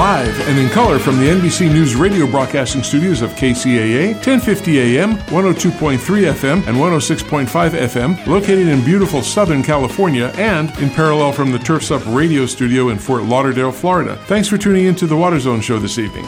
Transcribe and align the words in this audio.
Live 0.00 0.48
and 0.48 0.58
in 0.58 0.70
color 0.70 0.98
from 0.98 1.18
the 1.18 1.26
NBC 1.26 1.70
News 1.70 1.94
radio 1.94 2.26
broadcasting 2.26 2.82
studios 2.82 3.20
of 3.20 3.32
KCAA, 3.32 4.14
1050 4.14 4.96
AM, 4.96 5.16
102.3 5.26 5.98
FM, 5.98 6.66
and 6.66 6.78
106.5 6.78 7.46
FM, 7.46 8.26
located 8.26 8.66
in 8.66 8.82
beautiful 8.82 9.20
Southern 9.20 9.62
California 9.62 10.32
and 10.36 10.70
in 10.78 10.88
parallel 10.88 11.32
from 11.32 11.52
the 11.52 11.58
Turfs 11.58 11.90
Up 11.90 12.00
radio 12.06 12.46
studio 12.46 12.88
in 12.88 12.98
Fort 12.98 13.24
Lauderdale, 13.24 13.70
Florida. 13.70 14.16
Thanks 14.24 14.48
for 14.48 14.56
tuning 14.56 14.86
in 14.86 14.94
to 14.94 15.06
the 15.06 15.14
Water 15.14 15.38
Zone 15.38 15.60
show 15.60 15.78
this 15.78 15.98
evening. 15.98 16.24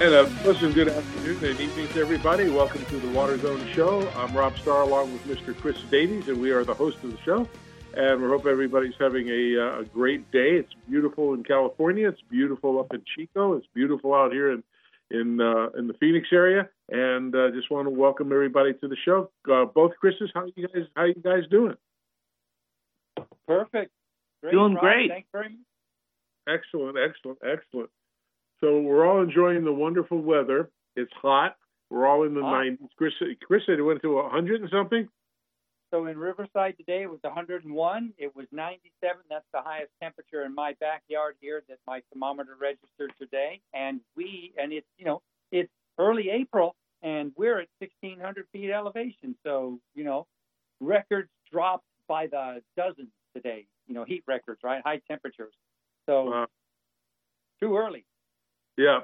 And 0.00 0.14
a 0.14 0.26
pleasant 0.44 0.76
good 0.76 0.88
afternoon 0.88 1.44
and 1.50 1.60
evening 1.60 1.88
to 1.88 2.00
everybody. 2.00 2.48
Welcome 2.48 2.84
to 2.84 2.96
the 2.98 3.10
Water 3.10 3.36
Zone 3.38 3.66
show. 3.72 4.08
I'm 4.10 4.32
Rob 4.36 4.56
Starr 4.56 4.82
along 4.82 5.12
with 5.12 5.24
Mr. 5.26 5.52
Chris 5.52 5.82
Davies, 5.90 6.28
and 6.28 6.40
we 6.40 6.52
are 6.52 6.62
the 6.62 6.74
host 6.74 7.02
of 7.02 7.10
the 7.10 7.18
show 7.24 7.48
and 7.96 8.22
we 8.22 8.28
hope 8.28 8.46
everybody's 8.46 8.94
having 8.98 9.28
a, 9.28 9.58
uh, 9.58 9.80
a 9.80 9.84
great 9.84 10.30
day. 10.30 10.52
It's 10.56 10.72
beautiful 10.88 11.34
in 11.34 11.44
California. 11.44 12.08
It's 12.08 12.20
beautiful 12.30 12.78
up 12.80 12.92
in 12.92 13.02
Chico. 13.16 13.54
It's 13.54 13.66
beautiful 13.74 14.14
out 14.14 14.32
here 14.32 14.52
in 14.52 14.62
in 15.10 15.40
uh, 15.40 15.68
in 15.78 15.86
the 15.86 15.94
Phoenix 15.94 16.28
area, 16.32 16.68
and 16.88 17.34
uh, 17.34 17.50
just 17.50 17.70
want 17.70 17.86
to 17.86 17.90
welcome 17.90 18.32
everybody 18.32 18.72
to 18.72 18.88
the 18.88 18.96
show. 19.04 19.30
Uh, 19.50 19.64
both 19.66 19.92
Chris's, 20.00 20.30
how 20.34 20.46
you 20.56 20.68
guys 20.68 20.84
how 20.96 21.04
you 21.04 21.14
guys 21.14 21.42
doing? 21.50 21.76
Perfect. 23.46 23.90
Great, 24.42 24.52
doing 24.52 24.74
Rob. 24.74 24.82
great. 24.82 25.10
Thanks 25.10 25.28
very 25.32 25.48
much. 25.50 25.58
Excellent, 26.48 26.96
excellent, 26.98 27.38
excellent. 27.44 27.90
So 28.60 28.80
we're 28.80 29.06
all 29.06 29.22
enjoying 29.22 29.64
the 29.64 29.72
wonderful 29.72 30.20
weather. 30.20 30.70
It's 30.96 31.12
hot. 31.20 31.56
We're 31.90 32.06
all 32.06 32.24
in 32.24 32.34
the 32.34 32.42
Hot. 32.42 32.64
90s. 32.64 32.88
Chris, 32.96 33.12
Chris 33.46 33.62
said 33.66 33.78
it 33.78 33.82
went 33.82 34.02
to 34.02 34.14
100 34.14 34.62
and 34.62 34.70
something. 34.70 35.08
So 35.94 36.06
in 36.06 36.18
Riverside 36.18 36.76
today 36.76 37.02
it 37.02 37.10
was 37.10 37.20
101. 37.22 38.12
It 38.18 38.34
was 38.34 38.46
97. 38.50 39.16
That's 39.30 39.44
the 39.52 39.60
highest 39.62 39.92
temperature 40.02 40.44
in 40.44 40.52
my 40.52 40.74
backyard 40.80 41.36
here 41.40 41.62
that 41.68 41.78
my 41.86 42.02
thermometer 42.12 42.56
registered 42.60 43.12
today. 43.20 43.60
And 43.72 44.00
we 44.16 44.52
and 44.58 44.72
it's 44.72 44.88
you 44.98 45.04
know 45.04 45.22
it's 45.52 45.70
early 45.96 46.30
April 46.30 46.74
and 47.04 47.30
we're 47.36 47.60
at 47.60 47.68
1600 47.78 48.46
feet 48.52 48.70
elevation. 48.70 49.36
So 49.44 49.78
you 49.94 50.02
know 50.02 50.26
records 50.80 51.28
dropped 51.52 51.86
by 52.08 52.26
the 52.26 52.60
dozens 52.76 53.12
today. 53.32 53.66
You 53.86 53.94
know 53.94 54.02
heat 54.02 54.24
records, 54.26 54.62
right? 54.64 54.82
High 54.84 55.00
temperatures. 55.08 55.54
So 56.06 56.24
Wow. 56.24 56.46
too 57.60 57.76
early. 57.76 58.04
Yeah. 58.76 59.02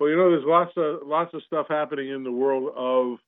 Well, 0.00 0.08
you 0.08 0.16
know, 0.16 0.30
there's 0.30 0.46
lots 0.46 0.72
of 0.78 1.06
lots 1.06 1.34
of 1.34 1.42
stuff 1.42 1.66
happening 1.68 2.08
in 2.08 2.24
the 2.24 2.32
world 2.32 2.72
of 2.74 3.18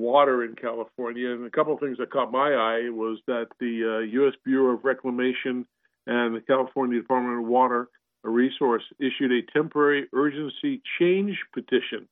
water 0.00 0.44
in 0.44 0.54
California, 0.54 1.30
and 1.30 1.46
a 1.46 1.50
couple 1.50 1.74
of 1.74 1.80
things 1.80 1.98
that 1.98 2.10
caught 2.10 2.32
my 2.32 2.52
eye 2.52 2.90
was 2.90 3.18
that 3.26 3.48
the 3.60 3.98
uh, 3.98 4.12
U.S. 4.22 4.34
Bureau 4.44 4.74
of 4.74 4.84
Reclamation 4.84 5.66
and 6.06 6.34
the 6.34 6.40
California 6.40 7.00
Department 7.00 7.40
of 7.40 7.46
Water 7.46 7.88
Resource 8.22 8.82
issued 8.98 9.32
a 9.32 9.50
temporary 9.52 10.06
urgency 10.12 10.82
change 10.98 11.38
petition 11.54 12.06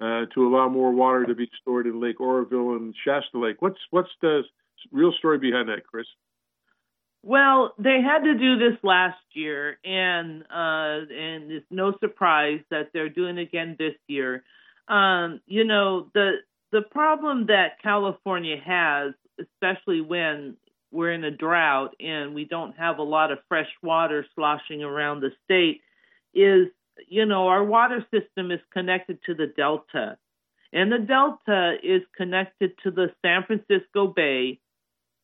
uh, 0.00 0.26
to 0.34 0.46
allow 0.46 0.68
more 0.68 0.92
water 0.92 1.26
to 1.26 1.34
be 1.34 1.48
stored 1.60 1.86
in 1.86 2.00
Lake 2.00 2.20
Oroville 2.20 2.76
and 2.76 2.94
Shasta 3.04 3.38
Lake. 3.38 3.60
What's 3.60 3.78
what's 3.90 4.10
the 4.20 4.42
real 4.90 5.12
story 5.18 5.38
behind 5.38 5.68
that, 5.68 5.86
Chris? 5.86 6.06
Well, 7.22 7.74
they 7.78 8.00
had 8.02 8.24
to 8.24 8.34
do 8.34 8.58
this 8.58 8.78
last 8.82 9.20
year, 9.32 9.78
and 9.84 10.42
uh, 10.42 11.06
and 11.14 11.52
it's 11.52 11.66
no 11.70 11.94
surprise 12.00 12.60
that 12.70 12.88
they're 12.92 13.08
doing 13.08 13.38
it 13.38 13.42
again 13.42 13.76
this 13.78 13.94
year. 14.08 14.42
Um, 14.88 15.40
you 15.46 15.64
know, 15.64 16.08
the 16.14 16.38
the 16.72 16.82
problem 16.82 17.46
that 17.46 17.80
California 17.82 18.56
has, 18.64 19.12
especially 19.38 20.00
when 20.00 20.56
we're 20.90 21.12
in 21.12 21.24
a 21.24 21.30
drought 21.30 21.94
and 22.00 22.34
we 22.34 22.44
don't 22.44 22.76
have 22.76 22.98
a 22.98 23.02
lot 23.02 23.30
of 23.30 23.38
fresh 23.48 23.68
water 23.82 24.26
sloshing 24.34 24.82
around 24.82 25.20
the 25.20 25.30
state, 25.44 25.82
is 26.34 26.68
you 27.08 27.26
know 27.26 27.48
our 27.48 27.62
water 27.62 28.04
system 28.10 28.50
is 28.50 28.60
connected 28.72 29.18
to 29.26 29.34
the 29.34 29.46
delta, 29.46 30.16
and 30.72 30.90
the 30.90 30.98
delta 30.98 31.74
is 31.82 32.02
connected 32.16 32.72
to 32.82 32.90
the 32.90 33.12
San 33.22 33.44
Francisco 33.44 34.06
Bay 34.06 34.58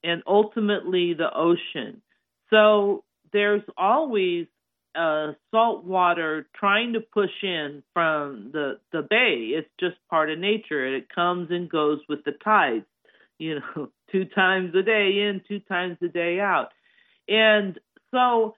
and 0.05 0.23
ultimately 0.27 1.15
the 1.15 1.35
ocean. 1.35 2.03
So 2.51 3.05
there's 3.33 3.63
always 3.77 4.47
uh, 4.94 5.32
salt 5.50 5.84
water 5.84 6.47
trying 6.54 6.94
to 6.94 7.00
push 7.00 7.31
in 7.43 7.82
from 7.94 8.50
the 8.53 8.78
the 8.93 9.03
bay. 9.03 9.53
It's 9.54 9.71
just 9.78 9.97
part 10.10 10.31
of 10.31 10.38
nature. 10.38 10.97
It 10.97 11.09
comes 11.09 11.50
and 11.50 11.69
goes 11.69 12.00
with 12.09 12.25
the 12.25 12.32
tides. 12.32 12.84
You 13.41 13.60
know, 13.60 13.91
two 14.10 14.25
times 14.25 14.75
a 14.75 14.82
day 14.82 15.21
in, 15.21 15.43
two 15.47 15.60
times 15.60 15.97
a 16.03 16.09
day 16.09 16.41
out. 16.41 16.72
And 17.28 17.78
so, 18.10 18.56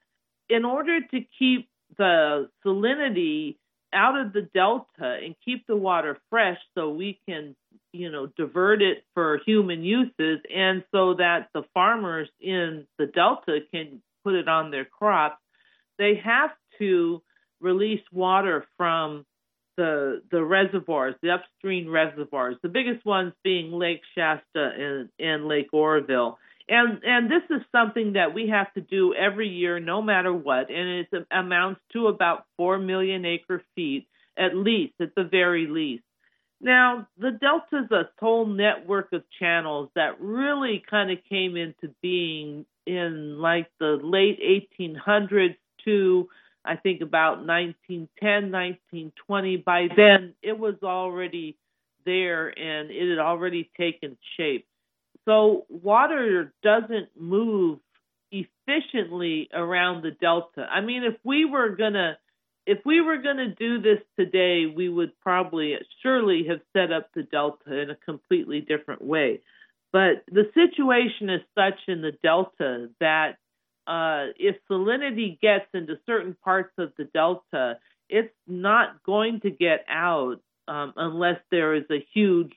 in 0.49 0.65
order 0.65 1.01
to 1.03 1.21
keep 1.39 1.69
the 1.99 2.49
salinity 2.65 3.57
out 3.93 4.19
of 4.19 4.33
the 4.33 4.49
delta 4.55 5.19
and 5.23 5.35
keep 5.45 5.67
the 5.67 5.77
water 5.77 6.17
fresh, 6.31 6.57
so 6.75 6.89
we 6.89 7.21
can 7.29 7.55
you 7.93 8.11
know 8.11 8.27
divert 8.39 8.81
it 8.81 9.05
for 9.15 9.41
human 9.45 9.83
uses 9.83 10.39
and 10.55 10.85
so 10.93 11.15
that 11.15 11.49
the 11.53 11.63
farmers 11.75 12.29
in 12.41 12.87
the 12.99 13.07
delta 13.07 13.59
can 13.73 14.01
put 14.25 14.35
it 14.35 14.49
on 14.49 14.71
their 14.71 14.85
crops 14.85 15.43
they 16.01 16.15
have 16.25 16.51
to 16.79 17.23
release 17.61 18.01
water 18.11 18.65
from 18.77 19.25
the 19.77 20.23
the 20.33 20.43
reservoirs 20.43 21.15
the 21.23 21.31
upstream 21.31 21.89
reservoirs 21.89 22.57
the 22.63 22.69
biggest 22.69 23.05
ones 23.05 23.33
being 23.45 23.71
lake 23.71 24.01
shasta 24.17 24.43
and, 24.55 25.09
and 25.21 25.47
lake 25.47 25.69
oroville. 25.73 26.39
And 26.69 27.03
and 27.05 27.31
this 27.31 27.43
is 27.51 27.63
something 27.71 28.15
that 28.15 28.35
we 28.35 28.49
have 28.49 28.73
to 28.75 28.81
do 28.81 29.15
every 29.15 29.49
year 29.49 29.79
no 29.79 30.01
matter 30.03 30.33
what 30.33 30.71
and 30.71 31.07
it 31.13 31.27
amounts 31.31 31.81
to 31.93 32.09
about 32.09 32.47
4 32.57 32.79
million 32.79 33.25
acre 33.25 33.63
feet 33.75 34.09
at 34.37 34.57
least 34.57 34.95
at 35.01 35.15
the 35.15 35.25
very 35.25 35.67
least. 35.67 36.05
Now, 36.63 37.09
the 37.17 37.31
Delta 37.31 37.85
is 37.85 37.91
a 37.91 38.11
whole 38.21 38.47
network 38.47 39.13
of 39.13 39.23
channels 39.39 39.89
that 39.95 40.21
really 40.21 40.83
kind 40.91 41.11
of 41.11 41.19
came 41.29 41.57
into 41.57 41.95
being 42.03 42.67
in 42.87 43.39
like 43.39 43.71
the 43.79 43.99
late 44.03 44.41
1800s 44.79 45.57
to 45.85 46.29
I 46.65 46.77
think 46.77 47.01
about 47.01 47.39
1910, 47.47 48.53
1920. 48.53 49.57
By 49.59 49.89
then, 49.97 50.35
it 50.43 50.59
was 50.59 50.75
already 50.83 51.57
there 52.05 52.49
and 52.49 52.91
it 52.91 53.09
had 53.09 53.19
already 53.19 53.71
taken 53.79 54.17
shape. 54.37 54.67
So, 55.27 55.65
water 55.69 56.53
doesn't 56.63 57.09
move 57.19 57.79
efficiently 58.31 59.49
around 59.53 60.03
the 60.03 60.11
delta. 60.11 60.67
I 60.71 60.81
mean, 60.81 61.05
if 61.05 61.17
we 61.25 61.45
were 61.45 61.71
going 61.71 61.95
to 61.95 62.17
if 62.67 62.79
we 62.85 63.01
were 63.01 63.17
going 63.17 63.39
to 63.39 63.55
do 63.55 63.81
this 63.81 64.01
today, 64.19 64.67
we 64.67 64.89
would 64.89 65.19
probably 65.21 65.77
surely 66.03 66.45
have 66.49 66.61
set 66.75 66.93
up 66.93 67.09
the 67.15 67.23
delta 67.23 67.77
in 67.77 67.91
a 67.91 67.97
completely 67.97 68.61
different 68.61 69.03
way. 69.03 69.41
But 69.93 70.23
the 70.31 70.45
situation 70.55 71.31
is 71.31 71.41
such 71.57 71.81
in 71.89 72.01
the 72.01 72.13
delta 72.23 72.91
that 73.01 73.39
uh, 73.91 74.27
if 74.39 74.55
salinity 74.71 75.41
gets 75.41 75.67
into 75.75 75.99
certain 76.07 76.37
parts 76.45 76.73
of 76.79 76.93
the 76.97 77.05
delta, 77.05 77.79
it's 78.09 78.33
not 78.47 79.03
going 79.03 79.41
to 79.41 79.51
get 79.51 79.85
out 79.89 80.37
um, 80.69 80.93
unless 80.97 81.41
there 81.51 81.75
is 81.75 81.83
a 81.91 82.07
huge 82.15 82.53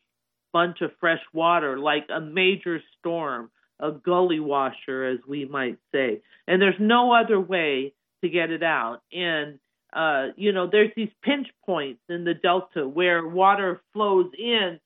bunch 0.52 0.82
of 0.82 0.92
fresh 1.00 1.22
water, 1.34 1.80
like 1.80 2.06
a 2.14 2.22
major 2.22 2.80
storm, 3.00 3.50
a 3.80 3.92
gully 3.92 4.40
washer, 4.40 5.06
as 5.06 5.18
we 5.28 5.46
might 5.46 5.80
say. 5.92 6.22
And 6.48 6.62
there's 6.62 6.80
no 6.80 7.12
other 7.12 7.40
way 7.40 7.94
to 8.24 8.30
get 8.30 8.52
it 8.52 8.62
out. 8.62 9.02
And 9.12 9.58
uh, 9.92 10.28
you 10.38 10.52
know, 10.52 10.68
there's 10.72 10.92
these 10.96 11.12
pinch 11.24 11.48
points 11.66 12.02
in 12.10 12.26
the 12.26 12.34
delta 12.36 12.88
where 12.88 13.28
water 13.28 13.82
flows 13.94 14.32
in 14.38 14.80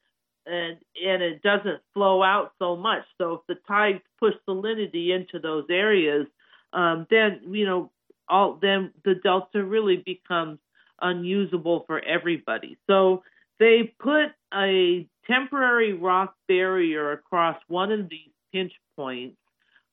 and 0.45 0.77
and 1.05 1.21
it 1.21 1.41
doesn't 1.41 1.81
flow 1.93 2.23
out 2.23 2.53
so 2.57 2.77
much. 2.77 3.03
So 3.17 3.33
if 3.33 3.41
the 3.47 3.55
tides 3.67 4.01
push 4.17 4.33
salinity 4.47 5.13
into 5.13 5.39
those 5.39 5.65
areas, 5.69 6.27
um, 6.73 7.07
then 7.09 7.41
you 7.51 7.65
know, 7.65 7.91
all 8.29 8.57
then 8.61 8.91
the 9.03 9.15
delta 9.15 9.63
really 9.63 9.97
becomes 9.97 10.59
unusable 11.01 11.83
for 11.87 12.03
everybody. 12.03 12.77
So 12.87 13.23
they 13.59 13.93
put 13.99 14.27
a 14.53 15.07
temporary 15.25 15.93
rock 15.93 16.35
barrier 16.47 17.11
across 17.11 17.57
one 17.67 17.91
of 17.91 18.09
these 18.09 18.31
pinch 18.53 18.73
points. 18.95 19.37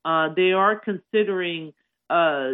Uh, 0.03 0.29
they 0.35 0.51
are 0.51 0.79
considering 0.79 1.73
uh, 2.09 2.53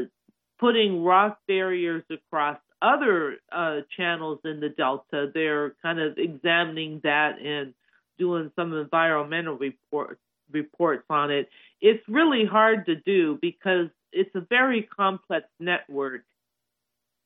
putting 0.60 1.04
rock 1.04 1.40
barriers 1.48 2.04
across 2.10 2.58
other 2.82 3.38
uh, 3.52 3.82
channels 3.96 4.40
in 4.46 4.60
the 4.60 4.70
delta. 4.70 5.30
They're 5.34 5.76
kind 5.82 6.00
of 6.00 6.18
examining 6.18 7.02
that 7.04 7.40
and 7.40 7.74
doing 8.18 8.52
some 8.56 8.74
environmental 8.74 9.58
report, 9.58 10.20
reports 10.52 11.04
on 11.10 11.32
it. 11.32 11.50
It's 11.82 12.04
really 12.08 12.46
hard 12.46 12.86
to 12.86 12.96
do 12.96 13.38
because 13.42 13.88
it's 14.12 14.34
a 14.36 14.42
very 14.42 14.84
complex 14.84 15.48
network, 15.60 16.24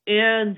and 0.08 0.58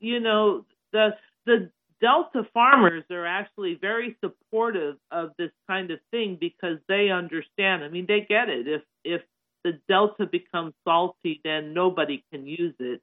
you 0.00 0.20
know 0.20 0.64
the 0.92 1.16
the 1.46 1.70
Delta 2.02 2.44
farmers 2.52 3.04
are 3.12 3.24
actually 3.24 3.78
very 3.80 4.16
supportive 4.20 4.96
of 5.12 5.30
this 5.38 5.52
kind 5.68 5.92
of 5.92 6.00
thing 6.10 6.36
because 6.38 6.78
they 6.88 7.10
understand. 7.10 7.84
I 7.84 7.88
mean, 7.88 8.06
they 8.08 8.26
get 8.28 8.48
it. 8.48 8.66
If 8.66 8.82
if 9.04 9.22
the 9.62 9.78
delta 9.88 10.26
becomes 10.26 10.74
salty, 10.82 11.40
then 11.44 11.72
nobody 11.72 12.24
can 12.32 12.44
use 12.44 12.74
it. 12.80 13.00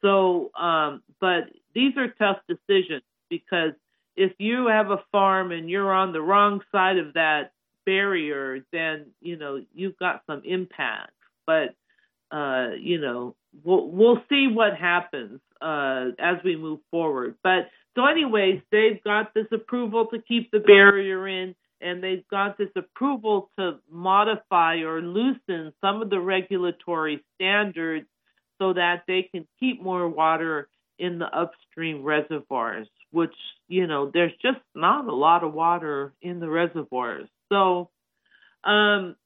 So, 0.00 0.50
um, 0.58 1.02
but 1.20 1.50
these 1.74 1.94
are 1.98 2.08
tough 2.08 2.38
decisions 2.48 3.02
because 3.28 3.72
if 4.16 4.32
you 4.38 4.66
have 4.68 4.90
a 4.90 5.04
farm 5.12 5.52
and 5.52 5.68
you're 5.68 5.92
on 5.92 6.14
the 6.14 6.22
wrong 6.22 6.62
side 6.72 6.96
of 6.96 7.12
that 7.12 7.52
barrier, 7.84 8.64
then 8.72 9.08
you 9.20 9.36
know 9.36 9.62
you've 9.74 9.98
got 9.98 10.22
some 10.26 10.40
impact. 10.46 11.12
But 11.46 11.74
uh, 12.32 12.70
you 12.80 13.00
know, 13.00 13.36
we'll 13.62 13.88
we'll 13.88 14.22
see 14.28 14.48
what 14.48 14.76
happens 14.76 15.40
uh, 15.60 16.06
as 16.18 16.38
we 16.44 16.56
move 16.56 16.80
forward. 16.90 17.36
But 17.42 17.68
so, 17.94 18.06
anyways, 18.06 18.62
they've 18.70 19.02
got 19.04 19.34
this 19.34 19.46
approval 19.52 20.06
to 20.06 20.18
keep 20.20 20.50
the 20.50 20.60
barrier 20.60 21.28
in, 21.28 21.54
and 21.80 22.02
they've 22.02 22.26
got 22.28 22.56
this 22.56 22.70
approval 22.74 23.50
to 23.58 23.78
modify 23.90 24.76
or 24.76 25.02
loosen 25.02 25.72
some 25.80 26.00
of 26.00 26.08
the 26.08 26.20
regulatory 26.20 27.22
standards 27.34 28.06
so 28.58 28.72
that 28.72 29.02
they 29.06 29.28
can 29.30 29.46
keep 29.60 29.82
more 29.82 30.08
water 30.08 30.68
in 30.98 31.18
the 31.18 31.26
upstream 31.26 32.02
reservoirs, 32.02 32.86
which, 33.10 33.34
you 33.68 33.86
know, 33.86 34.10
there's 34.12 34.32
just 34.40 34.60
not 34.74 35.06
a 35.06 35.14
lot 35.14 35.42
of 35.42 35.52
water 35.52 36.14
in 36.22 36.40
the 36.40 36.48
reservoirs. 36.48 37.28
So, 37.50 37.90
um, 38.64 39.16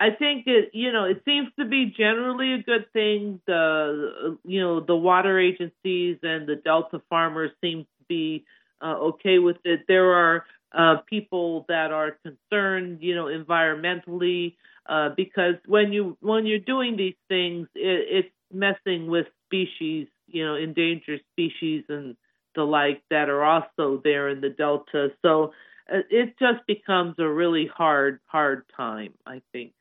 I 0.00 0.10
think 0.10 0.46
it, 0.46 0.70
you 0.74 0.92
know, 0.92 1.04
it 1.04 1.22
seems 1.24 1.48
to 1.58 1.64
be 1.64 1.86
generally 1.96 2.54
a 2.54 2.62
good 2.62 2.92
thing. 2.92 3.40
The, 3.46 4.38
you 4.44 4.60
know, 4.60 4.80
the 4.80 4.96
water 4.96 5.38
agencies 5.40 6.18
and 6.22 6.46
the 6.48 6.56
Delta 6.64 7.02
farmers 7.10 7.50
seem 7.60 7.82
to 7.82 8.04
be 8.08 8.44
uh, 8.80 8.94
okay 9.10 9.38
with 9.38 9.56
it. 9.64 9.80
There 9.88 10.12
are 10.14 10.44
uh, 10.72 10.96
people 11.08 11.64
that 11.68 11.90
are 11.90 12.16
concerned, 12.22 12.98
you 13.02 13.14
know, 13.16 13.24
environmentally, 13.26 14.54
uh, 14.88 15.10
because 15.16 15.54
when 15.66 15.92
you 15.92 16.16
when 16.20 16.46
you're 16.46 16.58
doing 16.60 16.96
these 16.96 17.16
things, 17.28 17.66
it, 17.74 18.24
it's 18.24 18.34
messing 18.52 19.08
with 19.08 19.26
species, 19.46 20.06
you 20.28 20.46
know, 20.46 20.54
endangered 20.54 21.20
species 21.32 21.84
and 21.88 22.16
the 22.54 22.62
like 22.62 23.02
that 23.10 23.28
are 23.28 23.42
also 23.44 24.00
there 24.04 24.28
in 24.28 24.40
the 24.40 24.50
delta. 24.50 25.08
So 25.22 25.52
uh, 25.92 25.98
it 26.10 26.38
just 26.38 26.66
becomes 26.66 27.16
a 27.18 27.28
really 27.28 27.66
hard, 27.66 28.20
hard 28.26 28.64
time, 28.76 29.14
I 29.26 29.42
think. 29.52 29.72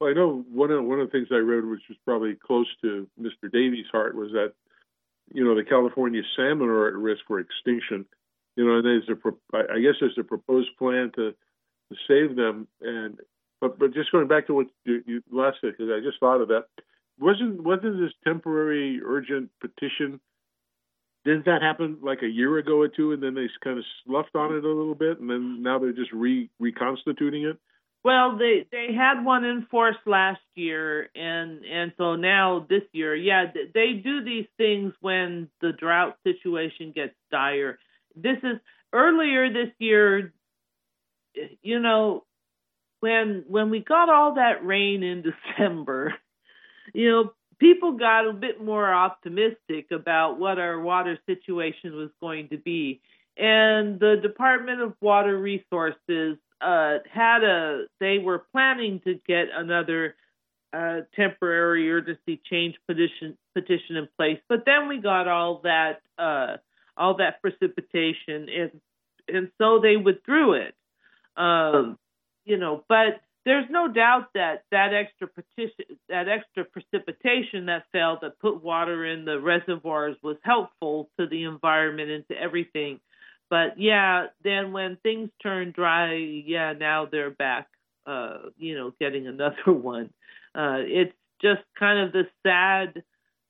Well, 0.00 0.10
I 0.10 0.12
know 0.12 0.44
one 0.52 0.70
of 0.70 0.84
one 0.84 1.00
of 1.00 1.08
the 1.08 1.12
things 1.12 1.28
I 1.30 1.36
read, 1.36 1.64
which 1.64 1.82
was 1.88 1.98
probably 2.04 2.34
close 2.34 2.68
to 2.82 3.08
Mr. 3.20 3.50
Davies' 3.50 3.86
heart, 3.90 4.14
was 4.14 4.30
that 4.32 4.52
you 5.32 5.44
know 5.44 5.54
the 5.54 5.64
California 5.64 6.22
salmon 6.36 6.68
are 6.68 6.88
at 6.88 6.94
risk 6.94 7.22
for 7.26 7.40
extinction. 7.40 8.06
You 8.56 8.66
know, 8.66 8.76
and 8.76 8.84
there's 8.84 9.08
a 9.08 9.72
I 9.72 9.80
guess 9.80 9.94
there's 10.00 10.18
a 10.18 10.24
proposed 10.24 10.70
plan 10.78 11.12
to 11.16 11.32
to 11.32 11.96
save 12.06 12.36
them. 12.36 12.68
And 12.80 13.18
but 13.60 13.78
but 13.78 13.94
just 13.94 14.12
going 14.12 14.28
back 14.28 14.46
to 14.46 14.54
what 14.54 14.66
you, 14.84 15.02
you 15.06 15.22
last 15.32 15.58
said, 15.60 15.72
because 15.76 15.90
I 15.90 16.04
just 16.04 16.20
thought 16.20 16.40
of 16.40 16.48
that 16.48 16.66
wasn't 17.18 17.62
wasn't 17.62 17.98
this 18.00 18.12
temporary 18.24 19.00
urgent 19.04 19.50
petition 19.60 20.20
didn't 21.24 21.46
that 21.46 21.62
happen 21.62 21.98
like 22.00 22.22
a 22.22 22.28
year 22.28 22.58
ago 22.58 22.80
or 22.80 22.88
two 22.88 23.12
and 23.12 23.22
then 23.22 23.34
they 23.34 23.48
kind 23.62 23.78
of 23.78 23.84
sloughed 24.04 24.34
on 24.34 24.54
it 24.54 24.64
a 24.64 24.68
little 24.68 24.94
bit 24.94 25.18
and 25.18 25.28
then 25.28 25.62
now 25.62 25.78
they're 25.78 25.92
just 25.92 26.12
re 26.12 26.48
reconstituting 26.60 27.44
it 27.44 27.58
well 28.08 28.38
they 28.38 28.66
they 28.72 28.92
had 28.94 29.24
one 29.24 29.44
in 29.44 29.66
force 29.70 29.96
last 30.06 30.40
year 30.54 31.10
and 31.14 31.64
and 31.64 31.92
so 31.98 32.16
now 32.16 32.66
this 32.68 32.82
year 32.92 33.14
yeah 33.14 33.44
they 33.74 33.92
do 33.92 34.24
these 34.24 34.46
things 34.56 34.92
when 35.00 35.48
the 35.60 35.72
drought 35.72 36.16
situation 36.24 36.92
gets 36.94 37.14
dire 37.30 37.78
this 38.16 38.38
is 38.42 38.58
earlier 38.92 39.52
this 39.52 39.72
year 39.78 40.32
you 41.62 41.78
know 41.78 42.24
when 43.00 43.44
when 43.46 43.70
we 43.70 43.80
got 43.80 44.08
all 44.08 44.34
that 44.34 44.64
rain 44.64 45.02
in 45.02 45.22
december 45.58 46.14
you 46.94 47.10
know, 47.10 47.32
people 47.58 47.92
got 47.92 48.28
a 48.28 48.32
bit 48.32 48.62
more 48.62 48.92
optimistic 48.92 49.90
about 49.92 50.38
what 50.38 50.58
our 50.58 50.80
water 50.80 51.18
situation 51.26 51.96
was 51.96 52.10
going 52.20 52.48
to 52.48 52.58
be. 52.58 53.00
And 53.36 54.00
the 54.00 54.16
Department 54.20 54.80
of 54.80 54.94
Water 55.00 55.38
Resources 55.38 56.38
uh, 56.60 56.98
had 57.10 57.44
a, 57.44 57.84
they 58.00 58.18
were 58.18 58.44
planning 58.52 59.00
to 59.04 59.18
get 59.26 59.46
another 59.54 60.16
uh, 60.72 61.00
temporary 61.16 61.90
urgency 61.90 62.40
change 62.50 62.74
petition 62.86 63.36
petition 63.54 63.96
in 63.96 64.08
place, 64.16 64.38
but 64.48 64.64
then 64.66 64.88
we 64.88 64.98
got 64.98 65.26
all 65.26 65.60
that 65.64 66.00
uh, 66.18 66.56
all 66.96 67.16
that 67.16 67.40
precipitation, 67.40 68.48
and 68.48 68.80
and 69.28 69.50
so 69.58 69.80
they 69.80 69.96
withdrew 69.96 70.54
it. 70.54 70.74
Um, 71.36 71.98
you 72.44 72.56
know, 72.56 72.84
but 72.88 73.20
there's 73.44 73.66
no 73.70 73.88
doubt 73.88 74.28
that 74.34 74.64
that 74.70 74.92
extra 74.92 75.26
petition, 75.26 75.96
that 76.08 76.28
extra 76.28 76.64
precipitation 76.64 77.66
that 77.66 77.84
fell 77.92 78.18
that 78.20 78.38
put 78.40 78.62
water 78.62 79.06
in 79.06 79.24
the 79.24 79.40
reservoirs 79.40 80.16
was 80.22 80.36
helpful 80.42 81.08
to 81.18 81.26
the 81.26 81.44
environment 81.44 82.10
and 82.10 82.28
to 82.28 82.38
everything. 82.38 83.00
But 83.50 83.78
yeah, 83.80 84.26
then 84.44 84.72
when 84.72 84.96
things 85.02 85.30
turn 85.42 85.72
dry, 85.72 86.14
yeah, 86.14 86.74
now 86.78 87.06
they're 87.10 87.30
back, 87.30 87.68
uh, 88.06 88.38
you 88.58 88.76
know, 88.76 88.92
getting 89.00 89.26
another 89.26 89.62
one. 89.66 90.10
Uh, 90.54 90.78
it's 90.80 91.14
just 91.40 91.62
kind 91.78 92.00
of 92.00 92.12
the 92.12 92.24
sad 92.46 93.02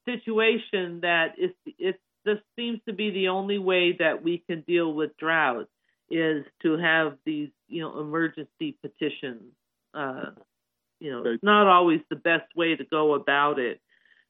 situation 0.04 1.00
that 1.02 1.34
it's 1.36 1.56
it 1.78 2.00
this 2.24 2.38
seems 2.56 2.80
to 2.86 2.92
be 2.92 3.10
the 3.10 3.28
only 3.28 3.58
way 3.58 3.96
that 3.98 4.22
we 4.22 4.42
can 4.46 4.62
deal 4.62 4.92
with 4.92 5.16
drought 5.16 5.68
is 6.10 6.44
to 6.62 6.76
have 6.78 7.16
these 7.24 7.50
you 7.68 7.82
know 7.82 8.00
emergency 8.00 8.76
petitions 8.82 9.52
uh, 9.94 10.30
you 11.00 11.10
know, 11.10 11.22
it's 11.26 11.42
not 11.42 11.66
always 11.66 12.00
the 12.10 12.16
best 12.16 12.54
way 12.56 12.76
to 12.76 12.84
go 12.84 13.14
about 13.14 13.58
it. 13.58 13.80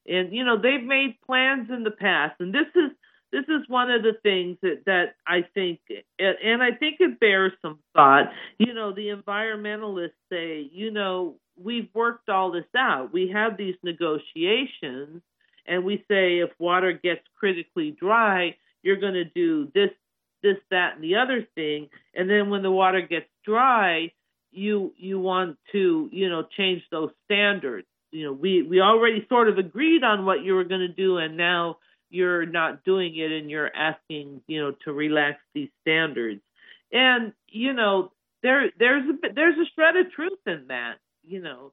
And 0.06 0.32
you 0.34 0.44
know, 0.44 0.60
they've 0.60 0.82
made 0.82 1.20
plans 1.26 1.68
in 1.70 1.84
the 1.84 1.90
past, 1.90 2.40
and 2.40 2.54
this 2.54 2.66
is 2.74 2.92
this 3.32 3.44
is 3.48 3.68
one 3.68 3.90
of 3.90 4.02
the 4.02 4.14
things 4.22 4.56
that 4.62 4.82
that 4.86 5.16
I 5.26 5.44
think, 5.54 5.80
and 6.18 6.62
I 6.62 6.72
think 6.72 6.96
it 7.00 7.20
bears 7.20 7.52
some 7.60 7.78
thought. 7.94 8.32
You 8.58 8.74
know, 8.74 8.92
the 8.92 9.08
environmentalists 9.08 10.12
say, 10.30 10.68
you 10.72 10.90
know, 10.90 11.36
we've 11.62 11.88
worked 11.94 12.28
all 12.28 12.52
this 12.52 12.64
out. 12.76 13.12
We 13.12 13.30
have 13.34 13.56
these 13.56 13.76
negotiations, 13.82 15.22
and 15.66 15.84
we 15.84 16.04
say 16.08 16.38
if 16.38 16.50
water 16.58 16.92
gets 16.92 17.22
critically 17.38 17.90
dry, 17.90 18.56
you're 18.82 19.00
going 19.00 19.14
to 19.14 19.24
do 19.24 19.70
this, 19.74 19.90
this, 20.42 20.56
that, 20.70 20.94
and 20.94 21.04
the 21.04 21.16
other 21.16 21.46
thing. 21.54 21.88
And 22.14 22.30
then 22.30 22.48
when 22.50 22.62
the 22.62 22.70
water 22.70 23.02
gets 23.02 23.28
dry, 23.44 24.12
you 24.50 24.92
you 24.96 25.20
want 25.20 25.58
to 25.72 26.08
you 26.12 26.28
know 26.28 26.46
change 26.56 26.82
those 26.90 27.10
standards 27.26 27.86
you 28.10 28.24
know 28.24 28.32
we 28.32 28.62
we 28.62 28.80
already 28.80 29.26
sort 29.28 29.48
of 29.48 29.58
agreed 29.58 30.02
on 30.02 30.24
what 30.24 30.42
you 30.42 30.54
were 30.54 30.64
going 30.64 30.80
to 30.80 30.88
do 30.88 31.18
and 31.18 31.36
now 31.36 31.76
you're 32.10 32.46
not 32.46 32.84
doing 32.84 33.16
it 33.16 33.32
and 33.32 33.50
you're 33.50 33.74
asking 33.74 34.42
you 34.46 34.60
know 34.62 34.74
to 34.84 34.92
relax 34.92 35.38
these 35.54 35.70
standards. 35.82 36.40
And 36.92 37.32
you 37.48 37.72
know 37.72 38.12
there 38.42 38.70
there's 38.78 39.04
a 39.08 39.34
there's 39.34 39.58
a 39.58 39.70
shred 39.74 39.96
of 39.96 40.12
truth 40.12 40.38
in 40.46 40.66
that 40.68 40.96
you 41.26 41.40
know. 41.40 41.72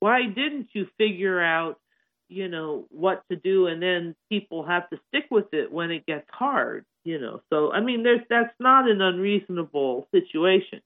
Why 0.00 0.26
didn't 0.26 0.68
you 0.74 0.86
figure 0.96 1.42
out 1.42 1.80
you 2.28 2.48
know 2.48 2.86
what 2.90 3.24
to 3.30 3.36
do? 3.36 3.66
And 3.66 3.82
then 3.82 4.14
people 4.28 4.64
have 4.64 4.88
to 4.90 5.00
stick 5.08 5.24
with 5.30 5.52
it 5.52 5.72
when 5.72 5.90
it 5.90 6.06
gets 6.06 6.26
hard 6.30 6.84
you 7.08 7.18
know. 7.18 7.40
So 7.50 7.72
i 7.72 7.80
mean 7.80 8.02
there's 8.02 8.20
that's 8.28 8.54
not 8.60 8.88
an 8.88 9.00
unreasonable 9.00 10.06
situation. 10.12 10.82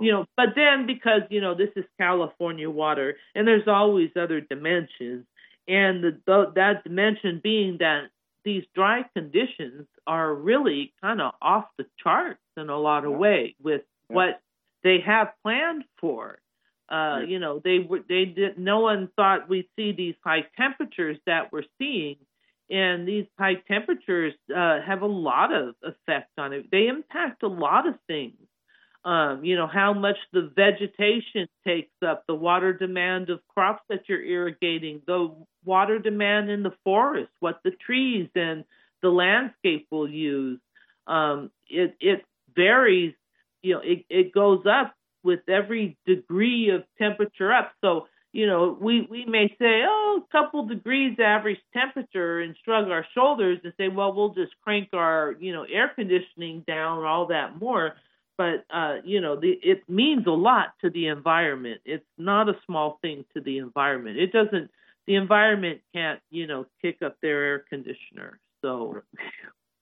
You 0.00 0.12
know, 0.12 0.24
but 0.34 0.54
then 0.56 0.86
because 0.86 1.22
you 1.28 1.42
know 1.42 1.54
this 1.54 1.68
is 1.76 1.84
California 2.00 2.70
water, 2.70 3.16
and 3.34 3.46
there's 3.46 3.68
always 3.68 4.08
other 4.16 4.40
dimensions, 4.40 5.26
and 5.66 6.02
the, 6.02 6.20
the 6.26 6.52
that 6.56 6.84
dimension 6.84 7.40
being 7.42 7.78
that 7.78 8.10
these 8.44 8.64
dry 8.74 9.04
conditions 9.14 9.86
are 10.06 10.34
really 10.34 10.92
kind 11.00 11.20
of 11.20 11.32
off 11.40 11.64
the 11.78 11.86
charts 12.02 12.40
in 12.56 12.68
a 12.68 12.78
lot 12.78 13.04
of 13.04 13.12
yeah. 13.12 13.18
ways 13.18 13.54
with 13.62 13.82
yeah. 14.10 14.16
what 14.16 14.42
they 14.82 15.00
have 15.00 15.28
planned 15.42 15.84
for. 15.98 16.38
Uh, 16.90 17.20
yeah. 17.20 17.26
You 17.26 17.38
know, 17.38 17.60
they 17.64 17.78
were 17.78 18.00
they 18.06 18.26
did. 18.26 18.58
No 18.58 18.80
one 18.80 19.08
thought 19.16 19.48
we'd 19.48 19.68
see 19.76 19.92
these 19.92 20.14
high 20.22 20.44
temperatures 20.56 21.16
that 21.26 21.50
we're 21.50 21.62
seeing, 21.78 22.16
and 22.68 23.08
these 23.08 23.26
high 23.38 23.54
temperatures 23.54 24.34
uh, 24.54 24.80
have 24.82 25.00
a 25.00 25.06
lot 25.06 25.52
of 25.52 25.74
effect 25.82 26.30
on 26.36 26.52
it. 26.52 26.70
They 26.70 26.88
impact 26.88 27.42
a 27.42 27.48
lot 27.48 27.88
of 27.88 27.94
things 28.06 28.36
um, 29.04 29.44
you 29.44 29.56
know, 29.56 29.66
how 29.66 29.92
much 29.92 30.16
the 30.32 30.50
vegetation 30.56 31.46
takes 31.66 31.92
up, 32.06 32.24
the 32.26 32.34
water 32.34 32.72
demand 32.72 33.28
of 33.28 33.40
crops 33.48 33.82
that 33.90 34.08
you're 34.08 34.22
irrigating, 34.22 35.02
the 35.06 35.34
water 35.64 35.98
demand 35.98 36.50
in 36.50 36.62
the 36.62 36.72
forest, 36.84 37.30
what 37.40 37.60
the 37.64 37.72
trees 37.72 38.30
and 38.34 38.64
the 39.02 39.10
landscape 39.10 39.86
will 39.90 40.08
use. 40.08 40.58
Um, 41.06 41.50
it, 41.68 41.94
it 42.00 42.24
varies, 42.56 43.14
you 43.62 43.74
know, 43.74 43.80
it, 43.80 44.06
it 44.08 44.32
goes 44.32 44.64
up 44.66 44.94
with 45.22 45.40
every 45.48 45.98
degree 46.06 46.70
of 46.70 46.84
temperature 46.96 47.52
up. 47.52 47.72
So, 47.82 48.06
you 48.32 48.46
know, 48.46 48.76
we, 48.80 49.06
we 49.10 49.26
may 49.26 49.48
say, 49.58 49.82
oh, 49.86 50.22
a 50.26 50.32
couple 50.32 50.66
degrees 50.66 51.18
average 51.22 51.60
temperature 51.74 52.40
and 52.40 52.56
shrug 52.64 52.88
our 52.88 53.06
shoulders 53.14 53.58
and 53.64 53.74
say, 53.76 53.88
well, 53.88 54.14
we'll 54.14 54.34
just 54.34 54.52
crank 54.62 54.88
our, 54.94 55.34
you 55.38 55.52
know, 55.52 55.64
air 55.64 55.92
conditioning 55.94 56.64
down 56.66 57.04
all 57.04 57.26
that 57.26 57.60
more 57.60 57.94
but 58.36 58.64
uh, 58.72 58.96
you 59.04 59.20
know, 59.20 59.38
the, 59.38 59.58
it 59.62 59.88
means 59.88 60.26
a 60.26 60.30
lot 60.30 60.74
to 60.82 60.90
the 60.90 61.08
environment. 61.08 61.80
It's 61.84 62.06
not 62.18 62.48
a 62.48 62.54
small 62.66 62.98
thing 63.02 63.24
to 63.34 63.40
the 63.40 63.58
environment. 63.58 64.18
It 64.18 64.32
doesn't. 64.32 64.70
The 65.06 65.16
environment 65.16 65.82
can't, 65.92 66.20
you 66.30 66.46
know, 66.46 66.64
kick 66.80 67.02
up 67.02 67.18
their 67.20 67.44
air 67.44 67.58
conditioner. 67.68 68.40
So 68.62 69.02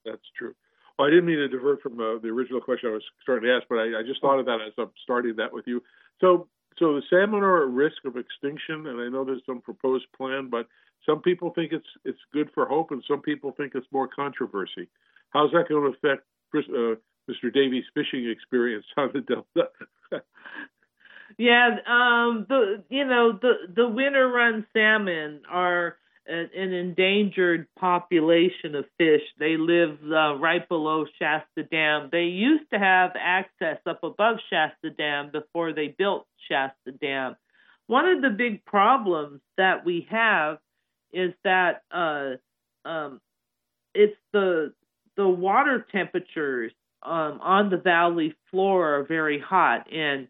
that's 0.05 0.21
true. 0.37 0.53
Well, 0.97 1.07
I 1.07 1.11
didn't 1.11 1.25
mean 1.25 1.37
to 1.37 1.47
divert 1.47 1.81
from 1.81 1.93
uh, 1.93 2.19
the 2.21 2.27
original 2.27 2.61
question 2.61 2.89
I 2.89 2.93
was 2.93 3.03
starting 3.21 3.47
to 3.47 3.55
ask, 3.55 3.63
but 3.69 3.77
I, 3.79 3.99
I 3.99 4.03
just 4.05 4.21
thought 4.21 4.39
of 4.39 4.45
that 4.45 4.59
as 4.61 4.73
I'm 4.77 4.91
starting 5.01 5.35
that 5.37 5.53
with 5.53 5.65
you. 5.65 5.81
So, 6.21 6.47
so 6.77 6.93
the 6.95 7.01
salmon 7.09 7.41
are 7.41 7.63
at 7.63 7.69
risk 7.69 8.05
of 8.05 8.17
extinction, 8.17 8.87
and 8.87 8.99
I 8.99 9.09
know 9.09 9.23
there's 9.23 9.41
some 9.45 9.61
proposed 9.61 10.05
plan, 10.15 10.49
but 10.51 10.67
some 11.05 11.21
people 11.21 11.51
think 11.51 11.71
it's 11.71 11.87
it's 12.05 12.19
good 12.31 12.49
for 12.53 12.65
hope, 12.65 12.91
and 12.91 13.03
some 13.07 13.21
people 13.21 13.51
think 13.51 13.73
it's 13.75 13.87
more 13.91 14.07
controversy. 14.07 14.87
How's 15.29 15.51
that 15.51 15.69
going 15.69 15.91
to 15.91 15.97
affect 15.97 16.23
uh, 16.55 16.95
Mr. 17.29 17.53
Davies' 17.53 17.85
fishing 17.93 18.29
experience 18.29 18.85
on 18.97 19.11
the 19.13 19.21
Delta? 19.21 19.69
yeah, 21.37 21.77
um, 21.87 22.45
the 22.49 22.83
you 22.89 23.05
know 23.05 23.37
the 23.41 23.53
the 23.73 23.87
winter 23.87 24.27
run 24.27 24.65
salmon 24.73 25.41
are 25.49 25.97
an, 26.27 26.49
an 26.55 26.73
endangered 26.73 27.67
population 27.79 28.75
of 28.75 28.85
fish. 28.97 29.21
They 29.39 29.57
live 29.57 29.97
uh, 30.03 30.35
right 30.35 30.67
below 30.67 31.05
Shasta 31.19 31.63
Dam. 31.69 32.09
They 32.11 32.23
used 32.23 32.69
to 32.71 32.79
have 32.79 33.11
access 33.19 33.77
up 33.85 34.03
above 34.03 34.37
Shasta 34.49 34.89
Dam 34.89 35.31
before 35.31 35.73
they 35.73 35.87
built 35.97 36.27
Shasta 36.49 36.91
Dam. 36.99 37.35
One 37.87 38.07
of 38.07 38.21
the 38.21 38.29
big 38.29 38.63
problems 38.65 39.41
that 39.57 39.85
we 39.85 40.07
have 40.09 40.59
is 41.11 41.33
that 41.43 41.83
uh, 41.91 42.35
um, 42.87 43.21
it's 43.93 44.17
the 44.31 44.73
the 45.15 45.27
water 45.27 45.85
temperatures 45.91 46.71
um, 47.03 47.39
on 47.41 47.69
the 47.69 47.77
valley 47.77 48.35
floor 48.49 48.99
are 48.99 49.03
very 49.03 49.39
hot, 49.39 49.91
and 49.91 50.27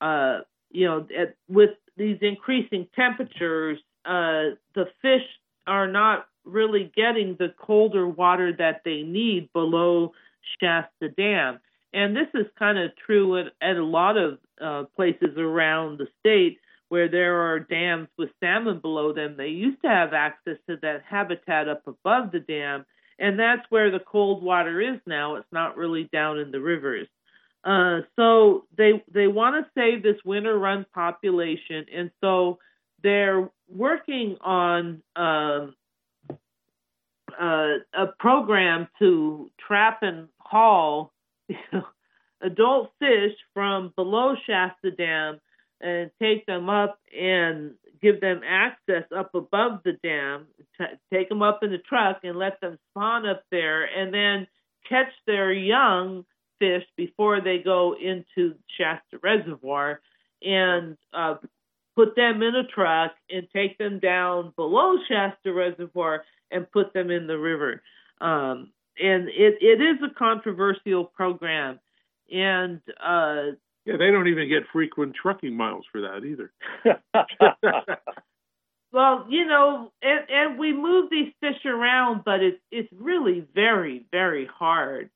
uh, 0.00 0.40
you 0.70 0.86
know, 0.86 1.06
at, 1.16 1.36
with 1.48 1.70
these 1.96 2.18
increasing 2.20 2.86
temperatures, 2.94 3.78
uh, 4.04 4.54
the 4.74 4.86
fish 5.02 5.22
are 5.66 5.88
not 5.88 6.26
really 6.44 6.92
getting 6.94 7.36
the 7.38 7.54
colder 7.58 8.06
water 8.06 8.52
that 8.56 8.82
they 8.84 9.02
need 9.02 9.52
below 9.52 10.12
Shasta 10.60 11.08
Dam. 11.16 11.60
And 11.92 12.14
this 12.14 12.28
is 12.34 12.46
kind 12.58 12.78
of 12.78 12.90
true 13.06 13.38
at, 13.38 13.46
at 13.60 13.76
a 13.76 13.84
lot 13.84 14.16
of 14.16 14.38
uh, 14.60 14.84
places 14.94 15.36
around 15.38 15.98
the 15.98 16.08
state 16.20 16.58
where 16.88 17.08
there 17.08 17.40
are 17.50 17.58
dams 17.58 18.08
with 18.16 18.30
salmon 18.38 18.78
below 18.80 19.12
them. 19.12 19.36
They 19.36 19.48
used 19.48 19.82
to 19.82 19.88
have 19.88 20.12
access 20.12 20.56
to 20.68 20.76
that 20.82 21.02
habitat 21.08 21.68
up 21.68 21.82
above 21.86 22.30
the 22.30 22.38
dam, 22.38 22.84
and 23.18 23.38
that's 23.38 23.62
where 23.70 23.90
the 23.90 24.00
cold 24.00 24.42
water 24.42 24.80
is 24.80 25.00
now. 25.06 25.36
It's 25.36 25.52
not 25.52 25.76
really 25.76 26.04
down 26.12 26.38
in 26.38 26.50
the 26.50 26.60
rivers. 26.60 27.08
Uh, 27.64 28.00
so 28.14 28.64
they 28.76 29.02
they 29.12 29.26
want 29.26 29.56
to 29.56 29.70
save 29.80 30.02
this 30.02 30.18
winter 30.24 30.56
run 30.56 30.86
population, 30.94 31.86
and 31.92 32.10
so 32.20 32.58
they're 33.02 33.50
working 33.68 34.36
on 34.40 35.02
um, 35.16 35.74
uh, 37.40 37.78
a 37.92 38.06
program 38.18 38.88
to 38.98 39.50
trap 39.66 40.02
and 40.02 40.28
haul 40.38 41.12
adult 42.40 42.92
fish 42.98 43.32
from 43.52 43.92
below 43.96 44.34
Shasta 44.46 44.90
Dam 44.90 45.40
and 45.80 46.10
take 46.20 46.46
them 46.46 46.68
up 46.68 46.98
and 47.18 47.74
give 48.00 48.20
them 48.20 48.40
access 48.46 49.04
up 49.14 49.34
above 49.34 49.80
the 49.84 49.92
dam, 50.02 50.46
t- 50.78 50.84
take 51.12 51.28
them 51.28 51.42
up 51.42 51.62
in 51.62 51.70
the 51.70 51.78
truck 51.78 52.20
and 52.22 52.38
let 52.38 52.60
them 52.60 52.78
spawn 52.90 53.26
up 53.26 53.42
there, 53.50 53.84
and 53.84 54.12
then 54.12 54.46
catch 54.88 55.12
their 55.26 55.52
young 55.52 56.24
fish 56.58 56.84
before 56.96 57.40
they 57.40 57.58
go 57.58 57.94
into 57.94 58.54
Shasta 58.78 59.18
Reservoir 59.22 60.00
and 60.42 60.96
uh, 61.12 61.34
put 61.94 62.14
them 62.16 62.42
in 62.42 62.54
a 62.54 62.66
truck 62.66 63.12
and 63.30 63.46
take 63.54 63.78
them 63.78 63.98
down 63.98 64.52
below 64.56 64.96
Shasta 65.08 65.52
Reservoir 65.52 66.24
and 66.50 66.70
put 66.70 66.92
them 66.92 67.10
in 67.10 67.26
the 67.26 67.38
river. 67.38 67.82
Um, 68.20 68.72
and 68.98 69.28
it, 69.28 69.58
it 69.60 69.80
is 69.80 69.98
a 70.04 70.14
controversial 70.14 71.04
program. 71.04 71.80
And 72.30 72.80
uh, 73.02 73.56
yeah, 73.84 73.96
they 73.98 74.10
don't 74.10 74.28
even 74.28 74.48
get 74.48 74.64
frequent 74.72 75.14
trucking 75.20 75.56
miles 75.56 75.84
for 75.92 76.02
that 76.02 76.24
either. 76.24 76.52
well, 78.96 79.26
you 79.28 79.44
know, 79.44 79.92
and, 80.00 80.20
and 80.30 80.58
we 80.58 80.72
move 80.72 81.10
these 81.10 81.30
fish 81.38 81.66
around, 81.66 82.22
but 82.24 82.42
it's 82.42 82.56
it's 82.70 82.88
really 82.98 83.46
very 83.54 84.06
very 84.10 84.46
hard. 84.46 85.10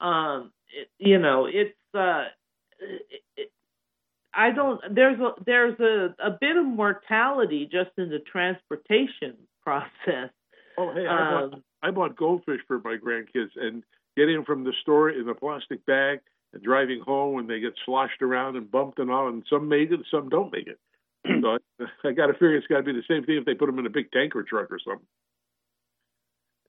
Um, 0.00 0.52
it, 0.74 0.88
you 0.98 1.18
know, 1.18 1.44
it's 1.44 1.76
uh, 1.92 2.24
it, 2.80 3.02
it, 3.36 3.52
I 4.32 4.52
don't. 4.52 4.80
There's 4.94 5.20
a 5.20 5.32
there's 5.44 5.78
a, 5.80 6.14
a 6.18 6.30
bit 6.30 6.56
of 6.56 6.64
mortality 6.64 7.68
just 7.70 7.90
in 7.98 8.08
the 8.08 8.20
transportation 8.20 9.36
process. 9.62 10.30
Oh, 10.78 10.94
hey, 10.94 11.06
I, 11.06 11.42
um, 11.42 11.50
bought, 11.50 11.60
I 11.82 11.90
bought 11.90 12.16
goldfish 12.16 12.60
for 12.66 12.78
my 12.78 12.96
grandkids, 12.96 13.50
and 13.56 13.82
getting 14.16 14.36
them 14.36 14.46
from 14.46 14.64
the 14.64 14.72
store 14.80 15.10
in 15.10 15.28
a 15.28 15.34
plastic 15.34 15.84
bag 15.84 16.20
and 16.54 16.62
driving 16.62 17.00
home 17.00 17.34
when 17.34 17.48
they 17.48 17.60
get 17.60 17.74
sloshed 17.84 18.22
around 18.22 18.56
and 18.56 18.70
bumped 18.70 18.98
and 18.98 19.10
all, 19.10 19.28
and 19.28 19.44
some 19.50 19.68
make 19.68 19.90
it, 19.90 20.00
some 20.10 20.30
don't 20.30 20.50
make 20.50 20.68
it. 20.68 20.78
so 21.42 21.58
I, 22.04 22.08
I 22.08 22.12
got 22.12 22.26
to 22.26 22.32
figure 22.34 22.56
it's 22.56 22.66
got 22.66 22.78
to 22.78 22.82
be 22.82 22.92
the 22.92 23.02
same 23.08 23.24
thing 23.24 23.36
if 23.36 23.44
they 23.44 23.54
put 23.54 23.66
them 23.66 23.78
in 23.78 23.86
a 23.86 23.90
big 23.90 24.10
tanker 24.12 24.42
truck 24.42 24.70
or 24.70 24.78
something. 24.78 25.06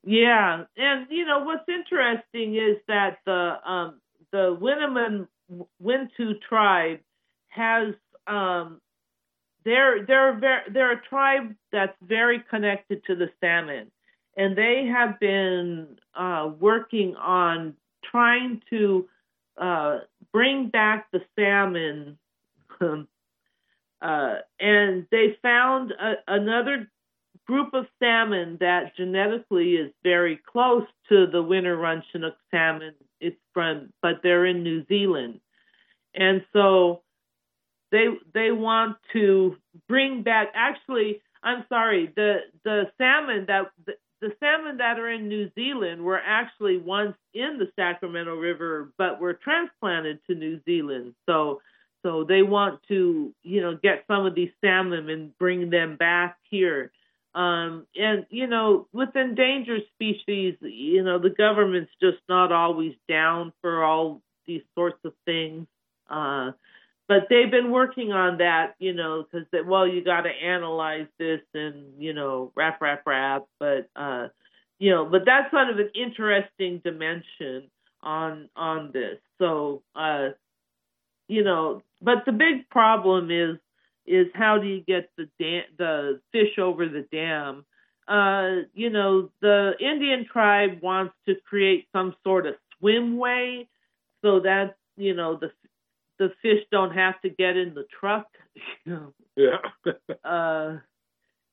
Yeah, 0.04 0.64
and 0.78 1.08
you 1.10 1.26
know 1.26 1.40
what's 1.40 1.68
interesting 1.68 2.56
is 2.56 2.78
that 2.88 3.18
the 3.26 3.56
um, 3.70 4.00
the 4.32 4.58
Winnemem 4.60 5.28
Wintu 5.84 6.40
tribe 6.48 7.00
has 7.50 7.94
um, 8.26 8.80
they're 9.66 10.06
they're 10.06 10.40
very, 10.40 10.62
they're 10.72 10.94
a 10.94 11.02
tribe 11.10 11.56
that's 11.72 11.96
very 12.02 12.42
connected 12.50 13.04
to 13.06 13.16
the 13.16 13.30
salmon, 13.42 13.92
and 14.38 14.58
they 14.58 14.90
have 14.90 15.20
been 15.20 15.98
uh, 16.16 16.52
working 16.58 17.16
on 17.16 17.74
trying 18.10 18.62
to 18.70 19.10
uh, 19.60 20.00
bring 20.32 20.70
back 20.70 21.08
the 21.12 21.20
salmon. 21.38 22.18
uh, 24.02 24.36
and 24.60 25.08
they 25.12 25.38
found 25.42 25.92
a, 25.92 26.14
another 26.28 26.90
group 27.46 27.74
of 27.74 27.86
salmon 28.00 28.58
that 28.60 28.96
genetically 28.96 29.76
is 29.76 29.92
very 30.04 30.40
close 30.52 30.86
to 31.10 31.28
the 31.28 31.42
winter 31.42 31.76
run 31.76 32.04
Chinook 32.12 32.36
salmon. 32.52 32.94
It's 33.20 33.38
from, 33.54 33.92
but 34.02 34.22
they're 34.22 34.46
in 34.46 34.64
New 34.64 34.86
Zealand, 34.88 35.40
and 36.14 36.46
so 36.54 37.02
they 37.92 38.08
they 38.34 38.52
want 38.52 38.98
to 39.14 39.56
bring 39.88 40.22
back. 40.24 40.50
Actually, 40.54 41.22
I'm 41.42 41.66
sorry, 41.70 42.12
the 42.16 42.40
the 42.64 42.92
salmon 43.00 43.46
that 43.48 43.72
the, 43.86 43.94
the 44.22 44.34
salmon 44.40 44.78
that 44.78 45.00
are 45.00 45.10
in 45.10 45.28
New 45.28 45.50
Zealand 45.56 46.04
were 46.04 46.20
actually 46.24 46.78
once 46.78 47.16
in 47.34 47.58
the 47.58 47.72
Sacramento 47.76 48.36
River, 48.36 48.92
but 48.98 49.20
were 49.20 49.34
transplanted 49.34 50.20
to 50.28 50.36
New 50.36 50.60
Zealand. 50.66 51.16
So 51.28 51.62
so 52.08 52.24
they 52.24 52.42
want 52.42 52.80
to 52.88 53.34
you 53.44 53.62
know 53.62 53.78
get 53.82 54.06
some 54.08 54.26
of 54.26 54.34
these 54.34 54.52
salmon 54.64 55.10
and 55.10 55.38
bring 55.38 55.70
them 55.70 55.98
back 55.98 56.38
here. 56.50 56.92
Um, 57.36 57.86
and 57.96 58.26
you 58.30 58.48
know, 58.48 58.88
with 58.94 59.14
endangered 59.14 59.84
species, 59.94 60.56
you 60.62 61.04
know, 61.04 61.20
the 61.20 61.30
government's 61.30 61.92
just 62.02 62.20
not 62.30 62.54
always 62.54 62.94
down 63.10 63.52
for 63.62 63.84
all 63.84 64.22
these 64.46 64.62
sorts 64.74 65.00
of 65.04 65.12
things. 65.26 65.68
Uh, 66.10 66.52
but 67.10 67.28
they've 67.30 67.52
been 67.52 67.72
working 67.72 68.14
on 68.14 68.38
that, 68.38 68.76
you 68.80 68.94
know, 68.94 69.26
because 69.30 69.48
well, 69.66 69.86
you 69.86 70.02
got 70.02 70.22
to 70.22 70.30
analyze 70.30 71.08
this 71.20 71.42
and 71.54 72.02
you 72.02 72.14
know, 72.14 72.54
rap, 72.56 72.82
rap, 72.82 73.04
rap. 73.06 73.46
But 73.60 73.90
uh, 73.98 74.30
you 74.80 74.92
know, 74.92 75.04
but 75.04 75.24
that's 75.26 75.52
kind 75.52 75.70
of 75.70 75.78
an 75.78 75.92
interesting 75.94 76.80
dimension 76.86 77.70
on 78.02 78.48
on 78.56 78.92
this. 78.94 79.18
So, 79.40 79.84
uh, 79.94 80.30
you 81.28 81.44
know, 81.44 81.82
but 82.02 82.26
the 82.26 82.32
big 82.32 82.70
problem 82.70 83.32
is 83.32 83.58
is 84.06 84.28
how 84.34 84.58
do 84.58 84.68
you 84.68 84.82
get 84.82 85.10
the 85.18 85.30
dam, 85.40 85.64
the 85.78 86.22
fish 86.32 86.58
over 86.58 86.88
the 86.88 87.06
dam? 87.12 87.66
Uh, 88.08 88.64
you 88.74 88.90
know, 88.90 89.30
the 89.42 89.74
Indian 89.82 90.26
tribe 90.32 90.82
wants 90.82 91.14
to 91.28 91.36
create 91.48 91.88
some 91.92 92.16
sort 92.24 92.46
of 92.46 92.56
swimway 92.82 93.68
so 94.22 94.40
that 94.40 94.78
you 94.96 95.14
know 95.14 95.36
the 95.36 95.52
the 96.20 96.32
fish 96.42 96.64
don't 96.72 96.94
have 96.94 97.20
to 97.22 97.30
get 97.30 97.58
in 97.58 97.74
the 97.74 97.86
truck. 98.00 98.28
You 98.86 98.94
know. 98.94 99.14
Yeah. 99.36 99.94
uh, 100.24 100.78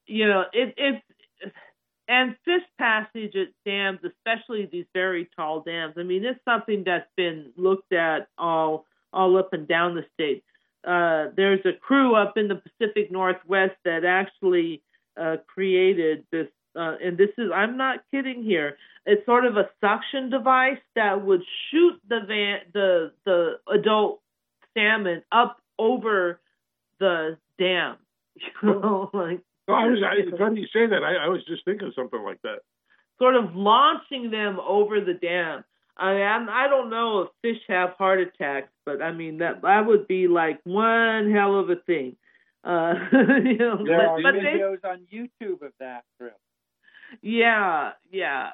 you 0.07 0.27
know, 0.29 0.45
it 0.53 0.75
it's 0.77 1.03
and 2.07 2.37
fish 2.45 2.63
passage 2.79 3.35
at 3.35 3.49
dams, 3.65 4.01
especially 4.05 4.69
these 4.71 4.87
very 4.95 5.29
tall 5.37 5.61
dams. 5.61 5.95
I 5.97 6.03
mean, 6.03 6.25
it's 6.25 6.39
something 6.45 6.85
that's 6.85 7.09
been 7.17 7.53
looked 7.57 7.93
at 7.93 8.29
all 8.37 8.87
all 9.15 9.39
up 9.39 9.53
and 9.53 9.67
down 9.67 9.95
the 9.95 10.05
state. 10.13 10.45
Uh, 10.87 11.29
there's 11.35 11.65
a 11.65 11.73
crew 11.73 12.15
up 12.15 12.37
in 12.37 12.49
the 12.49 12.57
Pacific 12.57 13.11
Northwest 13.11 13.77
that 13.85 14.05
actually 14.05 14.83
uh, 15.19 15.37
created 15.47 16.27
this 16.31 16.49
uh, 16.77 16.97
and 17.03 17.17
this 17.17 17.31
is 17.39 17.51
I'm 17.55 17.77
not 17.77 18.01
kidding 18.11 18.43
here. 18.43 18.77
It's 19.07 19.25
sort 19.27 19.47
of 19.47 19.57
a 19.57 19.71
suction 19.81 20.31
device 20.31 20.81
that 20.97 21.25
would 21.25 21.43
shoot 21.71 22.01
the 22.09 22.21
van 22.27 22.61
the 22.73 23.13
the 23.25 23.61
adult 23.73 24.21
salmon 24.77 25.23
up 25.31 25.59
over 25.79 26.41
the 26.99 27.39
dam. 27.59 27.97
You 28.63 28.69
know, 28.69 29.11
like 29.15 29.41
no, 29.69 29.75
I 29.75 29.87
was 29.87 30.01
I, 30.03 30.37
funny 30.37 30.63
you 30.63 30.67
say 30.67 30.87
that. 30.87 31.05
I, 31.05 31.27
I 31.27 31.29
was 31.29 31.45
just 31.47 31.65
thinking 31.65 31.93
something 31.95 32.23
like 32.23 32.43
that. 32.43 32.59
Sort 33.19 33.37
of 33.37 33.55
launching 33.55 34.31
them 34.33 34.59
over 34.59 35.01
the 35.01 35.15
dam. 35.15 35.65
I 35.97 36.15
mean, 36.15 36.23
I'm, 36.23 36.49
I 36.49 36.69
don't 36.69 36.91
know 36.91 37.23
if 37.23 37.29
fish 37.43 37.63
have 37.69 37.91
heart 37.91 38.21
attacks, 38.21 38.73
but 38.85 39.01
I 39.01 39.13
mean 39.13 39.39
that 39.39 39.63
that 39.63 39.87
would 39.87 40.09
be 40.09 40.27
like 40.27 40.61
one 40.65 41.31
hell 41.33 41.59
of 41.59 41.71
a 41.71 41.77
thing. 41.77 42.17
Uh, 42.65 42.95
you 43.13 43.59
know, 43.59 43.85
there 43.85 43.99
but, 43.99 44.07
are 44.07 44.23
but 44.23 44.35
videos 44.35 44.81
they, 44.83 44.89
on 44.89 45.07
YouTube 45.13 45.63
of 45.63 45.73
that, 45.81 46.05
Chris. 46.19 46.33
Yeah, 47.23 47.93
yeah. 48.11 48.51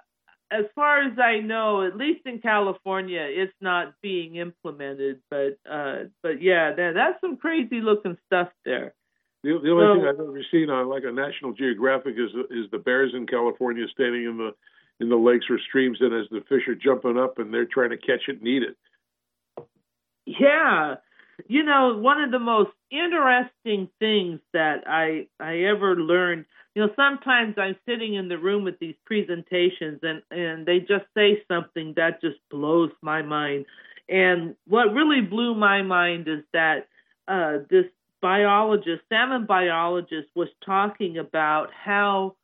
As 0.50 0.64
far 0.74 1.02
as 1.04 1.16
I 1.18 1.38
know, 1.38 1.86
at 1.86 1.96
least 1.96 2.26
in 2.26 2.40
California, 2.40 3.24
it's 3.28 3.54
not 3.60 3.94
being 4.02 4.34
implemented. 4.36 5.20
But 5.30 5.58
uh, 5.70 6.04
but 6.22 6.42
yeah, 6.42 6.74
that, 6.74 6.92
that's 6.94 7.20
some 7.20 7.36
crazy 7.36 7.80
looking 7.80 8.18
stuff 8.26 8.48
there. 8.64 8.94
The, 9.42 9.58
the 9.62 9.70
only 9.70 9.84
so, 9.86 9.94
thing 9.94 10.08
I've 10.08 10.20
ever 10.20 10.44
seen 10.50 10.68
on 10.68 10.88
like 10.88 11.04
a 11.04 11.12
National 11.12 11.52
Geographic 11.52 12.16
is 12.18 12.30
is 12.50 12.70
the 12.70 12.78
bears 12.78 13.12
in 13.14 13.26
California 13.26 13.86
standing 13.92 14.24
in 14.24 14.36
the 14.36 14.50
in 15.00 15.08
the 15.08 15.16
lakes 15.16 15.46
or 15.50 15.58
streams, 15.58 15.98
and 16.00 16.14
as 16.14 16.28
the 16.30 16.42
fish 16.48 16.68
are 16.68 16.74
jumping 16.74 17.18
up 17.18 17.38
and 17.38 17.52
they're 17.52 17.66
trying 17.66 17.90
to 17.90 17.96
catch 17.96 18.28
it 18.28 18.38
and 18.38 18.48
eat 18.48 18.62
it. 18.62 18.76
Yeah, 20.26 20.96
you 21.48 21.62
know, 21.62 21.96
one 21.96 22.20
of 22.20 22.30
the 22.30 22.38
most 22.38 22.70
interesting 22.90 23.88
things 23.98 24.40
that 24.52 24.84
I 24.86 25.26
I 25.38 25.60
ever 25.60 25.96
learned, 25.96 26.44
you 26.74 26.82
know, 26.82 26.92
sometimes 26.96 27.54
I'm 27.56 27.76
sitting 27.86 28.14
in 28.14 28.28
the 28.28 28.38
room 28.38 28.64
with 28.64 28.78
these 28.78 28.94
presentations 29.06 30.00
and 30.02 30.22
and 30.30 30.66
they 30.66 30.80
just 30.80 31.06
say 31.14 31.42
something 31.48 31.94
that 31.96 32.20
just 32.20 32.38
blows 32.50 32.90
my 33.02 33.22
mind. 33.22 33.66
And 34.08 34.56
what 34.66 34.92
really 34.92 35.20
blew 35.20 35.54
my 35.54 35.82
mind 35.82 36.26
is 36.28 36.42
that 36.52 36.88
uh, 37.28 37.58
this 37.70 37.86
biologist, 38.20 39.02
salmon 39.08 39.46
biologist, 39.46 40.28
was 40.34 40.48
talking 40.64 41.16
about 41.18 41.70
how 41.72 42.34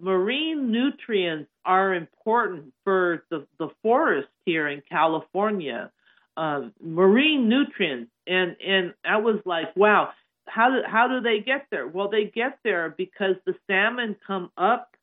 marine 0.00 0.70
nutrients 0.70 1.50
are 1.64 1.94
important 1.94 2.72
for 2.84 3.24
the, 3.30 3.46
the 3.58 3.68
forest 3.82 4.28
here 4.44 4.68
in 4.68 4.82
California. 4.88 5.90
Um, 6.36 6.74
marine 6.82 7.48
nutrients, 7.48 8.10
and 8.26 8.56
and 8.64 8.92
I 9.04 9.16
was 9.16 9.40
like, 9.46 9.74
wow, 9.74 10.10
how 10.46 10.70
do 10.70 10.82
how 10.86 11.08
do 11.08 11.20
they 11.20 11.40
get 11.40 11.66
there? 11.70 11.88
Well, 11.88 12.08
they 12.08 12.24
get 12.24 12.58
there 12.62 12.94
because 12.96 13.36
the 13.46 13.54
salmon 13.66 14.16
come 14.26 14.50
up 14.58 14.96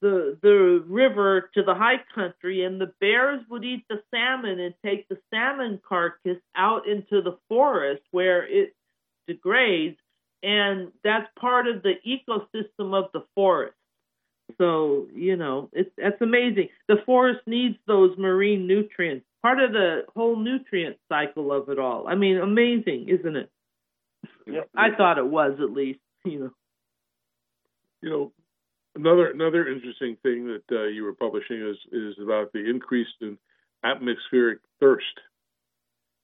the 0.00 0.36
the 0.42 0.84
river 0.86 1.48
to 1.54 1.62
the 1.62 1.74
high 1.74 2.02
country, 2.14 2.64
and 2.64 2.80
the 2.80 2.92
bears 3.00 3.40
would 3.48 3.64
eat 3.64 3.84
the 3.88 4.02
salmon 4.10 4.58
and 4.58 4.74
take 4.84 5.08
the 5.08 5.18
salmon 5.32 5.80
carcass 5.88 6.38
out 6.56 6.86
into 6.88 7.22
the 7.22 7.38
forest 7.48 8.02
where 8.10 8.46
it 8.46 8.74
degrades, 9.28 9.98
and 10.42 10.90
that's 11.04 11.28
part 11.38 11.68
of 11.68 11.82
the 11.82 11.94
ecosystem 12.04 12.92
of 12.92 13.10
the 13.12 13.24
forest. 13.36 13.76
So 14.58 15.06
you 15.14 15.36
know, 15.36 15.70
it's 15.72 15.90
that's 15.96 16.20
amazing. 16.20 16.68
The 16.88 16.96
forest 17.06 17.40
needs 17.46 17.76
those 17.86 18.16
marine 18.18 18.66
nutrients, 18.66 19.26
part 19.42 19.60
of 19.60 19.72
the 19.72 20.02
whole 20.14 20.36
nutrient 20.36 20.96
cycle 21.08 21.52
of 21.52 21.68
it 21.68 21.78
all. 21.78 22.06
I 22.08 22.14
mean, 22.14 22.38
amazing, 22.38 23.08
isn't 23.08 23.36
it? 23.36 23.50
Yep. 24.46 24.68
I 24.76 24.94
thought 24.96 25.18
it 25.18 25.26
was 25.26 25.58
at 25.60 25.70
least. 25.70 26.00
You 26.24 26.38
know. 26.38 26.50
You 28.02 28.10
know, 28.10 28.32
another 28.96 29.30
another 29.30 29.68
interesting 29.68 30.16
thing 30.22 30.46
that 30.46 30.76
uh, 30.76 30.84
you 30.84 31.04
were 31.04 31.14
publishing 31.14 31.60
is 31.60 31.76
is 31.92 32.14
about 32.22 32.52
the 32.52 32.68
increase 32.68 33.08
in 33.20 33.38
atmospheric 33.84 34.58
thirst, 34.80 35.20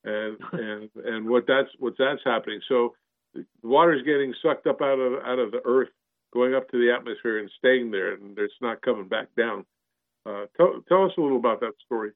and 0.04 0.38
and 0.52 0.90
and 1.04 1.28
what 1.28 1.44
that's 1.46 1.70
what 1.78 1.94
that's 1.98 2.20
happening. 2.24 2.60
So 2.68 2.94
the 3.34 3.44
water 3.62 3.94
is 3.94 4.02
getting 4.02 4.34
sucked 4.42 4.66
up 4.66 4.80
out 4.82 4.98
of 4.98 5.24
out 5.24 5.38
of 5.38 5.50
the 5.52 5.60
earth 5.64 5.90
going 6.32 6.54
up 6.54 6.70
to 6.70 6.78
the 6.78 6.92
atmosphere 6.92 7.38
and 7.38 7.50
staying 7.58 7.90
there, 7.90 8.14
and 8.14 8.38
it's 8.38 8.54
not 8.60 8.82
coming 8.82 9.08
back 9.08 9.28
down. 9.36 9.64
Uh, 10.26 10.46
tell, 10.56 10.82
tell 10.88 11.04
us 11.04 11.12
a 11.16 11.20
little 11.20 11.38
about 11.38 11.60
that 11.60 11.72
story. 11.84 12.10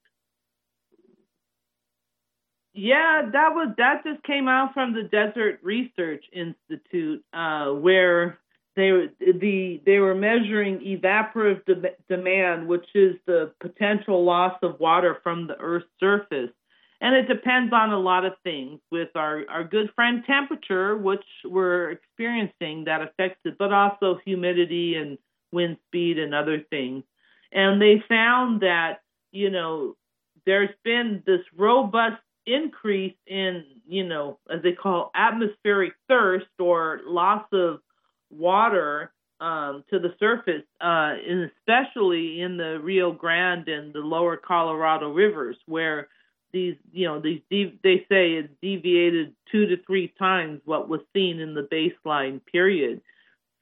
Yeah, 2.74 3.28
that 3.32 3.50
was 3.54 3.74
that 3.76 4.02
just 4.04 4.22
came 4.22 4.48
out 4.48 4.72
from 4.72 4.94
the 4.94 5.02
Desert 5.02 5.60
Research 5.62 6.24
Institute, 6.32 7.22
uh, 7.34 7.66
where 7.66 8.38
they 8.76 8.90
the 9.20 9.82
they 9.84 9.98
were 9.98 10.14
measuring 10.14 10.78
evaporative 10.80 11.64
de- 11.66 11.96
demand, 12.08 12.66
which 12.66 12.86
is 12.94 13.16
the 13.26 13.52
potential 13.60 14.24
loss 14.24 14.56
of 14.62 14.80
water 14.80 15.18
from 15.22 15.46
the 15.46 15.56
Earth's 15.58 15.86
surface, 16.00 16.50
and 17.02 17.16
it 17.16 17.26
depends 17.26 17.72
on 17.72 17.90
a 17.90 17.98
lot 17.98 18.24
of 18.24 18.34
things 18.44 18.78
with 18.92 19.08
our, 19.16 19.42
our 19.50 19.64
good 19.64 19.90
friend 19.96 20.22
temperature, 20.24 20.96
which 20.96 21.24
we're 21.44 21.90
experiencing 21.90 22.84
that 22.84 23.02
affects 23.02 23.40
it, 23.44 23.58
but 23.58 23.72
also 23.72 24.20
humidity 24.24 24.94
and 24.94 25.18
wind 25.50 25.78
speed 25.88 26.16
and 26.20 26.32
other 26.32 26.62
things. 26.70 27.02
And 27.50 27.82
they 27.82 28.04
found 28.08 28.60
that, 28.60 29.00
you 29.32 29.50
know, 29.50 29.96
there's 30.46 30.70
been 30.84 31.24
this 31.26 31.40
robust 31.56 32.22
increase 32.46 33.16
in, 33.26 33.64
you 33.84 34.06
know, 34.06 34.38
as 34.48 34.62
they 34.62 34.72
call 34.72 35.10
atmospheric 35.12 35.94
thirst 36.08 36.46
or 36.60 37.00
loss 37.04 37.44
of 37.52 37.80
water 38.30 39.12
um, 39.40 39.82
to 39.90 39.98
the 39.98 40.14
surface, 40.20 40.62
uh, 40.80 41.14
and 41.28 41.50
especially 41.58 42.40
in 42.40 42.56
the 42.56 42.78
Rio 42.80 43.10
Grande 43.10 43.68
and 43.68 43.92
the 43.92 43.98
lower 43.98 44.36
Colorado 44.36 45.10
rivers, 45.12 45.56
where 45.66 46.06
these 46.52 46.76
you 46.92 47.06
know 47.06 47.20
these 47.20 47.40
they 47.50 48.06
say 48.08 48.34
it 48.34 48.60
deviated 48.60 49.34
two 49.50 49.66
to 49.66 49.76
three 49.84 50.12
times 50.18 50.60
what 50.64 50.88
was 50.88 51.00
seen 51.12 51.40
in 51.40 51.54
the 51.54 51.68
baseline 51.72 52.40
period. 52.50 53.00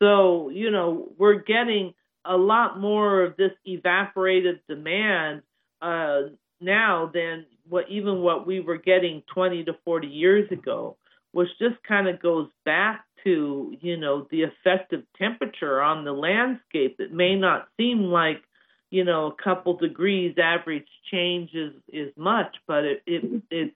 So 0.00 0.50
you 0.50 0.70
know 0.70 1.08
we're 1.18 1.42
getting 1.42 1.94
a 2.24 2.36
lot 2.36 2.78
more 2.78 3.22
of 3.22 3.36
this 3.36 3.52
evaporative 3.66 4.60
demand 4.68 5.42
uh, 5.80 6.22
now 6.60 7.10
than 7.12 7.46
what 7.68 7.88
even 7.88 8.20
what 8.20 8.46
we 8.46 8.60
were 8.60 8.76
getting 8.76 9.22
20 9.32 9.64
to 9.64 9.72
40 9.84 10.08
years 10.08 10.50
ago 10.50 10.96
which 11.32 11.48
just 11.58 11.82
kind 11.86 12.08
of 12.08 12.20
goes 12.20 12.48
back 12.64 13.04
to 13.24 13.74
you 13.80 13.96
know 13.96 14.26
the 14.30 14.42
effective 14.42 15.02
temperature 15.16 15.80
on 15.80 16.04
the 16.04 16.12
landscape. 16.12 16.96
It 16.98 17.12
may 17.12 17.36
not 17.36 17.68
seem 17.76 18.04
like 18.04 18.42
you 18.90 19.04
know, 19.04 19.26
a 19.26 19.42
couple 19.42 19.76
degrees 19.76 20.36
average 20.42 20.88
change 21.10 21.50
is, 21.54 21.72
is 21.88 22.12
much, 22.16 22.56
but 22.66 22.84
it, 22.84 23.02
it 23.06 23.42
it 23.50 23.74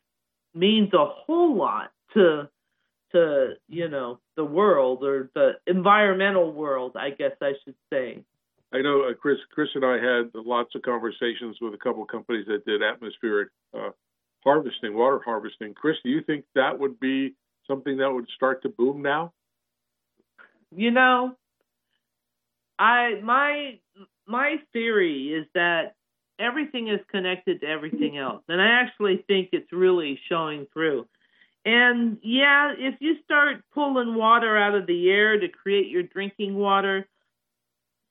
means 0.54 0.92
a 0.92 1.06
whole 1.06 1.56
lot 1.56 1.92
to 2.14 2.48
to 3.12 3.54
you 3.68 3.88
know 3.88 4.18
the 4.36 4.44
world 4.44 5.04
or 5.04 5.30
the 5.34 5.52
environmental 5.66 6.52
world, 6.52 6.96
I 6.96 7.10
guess 7.10 7.32
I 7.40 7.52
should 7.64 7.76
say. 7.92 8.24
I 8.72 8.82
know 8.82 9.02
uh, 9.02 9.14
Chris. 9.14 9.38
Chris 9.52 9.68
and 9.76 9.84
I 9.84 9.94
had 9.94 10.30
lots 10.34 10.74
of 10.74 10.82
conversations 10.82 11.58
with 11.60 11.74
a 11.74 11.78
couple 11.78 12.02
of 12.02 12.08
companies 12.08 12.46
that 12.48 12.66
did 12.66 12.82
atmospheric 12.82 13.50
uh, 13.72 13.90
harvesting, 14.42 14.94
water 14.94 15.20
harvesting. 15.24 15.74
Chris, 15.74 15.96
do 16.02 16.10
you 16.10 16.22
think 16.22 16.44
that 16.56 16.78
would 16.78 16.98
be 16.98 17.34
something 17.68 17.98
that 17.98 18.12
would 18.12 18.26
start 18.34 18.62
to 18.62 18.68
boom 18.68 19.00
now? 19.00 19.32
You 20.74 20.90
know, 20.90 21.36
I 22.80 23.20
my 23.22 23.78
my 24.26 24.56
theory 24.72 25.34
is 25.34 25.46
that 25.54 25.94
everything 26.38 26.88
is 26.88 27.00
connected 27.10 27.60
to 27.60 27.66
everything 27.66 28.18
else. 28.18 28.42
And 28.48 28.60
I 28.60 28.80
actually 28.82 29.24
think 29.26 29.50
it's 29.52 29.72
really 29.72 30.18
showing 30.28 30.66
through. 30.72 31.06
And 31.64 32.18
yeah, 32.22 32.72
if 32.76 32.96
you 33.00 33.16
start 33.24 33.62
pulling 33.72 34.14
water 34.14 34.56
out 34.56 34.74
of 34.74 34.86
the 34.86 35.10
air 35.10 35.38
to 35.38 35.48
create 35.48 35.88
your 35.88 36.02
drinking 36.02 36.54
water, 36.54 37.06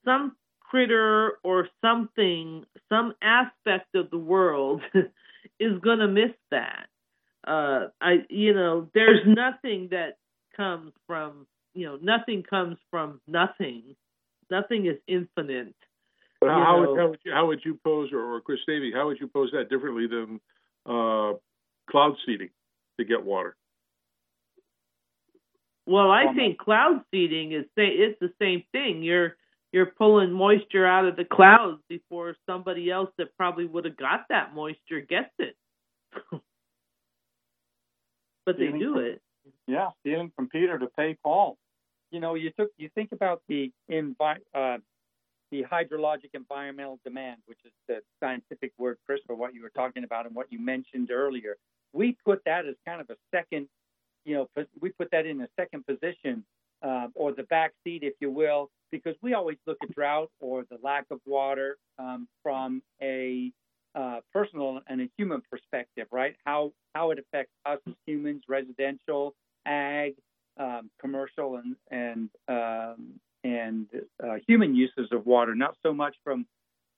some 0.05 0.35
critter 0.59 1.37
or 1.43 1.69
something, 1.81 2.65
some 2.89 3.13
aspect 3.21 3.93
of 3.95 4.09
the 4.09 4.17
world 4.17 4.81
is 5.59 5.79
going 5.81 5.99
to 5.99 6.07
miss 6.07 6.31
that. 6.49 6.87
Uh, 7.45 7.87
I, 8.01 8.25
you 8.29 8.53
know, 8.53 8.89
there's 8.93 9.21
nothing 9.27 9.89
that 9.91 10.17
comes 10.55 10.93
from, 11.05 11.45
you 11.73 11.85
know, 11.85 11.99
nothing 12.01 12.41
comes 12.41 12.77
from 12.89 13.21
nothing. 13.27 13.95
Nothing 14.49 14.87
is 14.87 14.97
infinite. 15.07 15.75
But 16.43 16.51
how, 16.51 16.63
how, 16.63 16.79
would, 16.79 16.99
how, 16.99 17.07
would 17.07 17.19
you, 17.23 17.31
how 17.31 17.47
would 17.47 17.61
you 17.63 17.79
pose, 17.83 18.09
or, 18.11 18.35
or 18.35 18.41
Chris 18.41 18.59
Davey, 18.67 18.91
how 18.93 19.07
would 19.07 19.19
you 19.19 19.27
pose 19.27 19.49
that 19.53 19.69
differently 19.69 20.07
than 20.07 20.41
uh, 20.85 21.33
cloud 21.89 22.15
seeding 22.25 22.49
to 22.99 23.05
get 23.05 23.23
water? 23.23 23.55
Well, 25.85 26.11
I 26.11 26.33
think 26.33 26.57
cloud 26.57 27.01
seeding 27.11 27.51
is 27.51 27.65
it's 27.75 28.19
the 28.19 28.31
same 28.39 28.63
thing. 28.71 29.03
You're 29.03 29.35
you're 29.73 29.87
pulling 29.87 30.31
moisture 30.31 30.85
out 30.85 31.05
of 31.05 31.15
the 31.15 31.25
clouds 31.25 31.81
before 31.89 32.35
somebody 32.45 32.91
else 32.91 33.09
that 33.17 33.35
probably 33.35 33.65
would 33.65 33.85
have 33.85 33.97
got 33.97 34.25
that 34.29 34.53
moisture 34.53 35.01
gets 35.01 35.31
it. 35.39 35.55
but 38.45 38.57
they 38.57 38.67
do 38.67 38.93
from, 38.93 39.03
it. 39.03 39.21
Yeah, 39.67 39.89
stealing 40.01 40.31
from 40.35 40.47
Peter 40.47 40.77
to 40.77 40.87
pay 40.97 41.17
Paul. 41.21 41.57
You 42.11 42.19
know, 42.19 42.35
you 42.35 42.51
took 42.57 42.69
you 42.77 42.89
think 42.95 43.11
about 43.11 43.41
the 43.49 43.71
envi- 43.91 44.37
uh, 44.53 44.77
the 45.53 45.63
hydrologic 45.63 46.31
environmental 46.33 46.99
demand, 47.05 47.37
which 47.45 47.59
is 47.63 47.71
the 47.87 47.99
scientific 48.19 48.71
word, 48.79 48.97
Chris, 49.05 49.19
for 49.27 49.35
what 49.35 49.53
you 49.53 49.61
were 49.61 49.71
talking 49.75 50.03
about 50.03 50.25
and 50.25 50.35
what 50.35 50.51
you 50.51 50.59
mentioned 50.59 51.11
earlier. 51.11 51.57
We 51.93 52.17
put 52.25 52.41
that 52.45 52.65
as 52.65 52.73
kind 52.87 52.99
of 52.99 53.09
a 53.11 53.15
second, 53.33 53.67
you 54.25 54.33
know, 54.35 54.65
we 54.81 54.89
put 54.89 55.11
that 55.11 55.27
in 55.27 55.41
a 55.41 55.47
second 55.55 55.85
position 55.85 56.43
uh, 56.81 57.07
or 57.13 57.33
the 57.33 57.43
back 57.43 57.73
seat, 57.83 58.01
if 58.01 58.15
you 58.19 58.31
will, 58.31 58.71
because 58.91 59.15
we 59.21 59.35
always 59.35 59.57
look 59.67 59.77
at 59.83 59.93
drought 59.93 60.31
or 60.39 60.65
the 60.71 60.77
lack 60.81 61.05
of 61.11 61.19
water 61.25 61.77
um, 61.99 62.27
from 62.41 62.81
a 63.01 63.51
uh, 63.93 64.21
personal 64.33 64.81
and 64.87 65.01
a 65.01 65.09
human 65.17 65.43
perspective, 65.51 66.07
right? 66.11 66.35
How 66.45 66.71
how 66.95 67.11
it 67.11 67.19
affects 67.19 67.53
us 67.65 67.77
as 67.87 67.93
humans, 68.07 68.41
residential, 68.47 69.35
ag, 69.67 70.15
um, 70.57 70.89
commercial, 70.99 71.57
and 71.57 71.75
and 71.91 72.29
um, 72.47 73.19
and 73.43 73.87
uh, 74.23 74.35
human 74.47 74.75
uses 74.75 75.09
of 75.11 75.25
water. 75.25 75.55
Not 75.55 75.75
so 75.83 75.93
much 75.93 76.15
from 76.23 76.45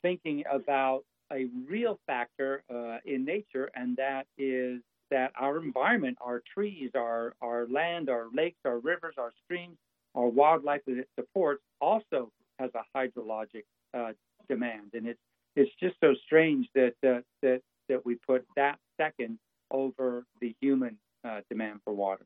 thinking 0.02 0.44
about 0.52 1.04
a 1.32 1.48
real 1.68 2.00
factor 2.06 2.64
uh, 2.74 2.98
in 3.06 3.26
nature, 3.26 3.70
and 3.76 3.98
that 3.98 4.28
is 4.38 4.82
that 5.12 5.32
our 5.40 5.58
environment, 5.58 6.18
our 6.22 6.42
trees, 6.54 6.92
our 6.96 7.34
our 7.42 7.68
land, 7.68 8.10
our 8.10 8.28
lakes, 8.34 8.60
our 8.66 8.80
rivers, 8.80 9.16
our 9.18 9.32
streams, 9.44 9.78
our 10.14 10.28
wildlife 10.28 10.82
that 10.88 10.98
it 10.98 11.10
supports, 11.20 11.62
also 11.82 12.32
has 12.60 12.72
a 12.76 12.98
hydrologic 12.98 13.64
uh, 13.94 14.12
demand, 14.48 14.92
and 14.94 15.08
it's 15.08 15.20
it's 15.56 15.72
just 15.80 15.96
so 16.00 16.14
strange 16.26 16.68
that 16.76 16.94
uh, 17.08 17.22
that 17.42 17.62
that 17.90 18.06
we 18.06 18.16
put 18.16 18.46
that 18.56 18.78
second 18.98 19.38
over 19.72 20.26
the 20.42 20.56
human 20.62 20.98
uh, 21.28 21.42
demand 21.50 21.80
for 21.84 21.94
water. 21.94 22.26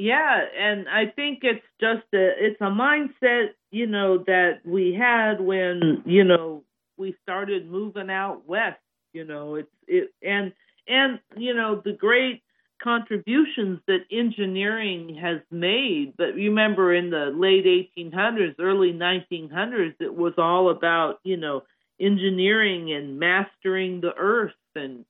Yeah, 0.00 0.40
and 0.58 0.88
I 0.88 1.08
think 1.14 1.40
it's 1.42 1.64
just 1.78 2.06
a 2.14 2.30
it's 2.38 2.60
a 2.62 2.70
mindset, 2.70 3.48
you 3.70 3.86
know, 3.86 4.24
that 4.26 4.60
we 4.64 4.94
had 4.98 5.42
when, 5.42 6.02
you 6.06 6.24
know, 6.24 6.64
we 6.96 7.14
started 7.22 7.70
moving 7.70 8.10
out 8.10 8.48
west, 8.48 8.80
you 9.12 9.26
know, 9.26 9.56
it's 9.56 9.68
it 9.86 10.10
and 10.22 10.54
and 10.88 11.20
you 11.36 11.52
know, 11.54 11.82
the 11.84 11.92
great 11.92 12.42
contributions 12.82 13.80
that 13.88 14.06
engineering 14.10 15.16
has 15.20 15.40
made. 15.50 16.14
But 16.16 16.34
remember, 16.34 16.94
in 16.94 17.10
the 17.10 17.26
late 17.36 17.66
1800s, 17.66 18.54
early 18.58 18.94
1900s, 18.94 19.96
it 20.00 20.14
was 20.14 20.32
all 20.38 20.70
about 20.70 21.20
you 21.24 21.36
know 21.36 21.64
engineering 22.00 22.90
and 22.94 23.18
mastering 23.20 24.00
the 24.00 24.14
earth 24.16 24.54
and 24.74 25.04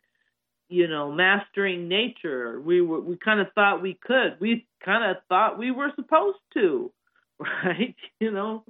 you 0.71 0.89
know 0.89 1.13
mastering 1.13 1.89
nature. 1.89 2.61
We 2.61 2.81
were 2.81 3.01
we 3.01 3.17
kind 3.17 3.41
of 3.41 3.49
thought 3.55 3.83
we 3.83 3.95
could. 3.95 4.37
We 4.41 4.67
kind 4.85 5.05
of 5.11 5.23
thought 5.29 5.59
we 5.59 5.71
were 5.71 5.93
supposed 5.97 6.39
to, 6.55 6.91
right? 7.39 7.95
You 8.21 8.31
know, 8.31 8.65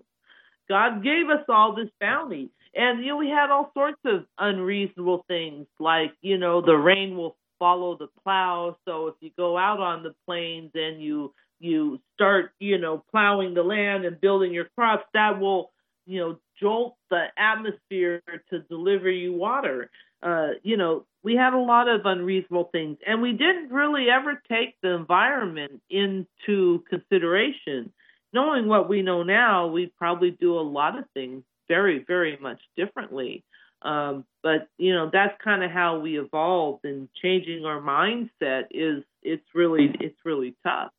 God 0.69 1.05
gave 1.05 1.29
us 1.29 1.45
all 1.49 1.75
this 1.75 1.91
bounty. 2.01 2.51
And 2.75 3.01
you 3.01 3.09
know, 3.09 3.17
we 3.17 3.29
had 3.29 3.51
all 3.51 3.71
sorts 3.75 3.99
of 4.05 4.25
unreasonable 4.39 5.25
things 5.29 5.67
like, 5.79 6.13
you 6.23 6.39
know, 6.39 6.61
the 6.61 6.77
rain 6.77 7.17
will 7.17 7.37
follow 7.59 7.97
the 7.97 8.09
plow. 8.23 8.77
So 8.87 9.09
if 9.09 9.15
you 9.21 9.31
go 9.37 9.59
out 9.59 9.81
on 9.81 10.03
the 10.03 10.15
plains 10.27 10.71
and 10.75 11.03
you 11.03 11.35
you 11.61 12.01
start, 12.15 12.53
you 12.59 12.79
know, 12.79 13.05
plowing 13.11 13.55
the 13.55 13.63
land 13.63 14.05
and 14.05 14.21
building 14.21 14.53
your 14.53 14.69
crops, 14.77 15.05
that 15.13 15.39
will, 15.39 15.71
you 16.07 16.21
know, 16.21 16.39
jolt 16.59 16.97
the 17.11 17.27
atmosphere 17.37 18.23
to 18.49 18.61
deliver 18.61 19.11
you 19.11 19.35
water. 19.35 19.91
Uh, 20.23 20.51
you 20.63 20.77
know, 20.77 21.05
we 21.23 21.37
had 21.37 21.53
a 21.53 21.59
lot 21.59 21.89
of 21.89 22.03
unreasonable 22.05 22.71
things, 22.73 22.99
and 23.07 23.21
we 23.21 23.33
didn't 23.33 23.71
really 23.71 24.07
ever 24.11 24.43
take 24.49 24.81
the 24.83 24.91
environment 24.95 25.83
into 25.91 26.83
consideration. 26.89 27.93
Knowing 28.33 28.69
what 28.69 28.89
we 28.89 29.03
know 29.03 29.23
now, 29.23 29.67
we'd 29.67 29.95
probably 29.97 30.31
do 30.31 30.59
a 30.59 30.63
lot 30.63 30.99
of 30.99 31.05
things 31.15 31.43
very, 31.69 32.05
very 32.07 32.39
much 32.41 32.61
differently. 32.77 33.45
Um, 33.83 34.25
but 34.43 34.69
you 34.77 34.95
know 34.95 35.09
that's 35.11 35.35
kind 35.43 35.63
of 35.65 35.71
how 35.71 36.01
we 36.01 36.19
evolved 36.19 36.85
and 36.85 37.09
changing 37.23 37.65
our 37.65 37.81
mindset 37.81 38.65
is 38.71 39.03
it's 39.23 39.47
really 39.55 39.91
it's 40.01 40.19
really 40.23 40.55
tough 40.63 40.91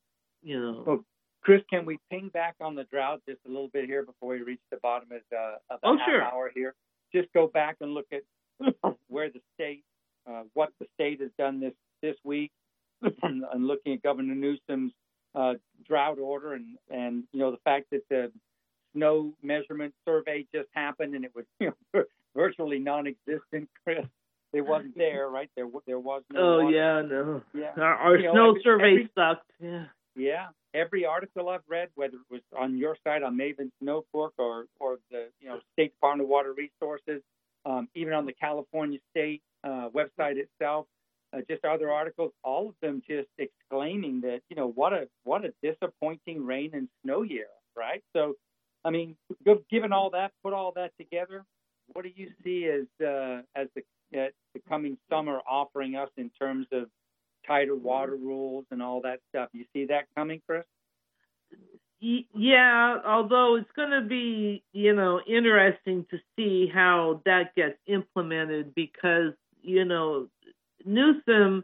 you 0.41 0.59
know 0.59 0.83
well, 0.85 1.05
chris 1.43 1.61
can 1.69 1.85
we 1.85 1.99
ping 2.09 2.29
back 2.33 2.55
on 2.59 2.73
the 2.73 2.83
drought 2.85 3.21
just 3.27 3.39
a 3.45 3.49
little 3.49 3.69
bit 3.71 3.85
here 3.85 4.03
before 4.03 4.29
we 4.29 4.41
reach 4.41 4.61
the 4.71 4.77
bottom 4.77 5.09
of, 5.11 5.21
uh, 5.31 5.57
of 5.69 5.79
the 5.81 5.87
oh, 5.89 5.97
half 5.97 6.07
sure. 6.07 6.23
hour 6.23 6.51
here 6.55 6.73
just 7.13 7.31
go 7.33 7.45
back 7.45 7.77
and 7.81 7.93
look 7.93 8.07
at 8.11 8.23
where 9.07 9.29
the 9.29 9.41
state 9.53 9.83
uh, 10.29 10.43
what 10.53 10.69
the 10.79 10.85
state 10.95 11.21
has 11.21 11.31
done 11.37 11.59
this 11.59 11.73
this 12.01 12.15
week 12.23 12.51
and 13.23 13.67
looking 13.67 13.93
at 13.93 14.01
governor 14.01 14.35
newsom's 14.35 14.91
uh, 15.35 15.53
drought 15.87 16.19
order 16.19 16.53
and 16.53 16.77
and 16.89 17.23
you 17.31 17.39
know 17.39 17.51
the 17.51 17.57
fact 17.63 17.85
that 17.91 18.01
the 18.09 18.31
snow 18.93 19.33
measurement 19.41 19.93
survey 20.05 20.45
just 20.53 20.67
happened 20.73 21.15
and 21.15 21.23
it 21.23 21.31
was 21.35 21.45
you 21.59 21.73
know 21.93 22.03
virtually 22.35 22.79
non-existent, 22.79 23.69
Chris. 23.83 24.05
It 24.53 24.61
wasn't 24.61 24.97
there, 24.97 25.29
right? 25.29 25.49
There, 25.55 25.67
there 25.87 25.99
was 25.99 26.23
no. 26.31 26.39
Oh 26.41 26.63
water. 26.65 26.75
yeah, 26.75 27.01
no. 27.01 27.41
Yeah. 27.53 27.71
Our, 27.77 27.95
our 27.95 28.19
snow 28.19 28.33
know, 28.33 28.49
every, 28.49 28.63
survey 28.63 28.91
every, 28.91 29.09
sucked. 29.15 29.49
Yeah. 29.61 29.85
Yeah. 30.15 30.47
Every 30.73 31.05
article 31.05 31.47
I've 31.47 31.61
read, 31.69 31.87
whether 31.95 32.15
it 32.15 32.29
was 32.29 32.41
on 32.57 32.77
your 32.77 32.97
site 33.05 33.23
on 33.23 33.37
Maven's 33.37 33.71
Notebook 33.79 34.33
or 34.37 34.65
or 34.79 34.97
the 35.09 35.27
you 35.39 35.47
know 35.47 35.59
State 35.73 35.93
Department 35.93 36.25
of 36.25 36.29
Water 36.29 36.53
Resources, 36.53 37.21
um, 37.65 37.87
even 37.95 38.11
on 38.11 38.25
the 38.25 38.33
California 38.33 38.99
State 39.11 39.41
uh, 39.63 39.89
website 39.89 40.37
itself, 40.37 40.87
uh, 41.33 41.39
just 41.49 41.63
other 41.65 41.91
articles, 41.91 42.31
all 42.43 42.69
of 42.69 42.75
them 42.81 43.01
just 43.07 43.29
exclaiming 43.37 44.21
that 44.21 44.41
you 44.49 44.55
know 44.55 44.67
what 44.69 44.93
a 44.93 45.07
what 45.23 45.45
a 45.45 45.53
disappointing 45.63 46.45
rain 46.45 46.71
and 46.73 46.87
snow 47.03 47.21
year, 47.21 47.47
right? 47.75 48.03
So, 48.15 48.35
I 48.83 48.89
mean, 48.89 49.15
given 49.69 49.93
all 49.93 50.09
that, 50.11 50.31
put 50.43 50.53
all 50.53 50.73
that 50.75 50.91
together, 50.99 51.45
what 51.93 52.03
do 52.03 52.11
you 52.15 52.31
see 52.43 52.65
as 52.67 53.05
uh, 53.05 53.41
as 53.55 53.67
the 53.75 53.83
the 54.11 54.59
coming 54.67 54.97
summer 55.09 55.39
offering 55.49 55.95
us 55.95 56.09
in 56.17 56.29
terms 56.39 56.67
of 56.71 56.89
tighter 57.47 57.75
water 57.75 58.15
rules 58.15 58.65
and 58.71 58.81
all 58.81 59.01
that 59.01 59.19
stuff? 59.29 59.49
You 59.53 59.65
see 59.73 59.85
that 59.85 60.05
coming, 60.15 60.41
Chris? 60.47 60.65
Yeah, 62.01 62.97
although 63.05 63.57
it's 63.57 63.71
going 63.75 63.91
to 63.91 64.01
be, 64.01 64.63
you 64.73 64.95
know, 64.95 65.21
interesting 65.27 66.05
to 66.09 66.17
see 66.35 66.67
how 66.73 67.21
that 67.25 67.53
gets 67.55 67.77
implemented 67.85 68.73
because, 68.73 69.33
you 69.61 69.85
know, 69.85 70.27
Newsom 70.85 71.63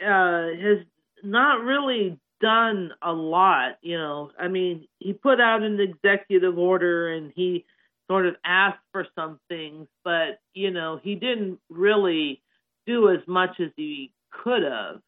uh, 0.00 0.46
has 0.48 0.78
not 1.22 1.62
really 1.62 2.18
done 2.40 2.92
a 3.02 3.12
lot. 3.12 3.78
You 3.82 3.98
know, 3.98 4.30
I 4.38 4.48
mean, 4.48 4.88
he 4.98 5.12
put 5.12 5.40
out 5.40 5.62
an 5.62 5.80
executive 5.80 6.58
order 6.58 7.10
and 7.12 7.32
he 7.34 7.64
sort 8.08 8.26
of 8.26 8.34
asked 8.44 8.82
for 8.92 9.06
some 9.14 9.38
things, 9.48 9.86
but 10.04 10.40
you 10.54 10.70
know, 10.70 11.00
he 11.02 11.14
didn't 11.14 11.60
really 11.68 12.42
do 12.86 13.10
as 13.10 13.20
much 13.26 13.60
as 13.60 13.70
he 13.76 14.12
could 14.30 14.62
have. 14.62 15.00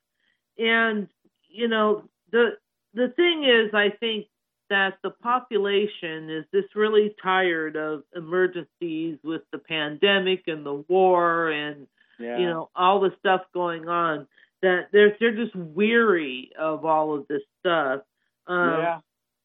And 0.58 1.08
you 1.48 1.68
know, 1.68 2.04
the 2.30 2.56
the 2.94 3.08
thing 3.16 3.44
is, 3.44 3.74
I 3.74 3.90
think 3.98 4.26
that 4.70 4.94
the 5.02 5.10
population 5.10 6.30
is 6.30 6.44
just 6.54 6.74
really 6.74 7.14
tired 7.22 7.76
of 7.76 8.04
emergencies 8.16 9.18
with 9.22 9.42
the 9.52 9.58
pandemic 9.58 10.44
and 10.46 10.64
the 10.64 10.84
war 10.88 11.50
and 11.50 11.86
yeah. 12.22 12.38
you 12.38 12.46
know 12.46 12.70
all 12.74 13.00
the 13.00 13.10
stuff 13.18 13.42
going 13.52 13.88
on 13.88 14.26
that 14.62 14.88
they're 14.92 15.16
they're 15.20 15.36
just 15.36 15.54
weary 15.54 16.50
of 16.58 16.84
all 16.84 17.14
of 17.14 17.26
this 17.28 17.42
stuff. 17.60 18.02
Um, 18.46 18.78
yeah, 18.78 18.98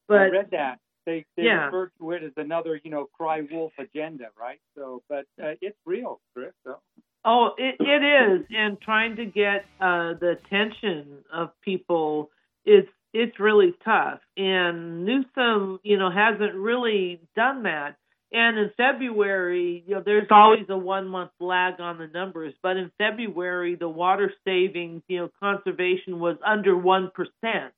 but 0.08 0.18
I 0.18 0.28
read 0.28 0.52
that. 0.52 0.80
They 1.06 1.26
they 1.36 1.44
yeah. 1.44 1.66
refer 1.66 1.92
to 2.00 2.12
it 2.12 2.24
as 2.24 2.34
another, 2.38 2.80
you 2.84 2.92
know, 2.92 3.08
cry 3.14 3.42
wolf 3.50 3.72
agenda, 3.80 4.26
right? 4.40 4.60
So, 4.76 5.04
but 5.08 5.26
uh, 5.42 5.54
it's 5.62 5.78
real, 5.86 6.20
Chris. 6.34 6.52
So. 6.66 6.78
Oh, 7.26 7.50
it, 7.58 7.76
it 7.80 8.04
is, 8.04 8.46
and 8.56 8.80
trying 8.80 9.16
to 9.18 9.26
get 9.26 9.66
uh, 9.82 10.14
the 10.20 10.38
attention 10.42 11.24
of 11.34 11.50
people 11.62 12.30
is 12.66 12.84
it's 13.14 13.40
really 13.40 13.74
tough. 13.84 14.20
And 14.36 15.06
Newsom, 15.06 15.80
you 15.84 15.98
know, 15.98 16.12
hasn't 16.12 16.54
really 16.54 17.20
done 17.36 17.64
that. 17.64 17.96
And 18.32 18.58
in 18.58 18.72
February, 18.76 19.84
you 19.88 19.96
know, 19.96 20.02
there's 20.06 20.28
always 20.32 20.66
a 20.70 20.78
one 20.78 21.08
month 21.08 21.32
lag 21.40 21.80
on 21.80 21.98
the 21.98 22.08
numbers, 22.08 22.54
but 22.62 22.76
in 22.76 22.92
February, 22.98 23.76
the 23.76 23.88
water 23.88 24.34
savings, 24.46 25.02
you 25.08 25.20
know, 25.20 25.30
conservation 25.40 26.20
was 26.20 26.38
under 26.46 26.76
one 26.78 27.10
percent 27.14 27.74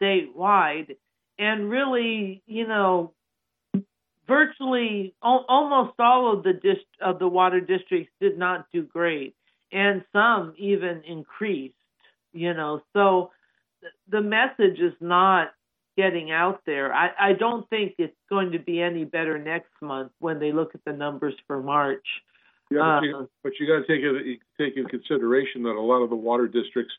statewide 0.00 0.96
and 1.38 1.70
really, 1.70 2.42
you 2.46 2.66
know, 2.68 3.12
virtually 4.28 5.14
al- 5.24 5.46
almost 5.48 5.98
all 5.98 6.32
of 6.32 6.44
the 6.44 6.52
dist- 6.52 6.84
of 7.00 7.18
the 7.18 7.28
water 7.28 7.60
districts 7.60 8.12
did 8.20 8.38
not 8.38 8.66
do 8.72 8.82
great, 8.82 9.34
and 9.72 10.04
some 10.12 10.54
even 10.56 11.02
increased. 11.04 11.74
You 12.32 12.54
know, 12.54 12.82
so 12.92 13.32
th- 13.80 13.92
the 14.08 14.20
message 14.20 14.78
is 14.78 14.94
not 15.00 15.52
getting 15.98 16.30
out 16.30 16.60
there. 16.64 16.94
I, 16.94 17.10
I 17.18 17.32
don't 17.32 17.68
think 17.68 17.96
it's 17.98 18.16
going 18.30 18.52
to 18.52 18.60
be 18.60 18.80
any 18.80 19.04
better 19.04 19.36
next 19.36 19.72
month 19.82 20.12
when 20.20 20.38
they 20.38 20.52
look 20.52 20.70
at 20.74 20.84
the 20.86 20.92
numbers 20.92 21.34
for 21.48 21.60
March. 21.60 22.06
Yeah, 22.70 23.00
but, 23.00 23.04
you, 23.04 23.16
Uh, 23.16 23.26
but 23.42 23.52
you 23.58 23.66
got 23.66 23.84
to 23.84 23.92
take 23.92 24.04
it, 24.04 24.38
take 24.56 24.76
in 24.76 24.86
consideration 24.86 25.64
that 25.64 25.74
a 25.74 25.80
lot 25.80 26.02
of 26.02 26.10
the 26.10 26.16
water 26.16 26.46
districts 26.46 26.94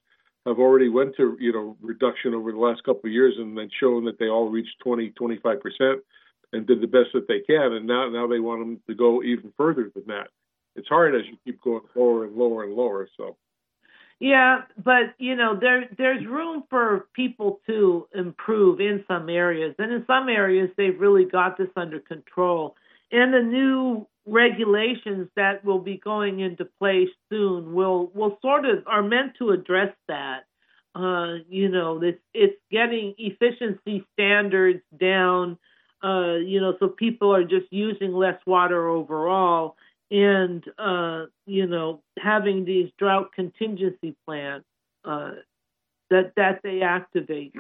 have 0.46 0.60
already 0.60 0.90
went 0.90 1.16
to 1.16 1.38
you 1.40 1.54
know 1.54 1.78
reduction 1.82 2.34
over 2.34 2.52
the 2.52 2.58
last 2.58 2.84
couple 2.84 3.06
of 3.06 3.14
years 3.14 3.36
and 3.38 3.58
then 3.58 3.70
shown 3.80 4.04
that 4.06 4.20
they 4.20 4.28
all 4.28 4.50
reached 4.50 4.76
20 4.84 5.12
25 5.12 5.62
percent 5.62 6.00
and 6.52 6.68
did 6.68 6.82
the 6.82 6.88
best 6.88 7.10
that 7.14 7.28
they 7.28 7.40
can. 7.40 7.72
And 7.74 7.88
now 7.88 8.10
now 8.10 8.28
they 8.28 8.40
want 8.40 8.62
them 8.62 8.82
to 8.88 8.96
go 8.96 9.24
even 9.24 9.54
further 9.56 9.90
than 9.96 10.06
that. 10.08 10.28
It's 10.76 10.88
hard 10.90 11.16
as 11.16 11.22
you 11.26 11.38
keep 11.46 11.62
going 11.62 11.82
lower 11.96 12.26
and 12.26 12.36
lower 12.36 12.64
and 12.64 12.74
lower. 12.74 13.08
So. 13.16 13.38
Yeah, 14.20 14.64
but 14.84 15.14
you 15.18 15.36
know 15.36 15.58
there 15.60 15.86
there's 15.98 16.26
room 16.26 16.64
for 16.70 17.08
people 17.14 17.62
to 17.68 18.08
improve 18.14 18.82
in 18.82 19.04
some 19.08 19.30
areas, 19.30 19.76
and 19.80 19.94
in 19.94 20.04
some 20.08 20.28
areas 20.28 20.70
they've 20.78 21.00
really 21.00 21.26
got 21.26 21.58
this 21.58 21.70
under 21.78 22.00
control. 22.00 22.76
And 23.12 23.34
the 23.34 23.42
new 23.42 24.08
regulations 24.26 25.30
that 25.36 25.64
will 25.64 25.80
be 25.80 25.98
going 25.98 26.42
into 26.42 26.66
place 26.80 27.10
soon 27.30 27.74
will 27.74 28.12
will 28.14 28.38
sort 28.42 28.66
of 28.66 28.86
are 28.88 29.02
meant 29.04 29.36
to 29.40 29.52
address 29.52 29.96
that. 30.10 30.44
Uh, 30.96 31.36
you 31.48 31.70
know, 31.70 31.98
this 32.00 32.16
it's 32.34 32.58
getting 32.72 33.16
efficiency 33.18 34.06
standards 34.14 34.82
down. 35.00 35.58
Uh, 36.04 36.36
you 36.36 36.60
know, 36.60 36.76
so 36.80 36.88
people 36.90 37.34
are 37.34 37.44
just 37.44 37.68
using 37.72 38.14
less 38.14 38.40
water 38.46 38.88
overall, 38.90 39.76
and 40.12 40.64
uh, 40.78 41.26
you 41.46 41.68
know, 41.68 42.02
having 42.18 42.66
these 42.66 42.90
drought 42.98 43.32
contingency 43.34 44.16
plans 44.26 44.66
uh, 45.06 45.32
that 46.10 46.34
that 46.36 46.60
they 46.64 46.82
activate. 46.82 47.54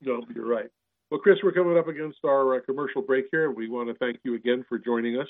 No, 0.00 0.22
you're 0.34 0.46
right. 0.46 0.68
Well, 1.10 1.20
Chris, 1.20 1.38
we're 1.42 1.52
coming 1.52 1.78
up 1.78 1.88
against 1.88 2.18
our 2.24 2.56
uh, 2.56 2.60
commercial 2.60 3.02
break 3.02 3.26
here. 3.30 3.50
We 3.50 3.68
want 3.68 3.88
to 3.88 3.94
thank 3.94 4.18
you 4.24 4.34
again 4.34 4.64
for 4.68 4.78
joining 4.78 5.18
us 5.18 5.28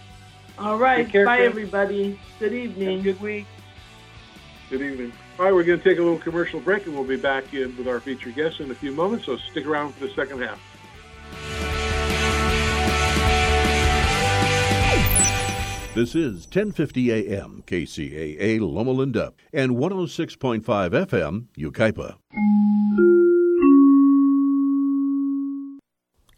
All 0.58 0.80
right. 0.80 1.08
Care, 1.08 1.26
Bye, 1.26 1.38
Chris. 1.38 1.50
everybody. 1.50 2.20
Good 2.40 2.54
evening. 2.54 3.04
good 3.04 3.22
week. 3.22 3.46
Good 4.72 4.82
evening. 4.82 5.14
All 5.38 5.46
right, 5.46 5.54
we're 5.54 5.64
going 5.64 5.78
to 5.78 5.84
take 5.84 6.00
a 6.00 6.02
little 6.02 6.18
commercial 6.18 6.60
break, 6.60 6.88
and 6.88 6.96
we'll 6.96 7.04
be 7.04 7.18
back 7.18 7.54
in 7.54 7.78
with 7.78 7.88
our 7.88 8.00
featured 8.00 8.34
guest 8.34 8.62
in 8.62 8.72
a 8.72 8.74
few 8.74 8.92
moments. 8.94 9.28
So 9.28 9.38
stick 9.38 9.68
around 9.68 9.94
for 9.94 10.08
the 10.08 10.14
second 10.16 10.42
half. 10.42 10.60
This 15.94 16.16
is 16.16 16.46
1050 16.46 17.12
AM 17.12 17.64
KCAA 17.68 18.62
Loma 18.62 18.92
Linda 18.92 19.34
and 19.52 19.72
106.5 19.72 20.62
FM 20.64 21.48
Yucaipa. 21.58 22.16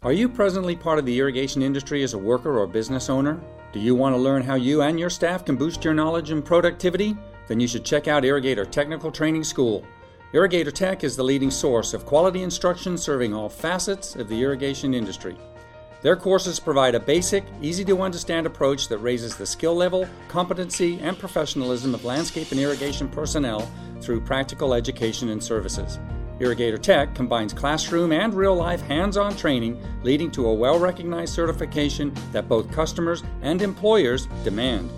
Are 0.01 0.11
you 0.11 0.27
presently 0.27 0.75
part 0.75 0.97
of 0.97 1.05
the 1.05 1.19
irrigation 1.19 1.61
industry 1.61 2.01
as 2.01 2.15
a 2.15 2.17
worker 2.17 2.57
or 2.57 2.65
business 2.65 3.11
owner? 3.11 3.39
Do 3.73 3.79
you 3.79 3.93
want 3.93 4.15
to 4.15 4.19
learn 4.19 4.41
how 4.41 4.55
you 4.55 4.81
and 4.81 4.99
your 4.99 5.11
staff 5.11 5.45
can 5.45 5.55
boost 5.55 5.83
your 5.83 5.93
knowledge 5.93 6.31
and 6.31 6.43
productivity? 6.43 7.15
Then 7.47 7.59
you 7.59 7.67
should 7.67 7.85
check 7.85 8.07
out 8.07 8.23
Irrigator 8.23 8.67
Technical 8.67 9.11
Training 9.11 9.43
School. 9.43 9.85
Irrigator 10.33 10.73
Tech 10.73 11.03
is 11.03 11.15
the 11.15 11.23
leading 11.23 11.51
source 11.51 11.93
of 11.93 12.07
quality 12.07 12.41
instruction 12.41 12.97
serving 12.97 13.35
all 13.35 13.49
facets 13.49 14.15
of 14.15 14.29
the 14.29 14.41
irrigation 14.41 14.95
industry. 14.95 15.37
Their 16.03 16.17
courses 16.17 16.59
provide 16.59 16.95
a 16.95 16.99
basic, 16.99 17.45
easy 17.61 17.85
to 17.85 18.01
understand 18.01 18.45
approach 18.45 18.89
that 18.89 18.97
raises 18.97 19.37
the 19.37 19.45
skill 19.45 19.73
level, 19.73 20.05
competency, 20.27 20.99
and 20.99 21.17
professionalism 21.17 21.95
of 21.95 22.03
landscape 22.03 22.51
and 22.51 22.59
irrigation 22.59 23.07
personnel 23.07 23.71
through 24.01 24.19
practical 24.19 24.73
education 24.73 25.29
and 25.29 25.41
services. 25.41 25.99
Irrigator 26.39 26.81
Tech 26.81 27.15
combines 27.15 27.53
classroom 27.53 28.11
and 28.11 28.33
real 28.33 28.53
life 28.53 28.81
hands 28.81 29.15
on 29.15 29.33
training, 29.37 29.81
leading 30.03 30.29
to 30.31 30.47
a 30.47 30.53
well 30.53 30.77
recognized 30.77 31.33
certification 31.33 32.13
that 32.33 32.49
both 32.49 32.69
customers 32.69 33.23
and 33.41 33.61
employers 33.61 34.27
demand. 34.43 34.91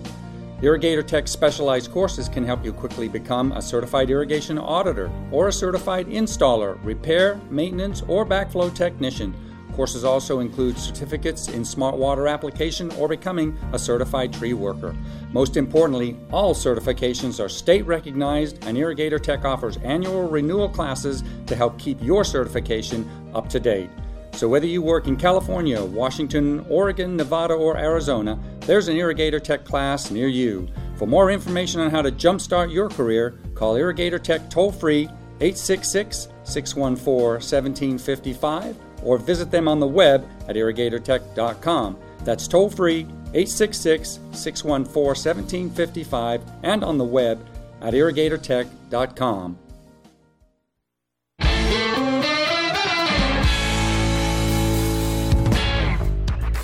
Irrigator 0.60 1.06
Tech 1.06 1.28
specialized 1.28 1.92
courses 1.92 2.28
can 2.28 2.44
help 2.44 2.64
you 2.64 2.72
quickly 2.72 3.06
become 3.06 3.52
a 3.52 3.62
certified 3.62 4.10
irrigation 4.10 4.58
auditor 4.58 5.08
or 5.30 5.46
a 5.46 5.52
certified 5.52 6.08
installer, 6.08 6.82
repair, 6.82 7.40
maintenance, 7.48 8.02
or 8.08 8.26
backflow 8.26 8.74
technician 8.74 9.32
Courses 9.76 10.04
also 10.04 10.40
include 10.40 10.78
certificates 10.78 11.48
in 11.48 11.62
smart 11.62 11.98
water 11.98 12.26
application 12.26 12.90
or 12.92 13.08
becoming 13.08 13.58
a 13.74 13.78
certified 13.78 14.32
tree 14.32 14.54
worker. 14.54 14.96
Most 15.32 15.58
importantly, 15.58 16.16
all 16.32 16.54
certifications 16.54 17.44
are 17.44 17.48
state 17.50 17.84
recognized, 17.84 18.64
and 18.64 18.78
Irrigator 18.78 19.22
Tech 19.22 19.44
offers 19.44 19.76
annual 19.84 20.30
renewal 20.30 20.70
classes 20.70 21.22
to 21.46 21.54
help 21.54 21.78
keep 21.78 22.02
your 22.02 22.24
certification 22.24 23.06
up 23.34 23.50
to 23.50 23.60
date. 23.60 23.90
So, 24.32 24.48
whether 24.48 24.66
you 24.66 24.80
work 24.80 25.08
in 25.08 25.16
California, 25.16 25.84
Washington, 25.84 26.64
Oregon, 26.70 27.14
Nevada, 27.14 27.52
or 27.52 27.76
Arizona, 27.76 28.40
there's 28.60 28.88
an 28.88 28.96
Irrigator 28.96 29.42
Tech 29.42 29.66
class 29.66 30.10
near 30.10 30.28
you. 30.28 30.68
For 30.96 31.06
more 31.06 31.30
information 31.30 31.82
on 31.82 31.90
how 31.90 32.00
to 32.00 32.10
jumpstart 32.10 32.72
your 32.72 32.88
career, 32.88 33.38
call 33.54 33.74
Irrigator 33.74 34.22
Tech 34.22 34.48
toll 34.48 34.72
free 34.72 35.04
866 35.40 36.28
614 36.44 37.12
1755 37.12 38.85
or 39.06 39.16
visit 39.18 39.50
them 39.50 39.68
on 39.68 39.78
the 39.78 39.86
web 39.86 40.28
at 40.48 40.56
irrigatortech.com. 40.56 41.96
That's 42.24 42.48
toll 42.48 42.68
free 42.68 43.02
866 43.32 44.18
614 44.32 45.04
1755 45.06 46.42
and 46.64 46.82
on 46.82 46.98
the 46.98 47.04
web 47.04 47.46
at 47.80 47.94
irrigatortech.com. 47.94 49.58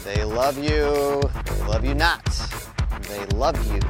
They 0.04 0.24
love 0.24 0.58
you, 0.58 1.22
they 1.44 1.64
love 1.66 1.84
you 1.84 1.94
not. 1.94 2.24
They 3.02 3.24
love 3.26 3.72
you. 3.72 3.80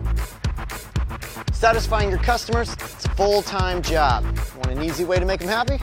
Satisfying 1.52 2.10
your 2.10 2.18
customers, 2.18 2.72
it's 2.72 3.06
a 3.06 3.10
full 3.10 3.40
time 3.42 3.80
job. 3.82 4.24
Want 4.56 4.66
an 4.66 4.82
easy 4.82 5.04
way 5.04 5.18
to 5.18 5.24
make 5.24 5.40
them 5.40 5.48
happy? 5.48 5.78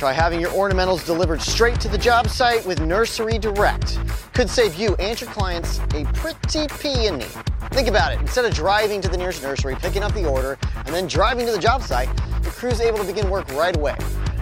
Try 0.00 0.14
having 0.14 0.40
your 0.40 0.52
ornamentals 0.52 1.04
delivered 1.04 1.42
straight 1.42 1.78
to 1.80 1.88
the 1.88 1.98
job 1.98 2.26
site 2.26 2.64
with 2.64 2.80
Nursery 2.80 3.36
Direct. 3.36 3.98
Could 4.32 4.48
save 4.48 4.76
you 4.76 4.94
and 4.94 5.20
your 5.20 5.28
clients 5.28 5.78
a 5.92 6.06
pretty 6.14 6.68
peony. 6.80 7.26
Think 7.72 7.86
about 7.86 8.14
it. 8.14 8.20
Instead 8.20 8.46
of 8.46 8.54
driving 8.54 9.02
to 9.02 9.08
the 9.10 9.18
nearest 9.18 9.42
nursery, 9.42 9.76
picking 9.76 10.02
up 10.02 10.14
the 10.14 10.26
order, 10.26 10.56
and 10.86 10.94
then 10.94 11.06
driving 11.06 11.44
to 11.44 11.52
the 11.52 11.58
job 11.58 11.82
site, 11.82 12.08
the 12.40 12.48
crew's 12.48 12.80
able 12.80 12.96
to 12.96 13.04
begin 13.04 13.28
work 13.28 13.46
right 13.52 13.76
away. 13.76 13.94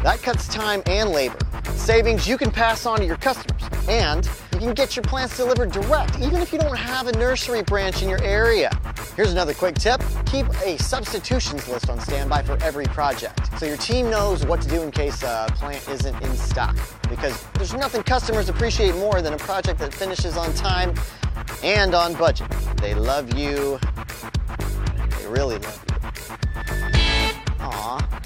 That 0.04 0.22
cuts 0.22 0.46
time 0.46 0.80
and 0.86 1.10
labor. 1.10 1.38
Savings 1.74 2.28
you 2.28 2.38
can 2.38 2.52
pass 2.52 2.86
on 2.86 3.00
to 3.00 3.04
your 3.04 3.16
customers. 3.16 3.62
And 3.88 4.30
you 4.58 4.66
can 4.66 4.74
get 4.74 4.96
your 4.96 5.04
plants 5.04 5.36
delivered 5.36 5.70
direct, 5.70 6.18
even 6.18 6.40
if 6.40 6.52
you 6.52 6.58
don't 6.58 6.76
have 6.76 7.06
a 7.06 7.12
nursery 7.12 7.62
branch 7.62 8.02
in 8.02 8.08
your 8.08 8.20
area. 8.24 8.70
Here's 9.14 9.30
another 9.30 9.54
quick 9.54 9.76
tip. 9.76 10.02
Keep 10.26 10.48
a 10.64 10.76
substitutions 10.78 11.68
list 11.68 11.88
on 11.88 12.00
standby 12.00 12.42
for 12.42 12.60
every 12.60 12.86
project, 12.86 13.56
so 13.60 13.66
your 13.66 13.76
team 13.76 14.10
knows 14.10 14.44
what 14.46 14.60
to 14.62 14.68
do 14.68 14.82
in 14.82 14.90
case 14.90 15.22
a 15.22 15.46
plant 15.54 15.88
isn't 15.88 16.22
in 16.22 16.36
stock. 16.36 16.76
Because 17.08 17.40
there's 17.54 17.72
nothing 17.72 18.02
customers 18.02 18.48
appreciate 18.48 18.96
more 18.96 19.22
than 19.22 19.32
a 19.32 19.38
project 19.38 19.78
that 19.78 19.94
finishes 19.94 20.36
on 20.36 20.52
time 20.54 20.92
and 21.62 21.94
on 21.94 22.14
budget. 22.14 22.50
They 22.78 22.94
love 22.94 23.34
you. 23.38 23.78
They 25.20 25.26
really 25.28 25.58
love 25.58 25.84
you. 25.88 25.94
Aww. 27.60 28.17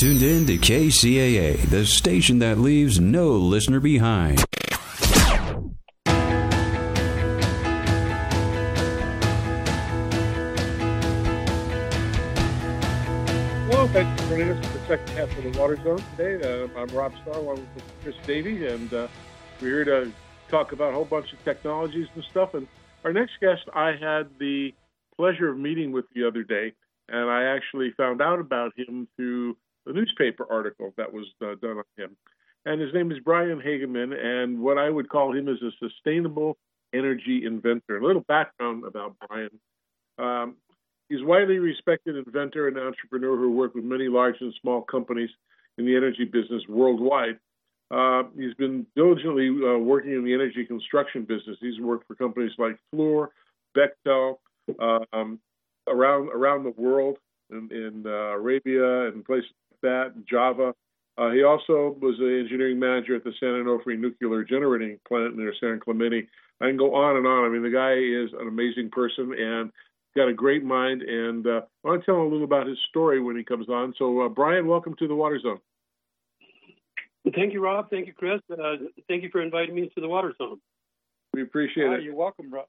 Tuned 0.00 0.22
in 0.22 0.46
to 0.46 0.56
KCAA, 0.56 1.60
the 1.68 1.84
station 1.84 2.38
that 2.38 2.56
leaves 2.56 2.98
no 2.98 3.32
listener 3.32 3.80
behind. 3.80 4.42
Well, 13.68 13.88
thanks 13.88 14.22
for 14.22 14.28
joining 14.30 14.48
us 14.48 14.66
for 14.66 14.78
the 14.78 14.86
second 14.86 15.08
half 15.10 15.36
of 15.36 15.52
the 15.52 15.58
Water 15.58 15.76
Zone 15.84 16.02
today. 16.16 16.64
Uh, 16.64 16.68
I'm 16.78 16.88
Rob 16.96 17.12
Starr, 17.20 17.36
along 17.36 17.68
with 17.74 17.84
Chris 18.02 18.16
Davey, 18.26 18.68
and 18.68 18.90
uh, 18.94 19.06
we're 19.60 19.84
here 19.84 19.84
to 19.84 20.12
talk 20.48 20.72
about 20.72 20.92
a 20.92 20.94
whole 20.94 21.04
bunch 21.04 21.30
of 21.34 21.44
technologies 21.44 22.08
and 22.14 22.24
stuff. 22.24 22.54
And 22.54 22.66
our 23.04 23.12
next 23.12 23.32
guest, 23.38 23.68
I 23.74 23.88
had 24.00 24.30
the 24.38 24.72
pleasure 25.18 25.50
of 25.50 25.58
meeting 25.58 25.92
with 25.92 26.06
the 26.14 26.26
other 26.26 26.42
day, 26.42 26.72
and 27.10 27.28
I 27.28 27.54
actually 27.54 27.90
found 27.98 28.22
out 28.22 28.40
about 28.40 28.72
him 28.78 29.06
through 29.16 29.58
the 29.90 29.98
newspaper 29.98 30.46
article 30.50 30.94
that 30.96 31.12
was 31.12 31.26
uh, 31.42 31.54
done 31.60 31.78
on 31.78 31.84
him. 31.96 32.16
And 32.64 32.80
his 32.80 32.92
name 32.94 33.10
is 33.10 33.18
Brian 33.24 33.60
Hagerman, 33.60 34.12
and 34.14 34.60
what 34.60 34.78
I 34.78 34.88
would 34.88 35.08
call 35.08 35.34
him 35.34 35.48
is 35.48 35.58
a 35.62 35.70
sustainable 35.82 36.58
energy 36.94 37.42
inventor. 37.44 37.98
A 37.98 38.06
little 38.06 38.24
background 38.28 38.84
about 38.84 39.16
Brian. 39.26 39.50
Um, 40.18 40.56
he's 41.08 41.22
a 41.22 41.24
widely 41.24 41.58
respected 41.58 42.16
inventor 42.16 42.68
and 42.68 42.78
entrepreneur 42.78 43.36
who 43.36 43.52
worked 43.52 43.74
with 43.74 43.84
many 43.84 44.08
large 44.08 44.36
and 44.40 44.54
small 44.60 44.82
companies 44.82 45.30
in 45.78 45.86
the 45.86 45.96
energy 45.96 46.24
business 46.24 46.62
worldwide. 46.68 47.38
Uh, 47.90 48.24
he's 48.36 48.54
been 48.54 48.86
diligently 48.94 49.48
uh, 49.48 49.78
working 49.78 50.12
in 50.12 50.24
the 50.24 50.34
energy 50.34 50.64
construction 50.64 51.22
business. 51.22 51.56
He's 51.60 51.80
worked 51.80 52.06
for 52.06 52.14
companies 52.14 52.52
like 52.58 52.78
Fluor, 52.94 53.28
Bechtel, 53.76 54.36
um, 55.12 55.40
around 55.88 56.28
around 56.28 56.64
the 56.64 56.74
world, 56.76 57.16
in, 57.50 57.68
in 57.72 58.04
uh, 58.06 58.36
Arabia 58.36 59.08
and 59.08 59.24
places 59.24 59.50
that, 59.82 60.14
Java. 60.28 60.74
Uh, 61.18 61.30
he 61.30 61.42
also 61.42 61.96
was 62.00 62.18
an 62.18 62.38
engineering 62.40 62.78
manager 62.78 63.14
at 63.16 63.24
the 63.24 63.32
San 63.38 63.50
Onofre 63.50 63.98
nuclear 63.98 64.44
generating 64.44 64.98
plant 65.06 65.36
near 65.36 65.52
San 65.60 65.80
Clemente. 65.80 66.28
I 66.60 66.66
can 66.66 66.76
go 66.76 66.94
on 66.94 67.16
and 67.16 67.26
on. 67.26 67.44
I 67.44 67.48
mean, 67.48 67.62
the 67.62 67.70
guy 67.70 67.92
is 67.94 68.32
an 68.40 68.48
amazing 68.48 68.90
person 68.90 69.32
and 69.36 69.70
got 70.16 70.28
a 70.28 70.32
great 70.32 70.64
mind. 70.64 71.02
And 71.02 71.46
uh, 71.46 71.60
I 71.84 71.88
want 71.88 72.00
to 72.02 72.06
tell 72.06 72.16
him 72.16 72.22
a 72.22 72.28
little 72.28 72.44
about 72.44 72.66
his 72.66 72.78
story 72.88 73.20
when 73.20 73.36
he 73.36 73.44
comes 73.44 73.68
on. 73.68 73.94
So, 73.98 74.20
uh, 74.22 74.28
Brian, 74.28 74.66
welcome 74.66 74.94
to 74.98 75.08
the 75.08 75.14
Water 75.14 75.38
Zone. 75.40 75.60
Thank 77.34 77.52
you, 77.52 77.62
Rob. 77.62 77.90
Thank 77.90 78.06
you, 78.06 78.14
Chris. 78.14 78.40
Uh, 78.50 78.76
thank 79.08 79.22
you 79.22 79.28
for 79.30 79.42
inviting 79.42 79.74
me 79.74 79.90
to 79.94 80.00
the 80.00 80.08
Water 80.08 80.34
Zone. 80.38 80.58
We 81.34 81.42
appreciate 81.42 81.86
Oh, 81.86 81.92
it. 81.94 82.02
you're 82.02 82.14
welcome, 82.14 82.52
Rob. 82.52 82.66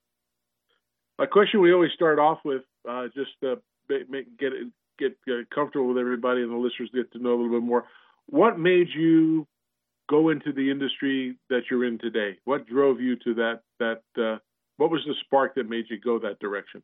A 1.19 1.27
question 1.27 1.61
we 1.61 1.73
always 1.73 1.91
start 1.93 2.19
off 2.19 2.39
with, 2.43 2.63
uh, 2.87 3.07
just 3.15 3.31
to 3.41 3.61
make, 3.89 4.09
make, 4.09 4.37
get 4.97 5.17
get 5.25 5.49
comfortable 5.49 5.87
with 5.87 5.97
everybody 5.97 6.41
and 6.41 6.51
the 6.51 6.55
listeners 6.55 6.89
get 6.93 7.11
to 7.13 7.19
know 7.19 7.31
a 7.31 7.37
little 7.37 7.59
bit 7.59 7.65
more. 7.65 7.85
What 8.27 8.59
made 8.59 8.87
you 8.95 9.47
go 10.09 10.29
into 10.29 10.51
the 10.51 10.69
industry 10.69 11.37
that 11.49 11.61
you're 11.69 11.85
in 11.85 11.97
today? 11.97 12.37
What 12.45 12.67
drove 12.67 12.99
you 12.99 13.15
to 13.17 13.33
that? 13.35 13.61
That 13.79 14.01
uh, 14.21 14.37
what 14.77 14.91
was 14.91 15.01
the 15.05 15.15
spark 15.25 15.55
that 15.55 15.69
made 15.69 15.85
you 15.89 15.99
go 15.99 16.19
that 16.19 16.39
direction? 16.39 16.83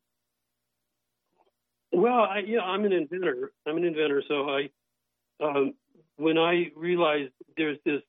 Well, 1.91 2.19
I, 2.19 2.39
yeah, 2.45 2.59
I'm 2.59 2.85
an 2.85 2.91
inventor. 2.91 3.51
I'm 3.65 3.77
an 3.77 3.85
inventor, 3.85 4.21
so 4.27 4.49
I, 4.49 4.69
um, 5.43 5.73
when 6.17 6.37
I 6.37 6.71
realized 6.75 7.31
there's 7.55 7.77
this 7.85 8.01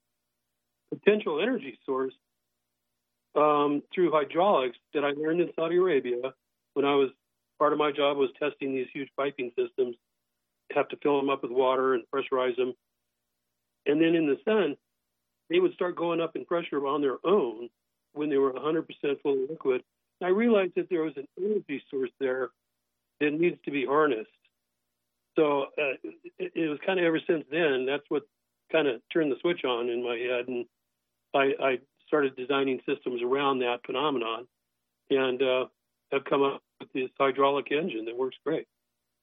potential 0.93 1.41
energy 1.41 1.79
source 1.87 2.15
um, 3.37 3.83
through 3.95 4.11
hydraulics 4.11 4.79
that 4.95 5.05
I 5.05 5.11
learned 5.11 5.41
in 5.41 5.51
Saudi 5.55 5.77
Arabia 5.77 6.35
when 6.75 6.85
I 6.85 6.95
was 6.95 7.11
part 7.59 7.73
of 7.73 7.79
my 7.79 7.93
job 7.93 8.17
was 8.17 8.31
testing 8.39 8.75
these 8.75 8.87
huge 8.93 9.09
piping 9.17 9.51
systems, 9.59 9.97
have 10.73 10.89
to 10.89 10.97
fill 11.03 11.17
them 11.17 11.31
up 11.31 11.43
with 11.43 11.51
water 11.51 11.95
and 11.95 12.05
pressurize 12.15 12.57
them, 12.57 12.75
and 13.87 14.01
then 14.01 14.15
in 14.15 14.27
the 14.27 14.39
sun, 14.45 14.77
they 15.51 15.59
would 15.59 15.73
start 15.73 15.97
going 15.97 16.21
up 16.21 16.37
in 16.37 16.45
pressure 16.45 16.87
on 16.87 17.01
their 17.01 17.17
own 17.25 17.69
when 18.13 18.29
they 18.29 18.37
were 18.37 18.53
100% 18.53 18.85
full 19.23 19.45
of 19.45 19.51
liquid. 19.51 19.83
And 20.21 20.29
I 20.29 20.31
realized 20.31 20.73
that 20.77 20.89
there 20.91 21.03
was 21.03 21.15
an 21.17 21.27
energy 21.39 21.83
source 21.91 22.11
there 22.21 22.51
that 23.21 23.33
needs 23.33 23.57
to 23.65 23.71
be 23.71 23.87
harnessed. 23.87 24.29
So 25.37 25.67
uh, 25.79 25.97
it, 26.39 26.53
it 26.55 26.69
was 26.69 26.79
kind 26.85 26.99
of 26.99 27.07
ever 27.07 27.21
since 27.27 27.45
then, 27.51 27.87
that's 27.87 28.05
what 28.09 28.23
kind 28.71 28.87
of 28.87 29.01
turned 29.13 29.33
the 29.33 29.37
switch 29.41 29.65
on 29.65 29.89
in 29.89 30.03
my 30.03 30.17
head. 30.17 30.49
And 30.49 30.67
I, 31.35 31.53
I 31.63 31.79
started 32.07 32.37
designing 32.37 32.81
systems 32.87 33.23
around 33.23 33.61
that 33.61 33.79
phenomenon 33.87 34.47
and 35.11 35.43
uh, 35.43 35.67
have 36.13 36.25
come 36.25 36.43
up 36.43 36.63
with 36.81 36.93
this 36.93 37.11
hydraulic 37.19 37.71
engine 37.71 38.05
that 38.07 38.17
works 38.17 38.37
great. 38.45 38.67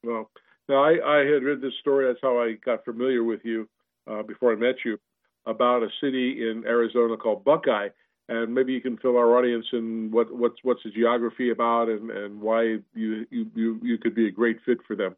Well, 0.02 0.30
now 0.68 0.84
I, 0.84 0.98
I 1.04 1.18
had 1.18 1.42
read 1.42 1.60
this 1.60 1.72
story. 1.80 2.06
That's 2.06 2.18
how 2.22 2.40
I 2.40 2.52
got 2.64 2.84
familiar 2.84 3.24
with 3.24 3.40
you 3.44 3.68
uh, 4.10 4.22
before 4.22 4.52
I 4.52 4.56
met 4.56 4.76
you 4.84 4.98
about 5.46 5.82
a 5.82 5.88
city 6.00 6.48
in 6.50 6.64
Arizona 6.66 7.16
called 7.16 7.44
Buckeye. 7.44 7.88
And 8.28 8.52
maybe 8.52 8.72
you 8.72 8.80
can 8.80 8.96
fill 8.96 9.16
our 9.16 9.38
audience 9.38 9.66
in 9.72 10.10
what 10.10 10.34
what's 10.34 10.56
what's 10.64 10.82
the 10.82 10.90
geography 10.90 11.50
about 11.50 11.88
and, 11.88 12.10
and 12.10 12.40
why 12.40 12.62
you, 12.94 13.24
you 13.30 13.46
you 13.54 13.80
you 13.82 13.98
could 13.98 14.16
be 14.16 14.26
a 14.26 14.32
great 14.32 14.58
fit 14.66 14.78
for 14.84 14.96
them. 14.96 15.14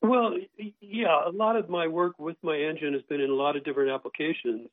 Well, 0.00 0.36
yeah, 0.80 1.26
a 1.26 1.30
lot 1.30 1.56
of 1.56 1.68
my 1.68 1.88
work 1.88 2.20
with 2.20 2.36
my 2.42 2.56
engine 2.56 2.92
has 2.92 3.02
been 3.08 3.20
in 3.20 3.30
a 3.30 3.34
lot 3.34 3.56
of 3.56 3.64
different 3.64 3.90
applications. 3.90 4.68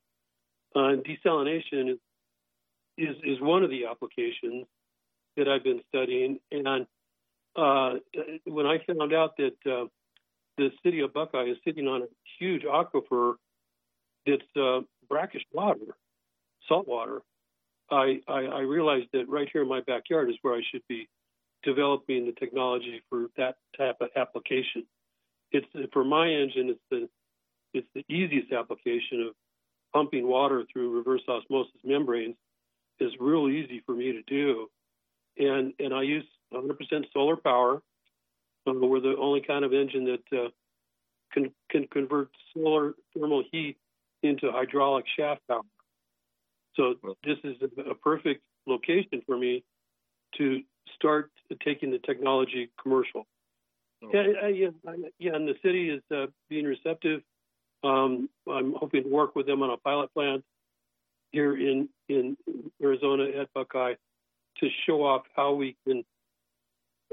Uh, 0.76 0.98
desalination 1.02 1.94
is, 1.94 1.98
is 3.00 3.16
is 3.24 3.42
one 3.42 3.64
of 3.64 3.72
the 3.72 3.86
applications 3.86 4.68
that 5.38 5.48
I've 5.48 5.64
been 5.64 5.82
studying, 5.90 6.40
and 6.52 6.86
uh, 7.56 7.94
when 8.46 8.66
I 8.66 8.80
found 8.86 9.14
out 9.14 9.38
that 9.38 9.56
uh, 9.66 9.86
the 10.58 10.70
city 10.84 11.02
of 11.02 11.14
Buckeye 11.14 11.46
is 11.46 11.58
sitting 11.66 11.88
on 11.88 12.04
a 12.04 12.06
huge 12.40 12.64
aquifer 12.64 13.36
that's 14.26 14.42
uh, 14.60 14.82
brackish 15.10 15.44
water, 15.52 15.96
salt 16.68 16.88
water, 16.88 17.22
I, 17.92 18.22
I, 18.28 18.40
I 18.46 18.60
realized 18.62 19.08
that 19.14 19.30
right 19.30 19.48
here 19.52 19.64
in 19.64 19.68
my 19.68 19.82
backyard 19.82 20.30
is 20.30 20.36
where 20.42 20.56
I 20.56 20.62
should 20.72 20.84
be 20.88 21.08
developing 21.64 22.26
the 22.26 22.32
technology 22.34 23.02
for 23.10 23.28
that 23.38 23.56
type 23.78 23.98
of 24.02 24.10
application. 24.16 24.86
It's 25.52 25.68
for 25.92 26.04
my 26.04 26.28
engine. 26.28 26.70
It's 26.70 26.80
the 26.90 27.10
it's 27.74 27.88
the 27.96 28.06
easiest 28.08 28.52
application 28.52 29.22
of 29.28 29.34
pumping 29.94 30.28
water 30.28 30.64
through 30.72 30.96
reverse 30.96 31.22
osmosis 31.28 31.82
membranes 31.84 32.36
is 33.00 33.12
real 33.20 33.50
easy 33.50 33.82
for 33.86 33.96
me 33.96 34.12
to 34.12 34.22
do, 34.24 34.70
and 35.38 35.74
and 35.80 35.94
I 35.94 36.04
use 36.04 36.26
100% 36.54 36.78
solar 37.14 37.36
power. 37.36 37.82
Uh, 38.68 38.74
we're 38.74 39.00
the 39.00 39.16
only 39.20 39.42
kind 39.42 39.66
of 39.66 39.74
engine 39.74 40.06
that 40.06 40.38
uh, 40.38 40.50
can 41.32 41.52
can 41.70 41.88
convert 41.88 42.30
solar 42.54 42.94
thermal 43.14 43.44
heat 43.52 43.78
into 44.22 44.52
hydraulic 44.52 45.06
shaft 45.18 45.42
power. 45.48 45.62
So 46.76 46.96
this 47.24 47.38
is 47.44 47.58
a, 47.62 47.92
a 47.92 47.96
perfect 47.96 48.42
location 48.66 49.22
for 49.26 49.38
me 49.38 49.64
to 50.38 50.62
start 50.96 51.32
taking 51.64 51.92
the 51.92 52.00
technology 52.00 52.72
commercial. 52.82 53.28
Yeah, 54.14 54.24
I, 54.44 54.48
yeah, 54.48 54.68
I, 54.88 54.96
yeah, 55.20 55.36
and 55.36 55.48
the 55.48 55.56
city 55.64 55.90
is 55.90 56.02
uh, 56.14 56.28
being 56.50 56.66
receptive. 56.66 57.22
Um, 57.84 58.30
I'm 58.50 58.74
hoping 58.74 59.04
to 59.04 59.10
work 59.10 59.36
with 59.36 59.46
them 59.46 59.62
on 59.62 59.70
a 59.70 59.78
pilot 59.78 60.14
plant 60.14 60.44
here 61.32 61.56
in 61.56 61.90
in 62.10 62.38
Arizona 62.82 63.26
at 63.42 63.54
Buckeye 63.54 63.96
to 64.60 64.70
show 64.86 65.04
off 65.04 65.24
how 65.36 65.54
we 65.54 65.76
can 65.86 66.04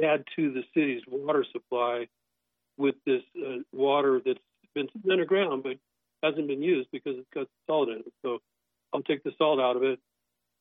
add 0.03 0.24
to 0.37 0.53
the 0.53 0.62
city's 0.74 1.03
water 1.09 1.44
supply 1.53 2.07
with 2.76 2.94
this 3.07 3.22
uh, 3.37 3.57
water 3.72 4.20
that's 4.24 4.38
been 4.74 4.88
underground 5.11 5.62
but 5.62 5.76
hasn't 6.22 6.48
been 6.48 6.62
used 6.62 6.88
because 6.92 7.16
it's 7.18 7.29
got 7.35 7.46
salt 7.66 7.88
in 7.88 7.96
it. 7.96 8.12
So 8.22 8.38
I'll 8.92 9.03
take 9.03 9.22
the 9.24 9.33
salt 9.38 9.61
out 9.61 9.76
of 9.76 9.83
it 9.83 9.98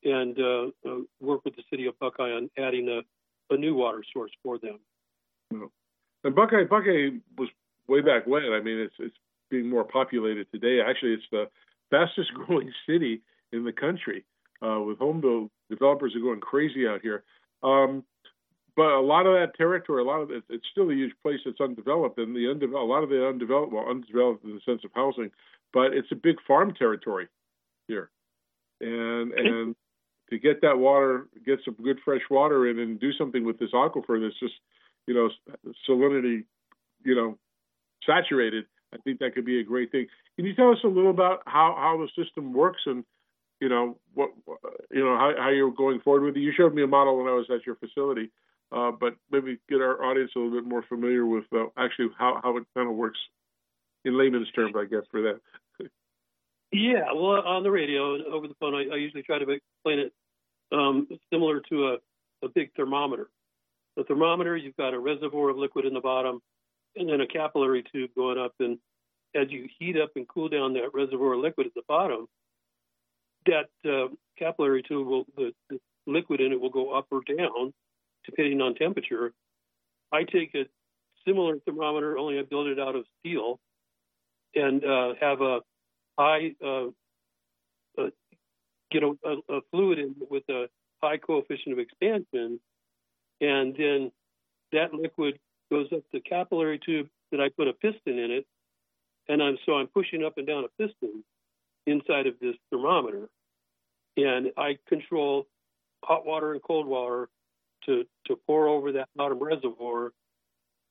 and 0.04 0.38
uh, 0.38 0.66
uh, 0.88 0.98
work 1.20 1.44
with 1.44 1.56
the 1.56 1.62
city 1.70 1.86
of 1.86 1.98
Buckeye 1.98 2.32
on 2.32 2.50
adding 2.58 2.88
a, 2.88 3.54
a 3.54 3.56
new 3.56 3.74
water 3.74 4.02
source 4.12 4.30
for 4.42 4.58
them. 4.58 4.78
And 6.22 6.34
Buckeye 6.34 6.64
Buckeye 6.68 7.10
was 7.36 7.48
way 7.88 8.00
back 8.00 8.26
when. 8.26 8.44
I 8.44 8.60
mean, 8.60 8.78
it's 8.78 8.94
it's 8.98 9.16
being 9.50 9.68
more 9.68 9.84
populated 9.84 10.46
today. 10.52 10.80
Actually, 10.80 11.14
it's 11.14 11.24
the 11.30 11.46
fastest 11.90 12.32
growing 12.34 12.72
city 12.88 13.22
in 13.52 13.64
the 13.64 13.72
country. 13.72 14.24
Uh, 14.62 14.80
with 14.80 14.98
home 14.98 15.20
build 15.20 15.50
developers 15.70 16.14
are 16.14 16.20
going 16.20 16.40
crazy 16.40 16.86
out 16.86 17.00
here. 17.00 17.24
Um, 17.62 18.04
but 18.76 18.92
a 18.92 19.00
lot 19.00 19.26
of 19.26 19.34
that 19.34 19.56
territory, 19.56 20.02
a 20.02 20.04
lot 20.04 20.20
of 20.20 20.30
it, 20.30 20.44
it's 20.48 20.66
still 20.70 20.90
a 20.90 20.94
huge 20.94 21.14
place 21.22 21.40
that's 21.44 21.60
undeveloped, 21.60 22.18
and 22.18 22.34
the 22.34 22.50
undeveloped, 22.50 22.82
a 22.82 22.92
lot 22.92 23.02
of 23.02 23.08
the 23.08 23.26
undeveloped, 23.26 23.72
well, 23.72 23.88
undeveloped 23.88 24.44
in 24.44 24.54
the 24.54 24.60
sense 24.64 24.82
of 24.84 24.90
housing, 24.94 25.30
but 25.72 25.92
it's 25.92 26.12
a 26.12 26.16
big 26.16 26.36
farm 26.46 26.74
territory 26.74 27.28
here, 27.88 28.10
and 28.80 29.32
and 29.32 29.76
to 30.30 30.38
get 30.38 30.62
that 30.62 30.78
water, 30.78 31.26
get 31.44 31.58
some 31.64 31.74
good 31.82 31.98
fresh 32.04 32.22
water 32.30 32.68
in, 32.68 32.78
and 32.78 33.00
do 33.00 33.12
something 33.12 33.44
with 33.44 33.58
this 33.58 33.72
aquifer 33.72 34.20
that's 34.20 34.38
just, 34.38 34.54
you 35.06 35.14
know, 35.14 35.28
salinity, 35.88 36.44
you 37.04 37.14
know, 37.14 37.36
saturated. 38.06 38.64
I 38.94 38.98
think 38.98 39.18
that 39.18 39.34
could 39.34 39.44
be 39.44 39.60
a 39.60 39.64
great 39.64 39.90
thing. 39.90 40.06
Can 40.36 40.46
you 40.46 40.54
tell 40.54 40.70
us 40.70 40.78
a 40.84 40.88
little 40.88 41.10
about 41.10 41.42
how 41.46 41.74
how 41.76 41.98
the 41.98 42.22
system 42.22 42.52
works 42.52 42.82
and 42.86 43.04
you 43.60 43.68
know 43.68 43.98
what 44.14 44.30
you 44.90 45.04
know 45.04 45.16
how, 45.16 45.32
how 45.38 45.50
you're 45.50 45.70
going 45.70 46.00
forward 46.00 46.24
with 46.24 46.36
it. 46.36 46.40
You 46.40 46.52
showed 46.56 46.74
me 46.74 46.82
a 46.82 46.86
model 46.86 47.18
when 47.18 47.26
I 47.26 47.34
was 47.34 47.46
at 47.54 47.66
your 47.66 47.76
facility, 47.76 48.30
uh, 48.72 48.90
but 48.90 49.14
maybe 49.30 49.58
get 49.68 49.80
our 49.80 50.02
audience 50.04 50.32
a 50.34 50.38
little 50.38 50.60
bit 50.60 50.68
more 50.68 50.82
familiar 50.88 51.26
with 51.26 51.44
uh, 51.52 51.66
actually 51.76 52.08
how 52.18 52.40
how 52.42 52.56
it 52.56 52.64
kind 52.74 52.88
of 52.88 52.96
works 52.96 53.18
in 54.04 54.18
layman's 54.18 54.50
terms, 54.52 54.74
I 54.76 54.84
guess, 54.84 55.02
for 55.10 55.22
that. 55.22 55.40
Yeah, 56.72 57.12
well, 57.14 57.42
on 57.42 57.64
the 57.64 57.70
radio 57.70 58.24
over 58.32 58.46
the 58.46 58.54
phone, 58.60 58.74
I, 58.74 58.94
I 58.94 58.96
usually 58.96 59.24
try 59.24 59.38
to 59.38 59.50
explain 59.50 59.98
it 59.98 60.12
um, 60.72 61.08
similar 61.32 61.60
to 61.68 61.88
a, 61.88 62.46
a 62.46 62.48
big 62.48 62.70
thermometer. 62.76 63.28
The 63.96 64.04
thermometer, 64.04 64.56
you've 64.56 64.76
got 64.76 64.94
a 64.94 64.98
reservoir 64.98 65.50
of 65.50 65.56
liquid 65.56 65.84
in 65.84 65.94
the 65.94 66.00
bottom, 66.00 66.40
and 66.94 67.08
then 67.08 67.20
a 67.20 67.26
capillary 67.26 67.84
tube 67.92 68.10
going 68.16 68.38
up. 68.38 68.54
And 68.60 68.78
as 69.34 69.50
you 69.50 69.68
heat 69.78 69.96
up 70.00 70.10
and 70.14 70.28
cool 70.28 70.48
down 70.48 70.74
that 70.74 70.94
reservoir 70.94 71.32
of 71.32 71.40
liquid 71.40 71.66
at 71.66 71.74
the 71.74 71.82
bottom, 71.88 72.28
that 73.46 73.68
uh, 73.84 74.08
capillary 74.38 74.82
tube 74.82 75.06
will 75.06 75.24
the, 75.36 75.52
the 75.68 75.78
liquid 76.06 76.40
in 76.40 76.52
it 76.52 76.60
will 76.60 76.70
go 76.70 76.92
up 76.92 77.06
or 77.10 77.20
down 77.22 77.72
depending 78.24 78.60
on 78.60 78.74
temperature. 78.74 79.32
I 80.12 80.24
take 80.24 80.54
a 80.54 80.64
similar 81.26 81.58
thermometer, 81.60 82.18
only 82.18 82.38
I 82.38 82.42
build 82.42 82.66
it 82.66 82.78
out 82.78 82.96
of 82.96 83.04
steel, 83.20 83.58
and 84.54 84.84
uh, 84.84 85.14
have 85.20 85.40
a 85.40 85.60
high 86.18 86.54
uh, 86.64 86.86
uh, 87.98 88.10
get 88.90 89.02
a, 89.02 89.14
a, 89.24 89.56
a, 89.56 89.60
fluid 89.70 89.98
in 89.98 90.14
with 90.28 90.42
a 90.48 90.66
high 91.02 91.16
coefficient 91.16 91.72
of 91.72 91.78
expansion, 91.78 92.60
and 93.40 93.76
then 93.76 94.12
that 94.72 94.92
liquid 94.92 95.38
goes 95.70 95.86
up 95.94 96.02
the 96.12 96.20
capillary 96.20 96.80
tube 96.84 97.08
that 97.30 97.40
I 97.40 97.48
put 97.48 97.68
a 97.68 97.72
piston 97.72 98.18
in 98.18 98.30
it, 98.30 98.46
and 99.28 99.42
I'm 99.42 99.56
so 99.64 99.74
I'm 99.74 99.86
pushing 99.86 100.24
up 100.24 100.36
and 100.36 100.46
down 100.46 100.64
a 100.64 100.82
piston 100.82 101.24
inside 101.86 102.26
of 102.26 102.34
this 102.40 102.54
thermometer, 102.70 103.28
and 104.16 104.52
I 104.56 104.78
control 104.88 105.46
hot 106.04 106.26
water 106.26 106.52
and 106.52 106.62
cold 106.62 106.86
water 106.86 107.28
to 107.86 108.04
to 108.26 108.36
pour 108.46 108.68
over 108.68 108.92
that 108.92 109.08
bottom 109.16 109.38
reservoir, 109.38 110.12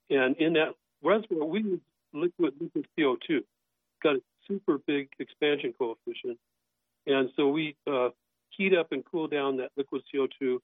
and 0.10 0.36
in 0.38 0.54
that 0.54 0.76
reservoir 1.04 1.46
we 1.46 1.62
use 1.62 1.82
liquid 2.14 2.54
liquid 2.60 2.88
CO2. 2.98 3.38
It's 3.38 3.48
got 4.04 4.16
a 4.16 4.22
super 4.48 4.78
big 4.78 5.10
expansion 5.20 5.74
coefficient, 5.78 6.38
and 7.06 7.30
so 7.36 7.50
we 7.50 7.76
uh, 7.88 8.10
heat 8.50 8.74
up 8.76 8.92
and 8.92 9.04
cool 9.06 9.28
down 9.28 9.58
that 9.58 9.72
liquid 9.78 10.02
CO2 10.14 10.60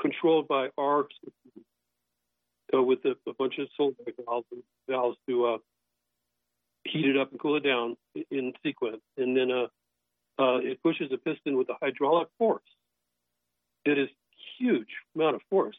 controlled 0.00 0.48
by 0.48 0.68
our 0.78 1.06
system 1.22 1.64
uh, 2.74 2.82
with 2.82 3.00
a, 3.04 3.14
a, 3.28 3.34
bunch 3.34 3.58
of 3.58 3.68
solenoid 3.76 4.14
valves, 4.26 4.46
valves 4.88 5.16
to 5.28 5.46
uh, 5.46 5.58
heat 6.84 7.06
it 7.06 7.16
up 7.16 7.30
and 7.30 7.40
cool 7.40 7.56
it 7.56 7.64
down 7.64 7.96
in 8.30 8.52
sequence. 8.62 9.02
And 9.16 9.36
then 9.36 9.50
uh, 9.50 9.66
uh, 10.42 10.58
it 10.58 10.82
pushes 10.82 11.10
a 11.12 11.18
piston 11.18 11.56
with 11.56 11.68
a 11.68 11.74
hydraulic 11.80 12.28
force 12.38 12.62
that 13.86 13.98
is 13.98 14.08
huge 14.58 14.88
amount 15.14 15.36
of 15.36 15.42
force. 15.50 15.76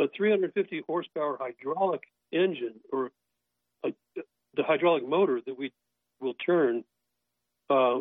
A 0.00 0.06
350 0.16 0.82
horsepower 0.86 1.38
hydraulic 1.40 2.02
engine 2.32 2.74
or 2.92 3.10
a, 3.84 3.92
the 4.56 4.62
hydraulic 4.62 5.06
motor 5.06 5.40
that 5.46 5.56
we 5.56 5.72
will 6.20 6.34
turn 6.34 6.84
uh, 7.70 8.00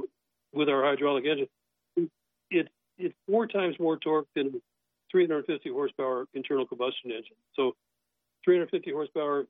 with 0.53 0.69
our 0.69 0.83
hydraulic 0.83 1.25
engine, 1.25 1.47
it, 2.49 2.69
it's 2.97 3.15
four 3.27 3.47
times 3.47 3.75
more 3.79 3.97
torque 3.97 4.27
than 4.35 4.61
350 5.11 5.69
horsepower 5.69 6.25
internal 6.33 6.65
combustion 6.65 7.11
engine. 7.11 7.35
So 7.55 7.75
350 8.43 8.91
horsepower 8.91 9.45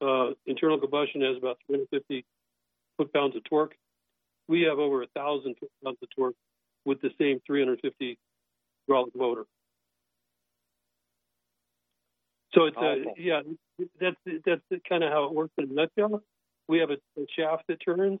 uh, 0.00 0.30
internal 0.46 0.78
combustion 0.78 1.22
has 1.22 1.36
about 1.36 1.58
350 1.66 2.24
foot 2.96 3.12
pounds 3.12 3.36
of 3.36 3.44
torque. 3.44 3.74
We 4.48 4.62
have 4.62 4.78
over 4.78 5.02
a 5.02 5.06
thousand 5.08 5.56
foot 5.58 5.70
pounds 5.84 5.98
of 6.02 6.08
torque 6.16 6.34
with 6.84 7.00
the 7.00 7.10
same 7.18 7.40
350 7.46 8.18
hydraulic 8.88 9.14
motor. 9.14 9.44
So 12.54 12.64
it's 12.64 12.76
uh, 12.76 13.12
yeah, 13.16 13.42
that's 14.00 14.16
that's 14.44 14.82
kind 14.88 15.04
of 15.04 15.12
how 15.12 15.24
it 15.24 15.32
works 15.32 15.52
in 15.56 15.70
a 15.70 15.72
nutshell. 15.72 16.22
We 16.68 16.78
have 16.78 16.90
a, 16.90 16.94
a 17.20 17.26
shaft 17.36 17.64
that 17.68 17.78
turns, 17.84 18.18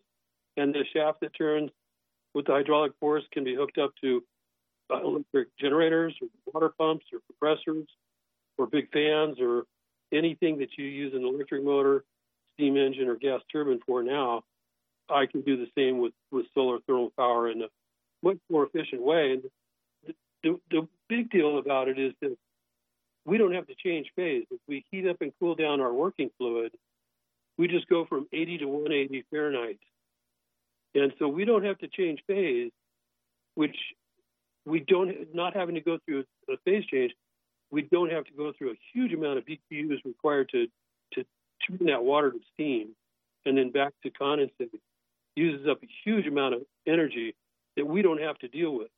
and 0.56 0.72
the 0.72 0.84
shaft 0.92 1.20
that 1.20 1.36
turns 1.36 1.70
with 2.34 2.46
the 2.46 2.52
hydraulic 2.52 2.92
force 3.00 3.24
can 3.32 3.42
be 3.42 3.56
hooked 3.56 3.78
up 3.78 3.90
to 4.02 4.22
uh, 4.92 5.02
electric 5.02 5.48
generators 5.58 6.14
or 6.22 6.28
water 6.52 6.72
pumps 6.78 7.06
or 7.12 7.18
compressors 7.26 7.88
or 8.56 8.66
big 8.66 8.90
fans 8.92 9.38
or 9.40 9.64
anything 10.12 10.58
that 10.58 10.70
you 10.76 10.84
use 10.84 11.14
an 11.14 11.24
electric 11.24 11.64
motor, 11.64 12.04
steam 12.54 12.76
engine, 12.76 13.08
or 13.08 13.16
gas 13.16 13.40
turbine 13.50 13.80
for 13.86 14.02
now. 14.02 14.42
I 15.08 15.26
can 15.26 15.40
do 15.42 15.56
the 15.56 15.66
same 15.76 15.98
with, 15.98 16.12
with 16.30 16.46
solar 16.54 16.78
thermal 16.86 17.12
power 17.16 17.50
in 17.50 17.62
a 17.62 17.66
much 18.22 18.38
more 18.50 18.66
efficient 18.66 19.02
way. 19.02 19.32
And 19.32 19.42
the, 20.06 20.14
the, 20.42 20.60
the 20.70 20.88
big 21.08 21.30
deal 21.30 21.58
about 21.58 21.88
it 21.88 21.98
is 21.98 22.12
that 22.20 22.36
we 23.24 23.38
don't 23.38 23.54
have 23.54 23.66
to 23.66 23.74
change 23.74 24.10
phase. 24.16 24.44
If 24.50 24.60
we 24.68 24.84
heat 24.90 25.06
up 25.06 25.16
and 25.20 25.32
cool 25.40 25.54
down 25.54 25.80
our 25.80 25.92
working 25.92 26.30
fluid, 26.38 26.72
we 27.58 27.68
just 27.68 27.88
go 27.88 28.06
from 28.06 28.26
80 28.32 28.58
to 28.58 28.64
180 28.66 29.24
Fahrenheit. 29.30 29.78
And 30.94 31.12
so 31.18 31.28
we 31.28 31.44
don't 31.44 31.64
have 31.64 31.78
to 31.78 31.88
change 31.88 32.20
phase, 32.26 32.70
which 33.54 33.76
we 34.64 34.80
don't, 34.80 35.34
not 35.34 35.54
having 35.54 35.74
to 35.74 35.80
go 35.80 35.98
through 36.04 36.24
a 36.48 36.56
phase 36.64 36.84
change, 36.86 37.12
we 37.70 37.82
don't 37.82 38.10
have 38.10 38.24
to 38.24 38.32
go 38.36 38.52
through 38.56 38.70
a 38.70 38.78
huge 38.92 39.12
amount 39.12 39.38
of 39.38 39.44
BTUs 39.44 40.04
required 40.04 40.48
to, 40.50 40.66
to 41.14 41.24
turn 41.66 41.86
that 41.86 42.02
water 42.02 42.30
to 42.30 42.38
steam 42.54 42.90
and 43.46 43.56
then 43.56 43.70
back 43.70 43.92
to 44.02 44.10
condensate. 44.10 44.70
Uses 45.36 45.66
up 45.68 45.82
a 45.82 45.86
huge 46.04 46.26
amount 46.26 46.54
of 46.54 46.62
energy 46.86 47.34
that 47.76 47.86
we 47.86 48.02
don't 48.02 48.20
have 48.20 48.38
to 48.38 48.48
deal 48.48 48.76
with. 48.76 48.88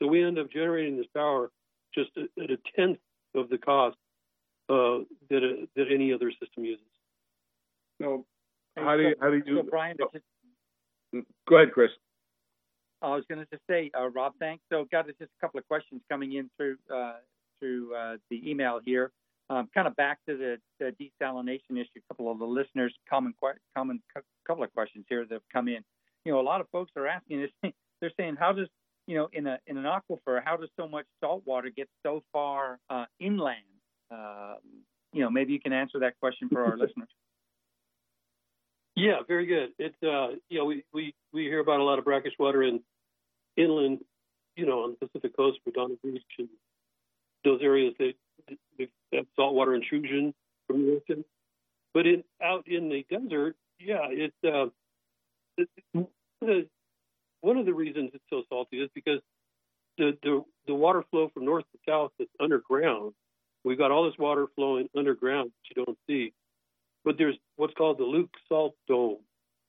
So 0.00 0.08
we 0.08 0.22
end 0.22 0.38
up 0.38 0.50
generating 0.50 0.96
this 0.96 1.06
power 1.14 1.50
just 1.94 2.10
at 2.16 2.50
a 2.50 2.58
tenth 2.76 2.98
of 3.34 3.48
the 3.48 3.58
cost 3.58 3.96
uh, 4.68 5.04
that 5.30 5.42
a, 5.42 5.68
that 5.76 5.86
any 5.92 6.12
other 6.12 6.30
system 6.30 6.64
uses. 6.64 6.84
So, 8.00 8.24
how 8.76 8.96
do 8.96 9.02
you, 9.02 9.14
how 9.20 9.30
do 9.30 9.42
you? 9.44 9.56
So 9.56 9.62
Brian, 9.68 9.96
oh. 10.00 11.22
go 11.48 11.56
ahead, 11.56 11.72
Chris. 11.72 11.90
I 13.02 13.08
was 13.14 13.24
going 13.28 13.40
to 13.40 13.46
just 13.50 13.62
say, 13.68 13.90
uh, 13.98 14.08
Rob, 14.10 14.34
thanks. 14.38 14.62
So, 14.70 14.86
got 14.90 15.06
just 15.06 15.20
a 15.20 15.26
couple 15.40 15.58
of 15.58 15.66
questions 15.66 16.02
coming 16.10 16.34
in 16.34 16.50
through 16.56 16.76
uh, 16.92 17.14
through 17.60 17.94
uh, 17.94 18.16
the 18.30 18.50
email 18.50 18.80
here. 18.84 19.12
Um, 19.48 19.68
kind 19.74 19.88
of 19.88 19.96
back 19.96 20.18
to 20.28 20.36
the, 20.36 20.58
the, 20.78 20.94
desalination 21.00 21.72
issue. 21.72 21.88
A 21.96 22.00
couple 22.08 22.30
of 22.30 22.38
the 22.38 22.44
listeners, 22.44 22.94
common, 23.08 23.34
common, 23.76 24.00
couple 24.46 24.62
of 24.62 24.72
questions 24.72 25.04
here 25.08 25.24
that 25.24 25.32
have 25.34 25.42
come 25.52 25.66
in. 25.66 25.82
You 26.24 26.32
know, 26.32 26.40
a 26.40 26.42
lot 26.42 26.60
of 26.60 26.68
folks 26.70 26.92
are 26.96 27.08
asking 27.08 27.40
this. 27.40 27.72
They're 28.00 28.12
saying, 28.16 28.36
how 28.38 28.52
does 28.52 28.68
you 29.10 29.16
know, 29.16 29.28
in 29.32 29.48
a 29.48 29.58
in 29.66 29.76
an 29.76 29.84
aquifer, 29.84 30.40
how 30.44 30.56
does 30.56 30.68
so 30.78 30.86
much 30.86 31.04
salt 31.20 31.42
water 31.44 31.68
get 31.74 31.88
so 32.04 32.22
far 32.32 32.78
uh, 32.90 33.06
inland? 33.18 33.56
Uh, 34.08 34.54
you 35.12 35.20
know, 35.20 35.30
maybe 35.30 35.52
you 35.52 35.60
can 35.60 35.72
answer 35.72 35.98
that 35.98 36.18
question 36.20 36.48
for 36.48 36.64
our 36.64 36.76
listeners. 36.78 37.08
Yeah, 38.94 39.18
very 39.26 39.46
good. 39.46 39.70
It's 39.80 39.96
uh, 40.02 40.36
you 40.48 40.58
know, 40.58 40.64
we, 40.64 40.84
we 40.92 41.12
we 41.32 41.42
hear 41.42 41.58
about 41.58 41.80
a 41.80 41.82
lot 41.82 41.98
of 41.98 42.04
brackish 42.04 42.34
water 42.38 42.62
in 42.62 42.80
inland, 43.56 43.98
you 44.54 44.64
know, 44.64 44.84
on 44.84 44.96
the 45.00 45.06
Pacific 45.08 45.36
coast, 45.36 45.58
Redondo 45.66 45.96
Beach, 46.04 46.22
and 46.38 46.48
those 47.44 47.60
areas 47.62 47.94
that, 47.98 48.12
that 48.78 48.88
have 49.12 49.26
saltwater 49.36 49.74
intrusion 49.74 50.34
from 50.66 50.86
the 50.86 51.00
ocean. 51.00 51.24
But 51.92 52.06
in 52.06 52.22
out 52.42 52.68
in 52.68 52.88
the 52.88 53.04
desert, 53.10 53.56
yeah, 53.78 54.06
it's 54.10 54.34
uh, 54.44 54.66
the 56.40 56.66
one 57.40 57.56
of 57.56 57.66
the 57.66 57.74
reasons 57.74 58.10
it's 58.14 58.24
so 58.30 58.42
salty 58.48 58.80
is 58.80 58.90
because 58.94 59.20
the, 59.98 60.16
the, 60.22 60.44
the 60.66 60.74
water 60.74 61.04
flow 61.10 61.30
from 61.32 61.44
north 61.44 61.64
to 61.72 61.78
south 61.88 62.12
is 62.18 62.28
underground. 62.40 63.12
We've 63.64 63.78
got 63.78 63.90
all 63.90 64.04
this 64.04 64.18
water 64.18 64.46
flowing 64.54 64.88
underground 64.96 65.50
that 65.50 65.76
you 65.76 65.84
don't 65.84 65.98
see. 66.06 66.32
But 67.04 67.16
there's 67.18 67.36
what's 67.56 67.74
called 67.74 67.98
the 67.98 68.04
Luke 68.04 68.30
Salt 68.48 68.74
Dome, 68.88 69.18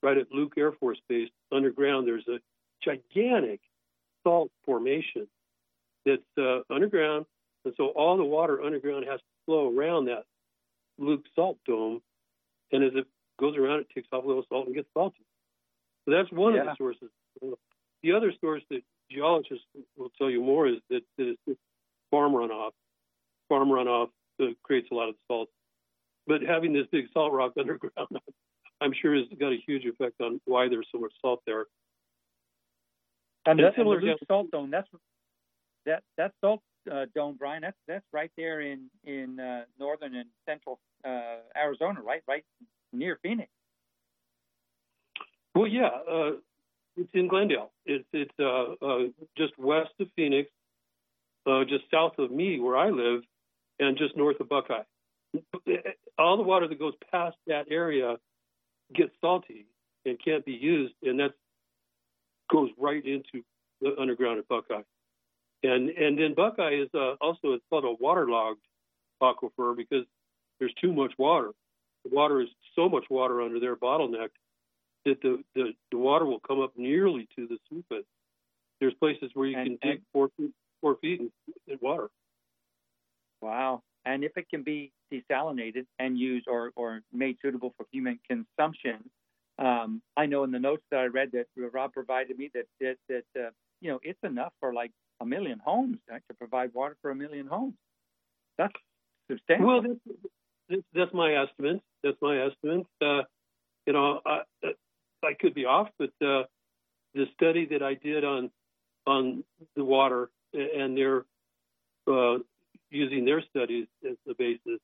right 0.04 0.18
at 0.18 0.32
Luke 0.32 0.54
Air 0.58 0.72
Force 0.74 1.00
Base. 1.08 1.30
Underground, 1.52 2.08
there's 2.08 2.28
a 2.28 2.40
gigantic 2.84 3.62
salt 4.24 4.52
formation 4.66 5.28
that's 6.06 6.22
uh, 6.38 6.60
underground. 6.70 7.26
And 7.66 7.74
so 7.78 7.88
all 7.88 8.18
the 8.18 8.24
water 8.24 8.62
underground 8.62 9.06
has 9.10 9.20
to 9.20 9.26
flow 9.46 9.76
around 9.76 10.06
that 10.06 10.24
Luke 10.98 11.26
Salt 11.36 11.58
Dome. 11.66 12.02
And 12.72 12.84
as 12.84 12.92
it 12.96 13.06
goes 13.40 13.58
around, 13.58 13.82
it 13.82 13.88
takes 13.94 14.08
off 14.12 14.24
a 14.24 14.28
little 14.28 14.46
salt 14.50 14.68
and 14.68 14.76
gets 14.76 14.88
salty. 14.94 15.26
So 16.06 16.16
that's 16.16 16.32
one 16.32 16.56
yeah. 16.56 16.62
of 16.62 16.66
the 16.68 16.76
sources 16.78 17.10
the 18.04 18.14
other 18.14 18.34
source 18.42 18.64
that 18.70 18.82
geologists 19.10 19.66
will 19.98 20.12
tell 20.18 20.30
you 20.30 20.42
more 20.42 20.68
is 20.68 20.78
that, 20.90 21.02
that 21.18 21.36
it's 21.48 21.60
farm 22.10 22.34
runoff. 22.34 22.72
Farm 23.50 23.70
runoff 23.70 24.10
uh, 24.42 24.48
creates 24.64 24.88
a 24.92 24.96
lot 24.96 25.10
of 25.10 25.16
salt. 25.28 25.50
But 26.28 26.42
having 26.42 26.74
this 26.74 26.88
big 26.92 27.06
salt 27.14 27.34
rock 27.34 27.54
underground, 27.60 28.20
I'm 28.80 28.94
sure 29.00 29.16
has 29.16 29.26
got 29.40 29.52
a 29.52 29.58
huge 29.66 29.86
effect 29.86 30.22
on 30.22 30.40
why 30.46 30.70
there's 30.70 30.88
so 30.92 31.00
much 31.00 31.14
salt 31.22 31.42
there. 31.46 31.66
And, 33.46 33.60
and 33.60 33.74
similar 33.76 33.98
and 33.98 34.08
the 34.08 34.26
salt 34.28 34.52
dome, 34.52 34.70
that's 34.70 34.88
that 35.88 36.04
that 36.18 36.32
salt 36.42 36.62
uh, 36.92 37.06
dome, 37.16 37.36
Brian. 37.38 37.62
That's 37.62 37.78
that's 37.88 38.06
right 38.12 38.32
there 38.38 38.62
in 38.62 38.90
in 39.04 39.40
uh, 39.40 39.64
northern 39.80 40.16
and 40.16 40.30
central 40.48 40.80
uh, 41.06 41.38
Arizona, 41.56 42.02
right, 42.02 42.22
right 42.28 42.46
near 42.94 43.18
Phoenix. 43.22 43.50
Well, 45.56 45.68
yeah, 45.68 45.90
uh, 46.10 46.32
it's 46.98 47.12
in 47.14 47.28
Glendale. 47.28 47.72
It's 47.86 48.06
it's 48.14 48.34
uh, 48.40 48.74
uh, 48.86 49.00
just 49.38 49.58
west 49.58 49.92
of 50.00 50.08
Phoenix, 50.16 50.50
uh, 51.46 51.64
just 51.64 51.84
south 51.92 52.18
of 52.20 52.32
me 52.32 52.60
where 52.60 52.78
I 52.78 52.90
live, 52.90 53.22
and 53.80 53.98
just 53.98 54.16
north 54.16 54.40
of 54.40 54.50
Buckeye. 54.50 54.84
All 56.18 56.38
the 56.38 56.44
water 56.44 56.68
that 56.68 56.80
goes 56.80 56.94
past 57.12 57.38
that 57.48 57.66
area 57.70 58.18
gets 58.94 59.12
salty 59.22 59.66
and 60.06 60.18
can't 60.24 60.46
be 60.46 60.54
used, 60.54 60.94
and 61.04 61.20
that 61.20 61.32
goes 62.52 62.70
right 62.78 63.04
into 63.06 63.44
the 63.82 63.96
underground 64.00 64.40
at 64.40 64.48
Buckeye. 64.48 64.82
And 65.64 65.90
and 65.90 66.18
then 66.18 66.34
Buckeye 66.34 66.82
is 66.82 66.90
uh, 66.94 67.14
also 67.22 67.54
it's 67.54 67.66
called 67.70 67.86
a 67.86 67.94
waterlogged 68.00 68.62
aquifer 69.22 69.76
because 69.76 70.06
there's 70.60 70.74
too 70.82 70.94
much 70.94 71.14
water. 71.18 71.52
The 72.04 72.16
water 72.16 72.42
is 72.42 72.50
so 72.76 72.90
much 72.90 73.06
water 73.10 73.42
under 73.42 73.60
there 73.60 73.76
bottlenecked 73.76 74.30
that 75.06 75.22
the, 75.22 75.44
the, 75.56 75.74
the 75.92 75.98
water 75.98 76.26
will 76.26 76.40
come 76.40 76.62
up 76.62 76.72
nearly 76.76 77.28
to 77.36 77.48
the 77.48 77.58
surface. 77.70 78.06
There's 78.80 78.94
places 78.96 79.32
where 79.34 79.48
you 79.48 79.58
and, 79.58 79.80
can 79.80 79.92
dig 79.92 80.02
four 80.14 80.30
feet, 80.38 80.52
four 80.80 80.98
feet 80.98 81.20
in, 81.20 81.32
in 81.68 81.78
water. 81.82 82.10
Wow. 83.42 83.82
And 84.06 84.24
if 84.24 84.36
it 84.38 84.50
can 84.50 84.64
be 84.64 84.92
desalinated 85.12 85.86
and 86.00 86.18
used 86.18 86.48
or, 86.48 86.72
or 86.76 87.02
made 87.14 87.38
suitable 87.42 87.74
for 87.78 87.86
human 87.92 88.20
consumption, 88.28 89.10
um, 89.60 90.02
I 90.18 90.26
know 90.26 90.44
in 90.44 90.52
the 90.52 90.60
notes 90.60 90.84
that 90.90 91.00
I 91.00 91.06
read 91.06 91.32
that 91.34 91.46
Rob 91.56 91.94
provided 91.94 92.38
me 92.38 92.50
that 92.54 92.66
that, 92.80 92.96
that 93.10 93.40
uh, 93.40 93.50
you 93.80 93.92
know 93.92 94.00
it's 94.02 94.20
enough 94.24 94.54
for 94.60 94.74
like 94.74 94.92
a 95.22 95.26
million 95.26 95.60
homes 95.64 95.98
right, 96.10 96.22
to 96.30 96.34
provide 96.36 96.74
water 96.74 96.98
for 97.02 97.12
a 97.12 97.16
million 97.16 97.48
homes. 97.48 97.76
That's 98.58 98.74
substantial. 99.30 99.68
Well, 99.68 99.82
that's, 100.70 100.84
that's 100.94 101.14
my 101.14 101.34
estimate. 101.36 101.82
That's 102.04 102.18
my 102.22 102.46
estimate. 102.48 102.88
Uh, 103.02 103.22
you 103.86 103.94
know, 103.94 104.20
uh, 104.26 104.40
I 105.24 105.34
could 105.40 105.54
be 105.54 105.66
off, 105.66 105.90
but 106.00 106.10
uh, 106.22 106.44
the 107.14 107.26
study 107.36 107.68
that 107.72 107.84
I 107.84 107.94
did 107.94 108.24
on 108.24 108.52
on 109.06 109.44
the 109.76 109.84
water 109.84 110.30
and 110.54 110.98
their 110.98 111.26
uh, 112.08 112.38
using 112.90 113.26
their 113.26 113.42
studies 113.50 113.88
as 114.10 114.18
the 114.26 114.36
basis, 114.38 114.80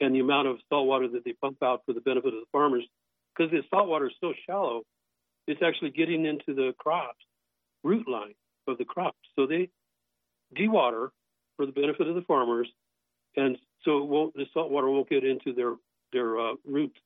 and 0.00 0.14
the 0.14 0.20
amount 0.20 0.48
of 0.48 0.56
salt 0.68 0.86
water 0.86 1.08
that 1.08 1.24
they 1.24 1.32
pump 1.32 1.62
out 1.62 1.82
for 1.86 1.92
the 1.92 2.00
benefit 2.00 2.28
of 2.28 2.40
the 2.40 2.46
farmers, 2.52 2.84
because 3.36 3.50
the 3.50 3.62
salt 3.70 3.88
water 3.88 4.06
is 4.06 4.14
so 4.20 4.32
shallow, 4.46 4.82
it's 5.46 5.62
actually 5.62 5.90
getting 5.90 6.24
into 6.26 6.54
the 6.54 6.72
crops 6.78 7.24
root 7.84 8.08
line 8.08 8.34
of 8.66 8.78
the 8.78 8.84
crops. 8.84 9.18
So 9.36 9.46
they 9.46 9.70
dewater 10.56 11.10
for 11.56 11.66
the 11.66 11.72
benefit 11.72 12.06
of 12.06 12.14
the 12.14 12.22
farmers, 12.22 12.68
and 13.36 13.58
so 13.84 13.98
it 13.98 14.06
won't, 14.06 14.34
the 14.34 14.46
salt 14.52 14.70
water 14.70 14.88
won't 14.88 15.08
get 15.08 15.24
into 15.24 15.52
their 15.52 15.74
their 16.12 16.38
uh, 16.38 16.54
roots 16.64 16.98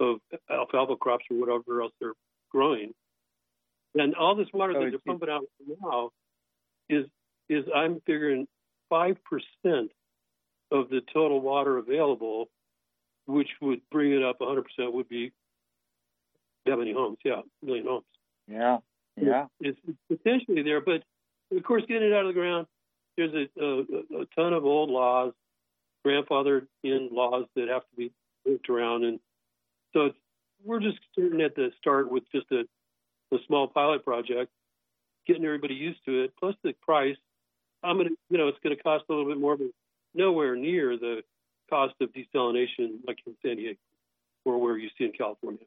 of 0.00 0.16
alfalfa 0.50 0.96
crops 0.96 1.24
or 1.30 1.38
whatever 1.38 1.82
else 1.82 1.92
they're 2.00 2.14
growing. 2.50 2.92
And 3.94 4.14
all 4.14 4.34
this 4.34 4.48
water 4.52 4.72
that 4.72 4.80
they're 4.90 4.98
pumping 5.06 5.28
out 5.28 5.44
now 5.82 6.10
is 6.88 7.06
is 7.48 7.64
I'm 7.74 8.00
figuring 8.06 8.46
five 8.88 9.16
percent 9.24 9.90
of 10.70 10.88
the 10.88 11.00
total 11.12 11.40
water 11.40 11.78
available, 11.78 12.48
which 13.26 13.48
would 13.60 13.80
bring 13.90 14.12
it 14.12 14.22
up 14.22 14.40
100 14.40 14.64
percent 14.64 14.92
would 14.92 15.08
be 15.08 15.32
that 16.66 16.76
many 16.76 16.92
homes, 16.92 17.18
yeah, 17.24 17.42
million 17.62 17.86
homes. 17.86 18.04
Yeah, 18.48 18.78
yeah. 19.16 19.46
It's, 19.60 19.78
it's 19.86 19.98
potentially 20.08 20.62
there, 20.62 20.80
but 20.80 21.02
of 21.54 21.62
course, 21.62 21.82
getting 21.86 22.08
it 22.08 22.12
out 22.12 22.26
of 22.26 22.34
the 22.34 22.40
ground, 22.40 22.66
there's 23.16 23.32
a, 23.32 23.62
a, 23.62 23.80
a 24.22 24.26
ton 24.36 24.52
of 24.52 24.64
old 24.64 24.90
laws, 24.90 25.32
grandfathered 26.06 26.66
in 26.82 27.10
laws 27.12 27.46
that 27.56 27.68
have 27.68 27.82
to 27.82 27.96
be 27.96 28.12
moved 28.46 28.68
around, 28.68 29.04
and 29.04 29.20
so 29.92 30.10
we're 30.64 30.80
just 30.80 30.98
starting 31.12 31.40
at 31.40 31.54
the 31.54 31.70
start 31.78 32.10
with 32.10 32.24
just 32.32 32.46
a, 32.50 32.64
a 33.34 33.38
small 33.46 33.68
pilot 33.68 34.04
project, 34.04 34.50
getting 35.26 35.44
everybody 35.44 35.74
used 35.74 36.04
to 36.06 36.24
it. 36.24 36.32
Plus 36.38 36.54
the 36.64 36.74
price, 36.82 37.16
I'm 37.82 37.98
gonna, 37.98 38.10
you 38.30 38.38
know, 38.38 38.48
it's 38.48 38.58
going 38.62 38.76
to 38.76 38.82
cost 38.82 39.04
a 39.08 39.12
little 39.12 39.28
bit 39.30 39.38
more, 39.38 39.56
but 39.56 39.68
nowhere 40.14 40.56
near 40.56 40.96
the 40.96 41.22
cost 41.70 41.94
of 42.00 42.10
desalination 42.12 42.98
like 43.06 43.18
in 43.26 43.34
San 43.44 43.56
Diego 43.56 43.78
or 44.44 44.58
where 44.58 44.76
you 44.76 44.88
see 44.98 45.04
in 45.04 45.12
California. 45.12 45.64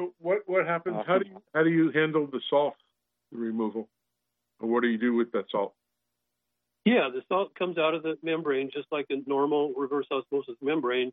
So 0.00 0.14
what 0.18 0.38
what 0.46 0.66
happens? 0.66 0.96
How 1.06 1.18
do 1.18 1.26
you 1.26 1.42
how 1.54 1.62
do 1.62 1.70
you 1.70 1.90
handle 1.90 2.26
the 2.26 2.40
salt 2.48 2.74
removal, 3.32 3.88
or 4.58 4.68
what 4.68 4.82
do 4.82 4.88
you 4.88 4.98
do 4.98 5.14
with 5.14 5.32
that 5.32 5.44
salt? 5.50 5.74
Yeah, 6.86 7.10
the 7.12 7.22
salt 7.28 7.54
comes 7.54 7.76
out 7.76 7.94
of 7.94 8.02
the 8.02 8.16
membrane 8.22 8.70
just 8.72 8.86
like 8.90 9.06
a 9.10 9.16
normal 9.26 9.74
reverse 9.76 10.06
osmosis 10.10 10.56
membrane. 10.62 11.12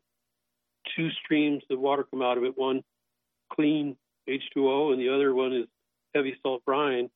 Two 0.96 1.10
streams 1.22 1.62
of 1.70 1.78
water 1.78 2.06
come 2.10 2.22
out 2.22 2.38
of 2.38 2.44
it. 2.44 2.56
One 2.56 2.82
clean 3.52 3.96
H2O, 4.28 4.92
and 4.92 5.00
the 5.00 5.14
other 5.14 5.34
one 5.34 5.52
is 5.54 5.66
heavy 6.14 6.34
salt 6.42 6.64
brine. 6.64 7.10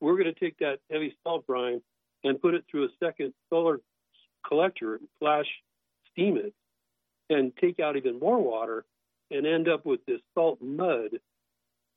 We're 0.00 0.16
going 0.16 0.32
to 0.32 0.40
take 0.40 0.58
that 0.58 0.78
heavy 0.90 1.14
salt 1.22 1.46
brine 1.46 1.82
and 2.24 2.40
put 2.40 2.54
it 2.54 2.64
through 2.70 2.84
a 2.84 2.88
second 2.98 3.34
solar 3.50 3.80
collector, 4.46 4.98
flash 5.18 5.46
steam 6.10 6.38
it, 6.38 6.54
and 7.28 7.52
take 7.60 7.78
out 7.78 7.98
even 7.98 8.18
more 8.18 8.42
water 8.42 8.86
and 9.30 9.46
end 9.46 9.68
up 9.68 9.86
with 9.86 10.04
this 10.06 10.20
salt 10.34 10.60
mud 10.60 11.10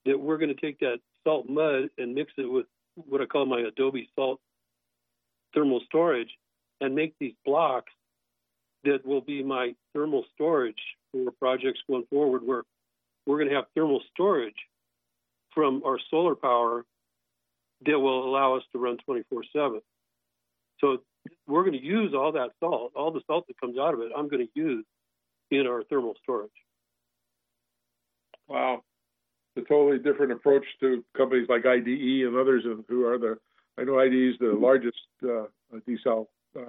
that 0.06 0.20
we're 0.20 0.38
going 0.38 0.54
to 0.54 0.62
take 0.62 0.80
that 0.80 1.00
salt 1.24 1.50
mud 1.50 1.90
and 1.98 2.14
mix 2.14 2.32
it 2.38 2.46
with 2.46 2.66
what 2.96 3.22
I 3.22 3.26
call 3.26 3.46
my 3.46 3.62
Adobe 3.62 4.10
salt 4.16 4.40
thermal 5.54 5.82
storage 5.86 6.30
and 6.82 6.96
make 6.96 7.16
these 7.20 7.34
blocks 7.46 7.92
that 8.84 9.06
will 9.06 9.22
be 9.22 9.44
my 9.44 9.74
thermal 9.94 10.26
storage 10.34 10.82
for 11.12 11.32
projects 11.32 11.80
going 11.88 12.06
forward 12.10 12.42
where 12.44 12.64
we're 13.26 13.38
going 13.38 13.50
to 13.50 13.56
have 13.56 13.66
thermal 13.76 14.02
storage 14.14 14.56
from 15.54 15.82
our 15.86 16.00
solar 16.10 16.36
power 16.36 16.84
that 17.86 18.00
will 18.00 18.28
allow 18.28 18.56
us 18.56 18.64
to 18.72 18.80
run 18.80 18.98
24 19.06 19.44
7. 19.56 19.82
So 20.80 20.98
we're 21.48 21.64
going 21.64 21.80
to 21.80 21.84
use 21.84 22.14
all 22.14 22.34
that 22.34 22.52
salt, 22.60 22.92
all 22.96 23.12
the 23.12 23.22
salt 23.28 23.46
that 23.48 23.60
comes 23.60 23.78
out 23.78 23.94
of 23.94 24.02
it, 24.02 24.12
I'm 24.16 24.28
going 24.28 24.46
to 24.46 24.60
use 24.60 24.86
in 25.52 25.68
our 25.68 25.84
thermal 25.84 26.16
storage. 26.24 26.52
Wow, 28.48 28.84
it's 29.56 29.66
a 29.66 29.68
totally 29.68 30.00
different 30.00 30.32
approach 30.32 30.66
to 30.80 31.04
companies 31.16 31.48
like 31.50 31.66
IDE 31.66 32.26
and 32.26 32.36
others 32.36 32.64
who 32.88 33.06
are 33.06 33.18
the. 33.18 33.38
I 33.78 33.84
know 33.84 34.00
IDE 34.00 34.34
is 34.34 34.36
the 34.39 34.54
largest 34.54 34.98
uh, 35.24 35.46
desal 35.88 36.28
uh, 36.56 36.62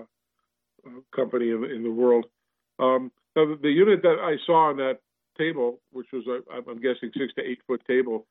uh, 0.87 0.91
company 1.15 1.51
in, 1.51 1.65
in, 1.65 1.83
the 1.83 1.91
world. 1.91 2.27
Um, 2.79 3.13
now, 3.37 3.47
the, 3.47 3.59
the, 3.61 3.71
unit 3.71 4.01
that 4.03 4.17
I 4.21 4.37
saw 4.47 4.71
on 4.71 4.79
that 4.79 5.01
table, 5.37 5.81
which 5.93 6.07
was 6.13 6.25
a, 6.27 6.41
I'm 6.57 6.81
guessing 6.81 7.11
six 7.17 7.35
to 7.35 7.43
eight 7.43 7.59
foot 7.67 7.83
table, 7.87 8.27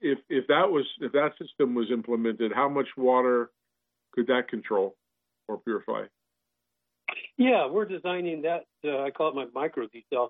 if 0.00 0.18
if 0.28 0.46
that 0.48 0.70
was 0.70 0.84
if 1.00 1.12
that 1.12 1.32
system 1.40 1.74
was 1.74 1.90
implemented, 1.90 2.52
how 2.54 2.68
much 2.68 2.88
water 2.96 3.50
could 4.12 4.26
that 4.26 4.48
control 4.48 4.94
or 5.48 5.58
purify? 5.58 6.04
Yeah, 7.36 7.66
we're 7.66 7.86
designing 7.86 8.42
that. 8.42 8.64
Uh, 8.84 9.02
I 9.02 9.10
call 9.10 9.28
it 9.28 9.34
my 9.34 9.46
micro 9.54 9.86
desal 9.86 10.28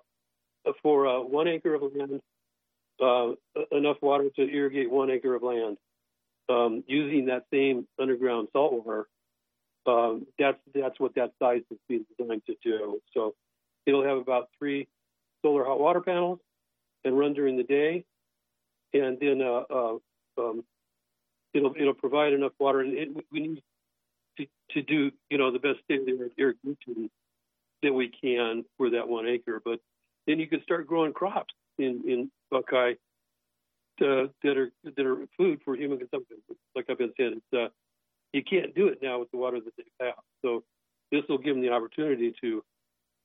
for 0.83 1.07
uh, 1.07 1.21
one 1.21 1.49
acre 1.49 1.75
of 1.75 1.83
land 1.83 2.21
uh, 3.01 3.33
enough 3.71 3.97
water 4.01 4.29
to 4.37 4.43
irrigate 4.43 4.91
one 4.91 5.11
acre 5.11 5.35
of 5.35 5.43
land 5.43 5.77
um, 6.49 6.85
using 6.87 7.27
that 7.27 7.45
same 7.53 7.87
underground 8.01 8.49
salt 8.53 8.85
water. 8.85 9.07
Um, 9.87 10.27
that's 10.39 10.59
that's 10.75 10.99
what 11.01 11.15
that 11.17 11.33
size 11.41 11.63
is 11.71 11.79
being 11.89 12.07
designed 12.19 12.43
to 12.47 12.55
do. 12.63 13.01
So 13.15 13.35
it'll 13.85 14.05
have 14.05 14.19
about 14.19 14.49
three 14.59 14.89
solar 15.43 15.65
hot 15.65 15.81
water 15.81 16.01
panels 16.01 16.39
and 17.05 17.19
run 17.19 17.35
during 17.35 17.57
the 17.57 17.65
day, 17.65 18.05
and 18.95 19.19
then 19.21 19.43
uh, 19.43 19.63
uh, 19.69 19.97
um, 20.39 20.65
it'll 21.53 21.75
it'll 21.77 21.95
provide 21.95 22.33
enough 22.33 22.53
water. 22.61 22.81
And 22.81 22.93
it, 22.97 23.09
we 23.33 23.41
need 23.41 23.63
to, 24.39 24.47
to 24.73 24.83
do 24.83 25.11
you 25.31 25.39
know 25.39 25.51
the 25.51 25.59
best 25.59 25.81
state 25.85 26.01
of 26.01 26.07
the 26.07 26.19
art 26.23 26.33
irrigation 26.39 27.11
that 27.83 27.93
we 27.93 28.09
can 28.09 28.65
for 28.77 28.91
that 28.91 29.09
one 29.09 29.27
acre. 29.27 29.61
But 29.65 29.81
then 30.29 30.39
you 30.39 30.47
can 30.47 30.63
start 30.63 30.87
growing 30.87 31.13
crops 31.13 31.55
in 31.79 32.03
in 32.07 32.31
Buckeye 32.53 32.93
uh, 34.01 34.27
that 34.43 34.57
are 34.57 34.71
that 34.85 35.07
are 35.07 35.27
food 35.37 35.61
for 35.65 35.75
human 35.75 35.99
consumption. 35.99 36.37
Like 36.77 36.87
I've 36.89 36.99
been 36.99 37.13
saying, 37.19 37.41
it's, 37.53 37.59
uh, 37.59 37.69
you 38.33 38.43
can't 38.43 38.75
do 38.75 38.89
it 38.89 38.99
now 39.03 39.19
with 39.19 39.31
the 39.31 39.39
water 39.39 39.59
that 39.65 39.73
they 39.77 40.07
have. 40.07 40.15
So 40.43 40.63
this 41.11 41.23
will 41.29 41.39
give 41.39 41.55
them 41.55 41.63
the 41.63 41.71
opportunity 41.71 42.35
to 42.43 42.63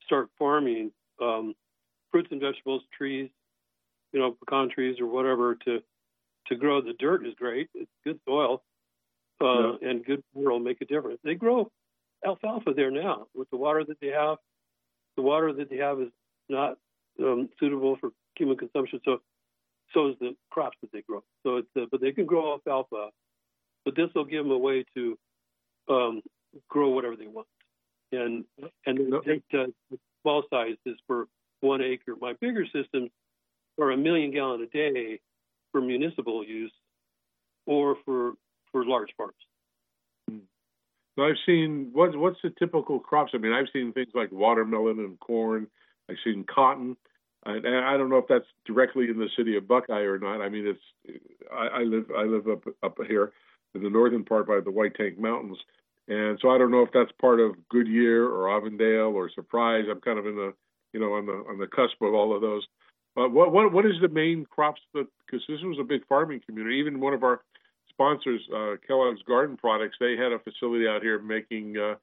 start 0.05 0.29
farming 0.39 0.91
um, 1.21 1.53
fruits 2.11 2.29
and 2.31 2.41
vegetables, 2.41 2.83
trees, 2.97 3.29
you 4.13 4.19
know, 4.19 4.31
pecan 4.31 4.69
trees 4.69 4.99
or 4.99 5.07
whatever 5.07 5.55
to 5.65 5.79
to 6.47 6.55
grow. 6.55 6.81
The 6.81 6.93
dirt 6.99 7.25
is 7.25 7.33
great; 7.35 7.69
it's 7.73 7.91
good 8.05 8.19
soil, 8.27 8.63
uh, 9.41 9.73
yeah. 9.81 9.89
and 9.89 10.05
good 10.05 10.23
water 10.33 10.51
will 10.51 10.59
make 10.59 10.81
a 10.81 10.85
difference. 10.85 11.19
They 11.23 11.35
grow 11.35 11.71
alfalfa 12.25 12.73
there 12.75 12.91
now 12.91 13.27
with 13.35 13.49
the 13.49 13.57
water 13.57 13.83
that 13.83 13.99
they 13.99 14.07
have. 14.07 14.37
The 15.15 15.23
water 15.23 15.53
that 15.53 15.69
they 15.69 15.77
have 15.77 15.99
is 15.99 16.09
not 16.49 16.77
um, 17.19 17.49
suitable 17.59 17.97
for 17.99 18.11
human 18.37 18.57
consumption. 18.57 18.99
So, 19.05 19.19
so 19.93 20.09
is 20.09 20.15
the 20.19 20.35
crops 20.49 20.77
that 20.81 20.91
they 20.91 21.01
grow. 21.01 21.23
So 21.43 21.57
it's, 21.57 21.67
uh, 21.75 21.85
but 21.91 22.01
they 22.01 22.11
can 22.11 22.25
grow 22.25 22.53
alfalfa, 22.53 23.09
but 23.85 23.95
this 23.95 24.09
will 24.15 24.25
give 24.25 24.43
them 24.43 24.51
a 24.51 24.57
way 24.57 24.85
to 24.95 25.17
um, 25.89 26.21
grow 26.69 26.89
whatever 26.89 27.15
they 27.15 27.27
want. 27.27 27.47
And 28.11 28.45
and 28.85 29.13
it, 29.25 29.43
uh, 29.53 29.65
the 29.91 29.97
small 30.21 30.43
size 30.49 30.75
is 30.85 30.95
for 31.07 31.27
one 31.59 31.81
acre. 31.81 32.15
My 32.19 32.33
bigger 32.39 32.65
systems 32.73 33.09
are 33.79 33.91
a 33.91 33.97
million 33.97 34.31
gallon 34.31 34.61
a 34.61 34.67
day 34.67 35.19
for 35.71 35.81
municipal 35.81 36.43
use 36.45 36.71
or 37.65 37.97
for 38.05 38.33
for 38.71 38.85
large 38.85 39.09
farms. 39.17 39.33
Hmm. 40.29 41.21
I've 41.21 41.35
seen 41.45 41.89
what 41.91 42.15
what's 42.15 42.37
the 42.43 42.51
typical 42.57 42.99
crops? 42.99 43.31
I 43.33 43.37
mean, 43.37 43.51
I've 43.51 43.67
seen 43.73 43.91
things 43.91 44.11
like 44.13 44.31
watermelon 44.31 44.99
and 44.99 45.19
corn. 45.19 45.67
I've 46.09 46.17
seen 46.23 46.45
cotton. 46.53 46.95
And 47.47 47.75
I 47.75 47.95
don't 47.95 48.09
know 48.09 48.17
if 48.17 48.27
that's 48.27 48.45
directly 48.65 49.09
in 49.09 49.17
the 49.17 49.29
city 49.37 49.55
of 49.55 49.67
Buckeye 49.67 50.01
or 50.01 50.19
not. 50.19 50.41
I 50.41 50.49
mean, 50.49 50.67
it's 50.67 51.21
I, 51.51 51.67
I 51.67 51.83
live 51.83 52.05
I 52.15 52.23
live 52.23 52.47
up 52.47 52.63
up 52.83 52.97
here 53.07 53.31
in 53.73 53.83
the 53.83 53.89
northern 53.89 54.25
part 54.25 54.47
by 54.47 54.59
the 54.59 54.71
White 54.71 54.95
Tank 54.95 55.17
Mountains, 55.17 55.57
and 56.09 56.37
so 56.41 56.49
I 56.49 56.57
don't 56.57 56.71
know 56.71 56.81
if 56.81 56.89
that's 56.93 57.11
part 57.21 57.39
of 57.39 57.55
Goodyear 57.69 58.25
or 58.25 58.55
Avondale 58.55 59.15
or 59.15 59.29
Surprise. 59.33 59.85
I'm 59.89 60.01
kind 60.01 60.19
of 60.19 60.25
in 60.25 60.35
the 60.35 60.53
you 60.91 60.99
know 60.99 61.13
on 61.13 61.25
the 61.25 61.43
on 61.49 61.57
the 61.57 61.67
cusp 61.67 62.01
of 62.01 62.13
all 62.13 62.35
of 62.35 62.41
those. 62.41 62.67
But 63.15 63.31
what 63.31 63.53
what 63.53 63.71
what 63.71 63.85
is 63.85 63.95
the 64.01 64.09
main 64.09 64.45
crops 64.45 64.81
that 64.93 65.07
because 65.25 65.45
this 65.47 65.61
was 65.63 65.77
a 65.79 65.85
big 65.85 66.05
farming 66.07 66.41
community. 66.45 66.75
Even 66.77 66.99
one 66.99 67.13
of 67.13 67.23
our 67.23 67.41
sponsors, 67.89 68.41
uh, 68.53 68.75
Kellogg's 68.85 69.23
Garden 69.23 69.55
Products, 69.55 69.95
they 69.99 70.17
had 70.17 70.33
a 70.33 70.39
facility 70.39 70.85
out 70.87 71.01
here 71.01 71.19
making 71.19 71.77
uh, 71.77 71.95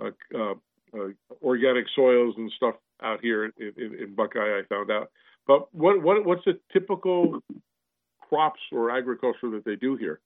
uh, 0.00 0.10
uh, 0.32 0.54
uh 0.96 1.08
organic 1.42 1.86
soils 1.94 2.34
and 2.38 2.52
stuff 2.56 2.76
out 3.02 3.20
here 3.20 3.44
in, 3.44 3.52
in, 3.76 4.14
Buckeye. 4.14 4.58
I 4.58 4.62
found 4.68 4.90
out. 4.90 5.10
But 5.46 5.74
what 5.74 6.02
what 6.02 6.24
what's 6.24 6.44
the 6.44 6.58
typical 6.72 7.40
crops 8.20 8.60
or 8.70 8.90
agriculture 8.90 9.50
that 9.50 9.64
they 9.64 9.76
do 9.76 9.96
here? 9.96 10.20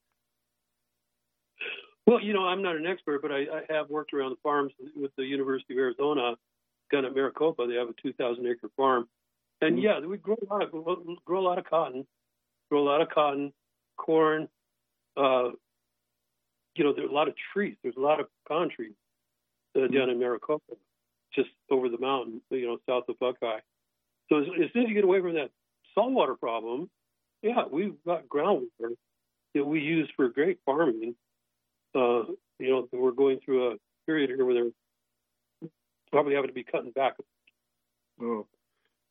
Well, 2.06 2.20
you 2.20 2.32
know, 2.32 2.46
I'm 2.46 2.62
not 2.62 2.76
an 2.76 2.86
expert, 2.86 3.20
but 3.20 3.32
I, 3.32 3.38
I 3.40 3.62
have 3.74 3.90
worked 3.90 4.12
around 4.12 4.30
the 4.30 4.36
farms 4.42 4.72
with 4.94 5.10
the 5.16 5.24
University 5.24 5.74
of 5.74 5.78
Arizona, 5.78 6.36
down 6.92 7.04
at 7.04 7.14
Maricopa. 7.14 7.66
They 7.66 7.74
have 7.74 7.88
a 7.88 7.94
2,000 8.02 8.46
acre 8.46 8.70
farm, 8.76 9.08
And 9.60 9.80
yeah, 9.80 9.98
we 10.00 10.16
grow 10.18 10.36
a 10.40 10.52
lot 10.52 10.62
of 10.62 10.70
grow 11.24 11.40
a 11.40 11.40
lot 11.40 11.58
of 11.58 11.64
cotton, 11.64 12.06
grow 12.70 12.82
a 12.82 12.88
lot 12.88 13.00
of 13.00 13.08
cotton, 13.08 13.52
corn. 13.96 14.48
Uh, 15.16 15.50
you 16.74 16.84
know, 16.84 16.92
there's 16.94 17.10
a 17.10 17.14
lot 17.14 17.28
of 17.28 17.34
trees. 17.52 17.76
There's 17.82 17.96
a 17.96 18.00
lot 18.00 18.20
of 18.20 18.26
pine 18.46 18.68
trees 18.74 18.92
uh, 19.74 19.80
mm-hmm. 19.80 19.94
down 19.94 20.10
in 20.10 20.18
Maricopa, 20.18 20.74
just 21.36 21.50
over 21.70 21.88
the 21.88 21.98
mountain, 21.98 22.40
you 22.50 22.66
know, 22.66 22.78
south 22.88 23.04
of 23.08 23.18
Buckeye. 23.18 23.60
So 24.28 24.38
as, 24.38 24.46
as 24.64 24.72
soon 24.72 24.84
as 24.84 24.88
you 24.88 24.94
get 24.94 25.04
away 25.04 25.20
from 25.20 25.34
that 25.34 25.50
saltwater 25.94 26.34
problem, 26.34 26.90
yeah, 27.42 27.64
we've 27.70 27.94
got 28.04 28.28
groundwater 28.28 28.96
that 29.54 29.64
we 29.64 29.80
use 29.80 30.10
for 30.16 30.28
great 30.28 30.58
farming. 30.66 31.14
Uh, 31.94 32.24
you 32.58 32.70
know, 32.70 32.88
we're 32.92 33.12
going 33.12 33.38
through 33.44 33.72
a 33.72 33.76
period 34.06 34.30
here 34.30 34.44
where 34.44 34.54
they're 34.54 35.70
probably 36.10 36.34
having 36.34 36.48
to 36.48 36.54
be 36.54 36.64
cutting 36.64 36.90
back. 36.90 37.14
Oh. 38.20 38.46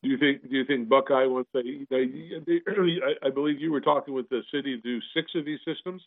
Do 0.03 0.09
you 0.09 0.17
think? 0.17 0.43
Do 0.43 0.55
you 0.55 0.65
think 0.65 0.88
Buckeye 0.88 1.26
once 1.26 1.47
they, 1.53 1.86
they, 1.89 2.05
they 2.45 2.61
I, 2.67 3.28
I 3.28 3.30
believe 3.32 3.59
you 3.59 3.71
were 3.71 3.82
talking 3.82 4.13
with 4.13 4.30
the 4.30 4.41
city 4.53 4.76
to 4.76 4.82
do 4.82 4.99
six 5.15 5.32
of 5.34 5.45
these 5.45 5.59
systems? 5.65 6.01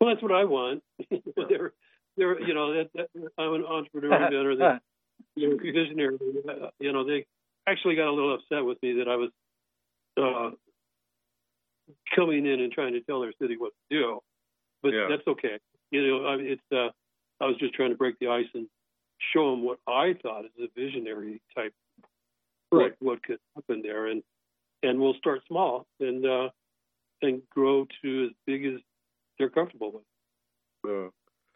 Well, 0.00 0.10
that's 0.10 0.22
what 0.22 0.32
I 0.32 0.44
want. 0.44 0.82
they're, 1.48 1.72
they're, 2.16 2.40
you 2.40 2.54
know, 2.54 2.74
that, 2.74 2.90
that, 2.94 3.08
I'm 3.38 3.54
an 3.54 3.64
entrepreneur 3.64 4.14
inventor, 4.14 4.80
you 5.36 5.50
know, 5.50 5.56
visionary. 5.56 6.18
You 6.78 6.92
know, 6.92 7.04
they 7.04 7.26
actually 7.66 7.96
got 7.96 8.08
a 8.08 8.12
little 8.12 8.34
upset 8.34 8.64
with 8.64 8.78
me 8.82 8.94
that 8.98 9.08
I 9.08 9.16
was 9.16 9.30
uh, 10.20 10.50
coming 12.14 12.46
in 12.46 12.60
and 12.60 12.72
trying 12.72 12.92
to 12.94 13.00
tell 13.00 13.20
their 13.20 13.32
city 13.40 13.56
what 13.56 13.72
to 13.90 13.98
do, 13.98 14.20
but 14.82 14.92
yeah. 14.92 15.06
that's 15.08 15.26
okay. 15.26 15.58
You 15.90 16.06
know, 16.06 16.26
I 16.26 16.34
it's. 16.36 16.62
Uh, 16.72 16.88
I 17.40 17.46
was 17.46 17.56
just 17.58 17.74
trying 17.74 17.90
to 17.90 17.96
break 17.96 18.16
the 18.20 18.28
ice 18.28 18.46
and 18.54 18.68
show 19.34 19.50
them 19.50 19.64
what 19.64 19.78
I 19.88 20.14
thought 20.22 20.44
is 20.44 20.50
a 20.60 20.80
visionary 20.80 21.42
type 21.54 21.74
right. 22.72 22.92
what 22.98 23.14
what 23.14 23.22
could 23.22 23.38
happen 23.54 23.82
there, 23.82 24.06
and 24.06 24.22
and 24.82 25.00
we'll 25.00 25.14
start 25.14 25.40
small 25.48 25.86
and 26.00 26.24
uh, 26.24 26.48
and 27.22 27.42
grow 27.50 27.86
to 28.02 28.24
as 28.26 28.30
big 28.46 28.64
as 28.66 28.80
they're 29.38 29.50
comfortable 29.50 29.92
with. 29.92 30.02
Uh, 30.90 31.10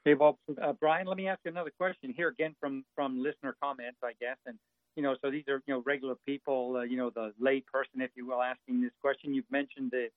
hey, 0.05 0.15
well, 0.15 0.39
uh, 0.63 0.73
Brian, 0.73 1.07
let 1.07 1.17
me 1.17 1.29
ask 1.29 1.41
you 1.45 1.51
another 1.51 1.73
question 1.77 2.13
here 2.17 2.29
again 2.29 2.55
from 2.61 2.85
from 2.95 3.23
listener 3.23 3.57
comments, 3.63 3.99
I 4.03 4.13
guess, 4.21 4.37
and 4.47 4.59
you 4.97 5.03
know, 5.03 5.17
so 5.23 5.31
these 5.31 5.45
are 5.49 5.63
you 5.67 5.75
know 5.75 5.83
regular 5.87 6.15
people, 6.27 6.77
uh, 6.79 6.83
you 6.83 6.97
know, 6.97 7.11
the 7.11 7.33
lay 7.39 7.63
person, 7.73 8.01
if 8.01 8.11
you 8.17 8.27
will, 8.27 8.43
asking 8.43 8.81
this 8.81 8.93
question. 9.01 9.35
You've 9.35 9.51
mentioned 9.51 9.91
the 9.91 10.09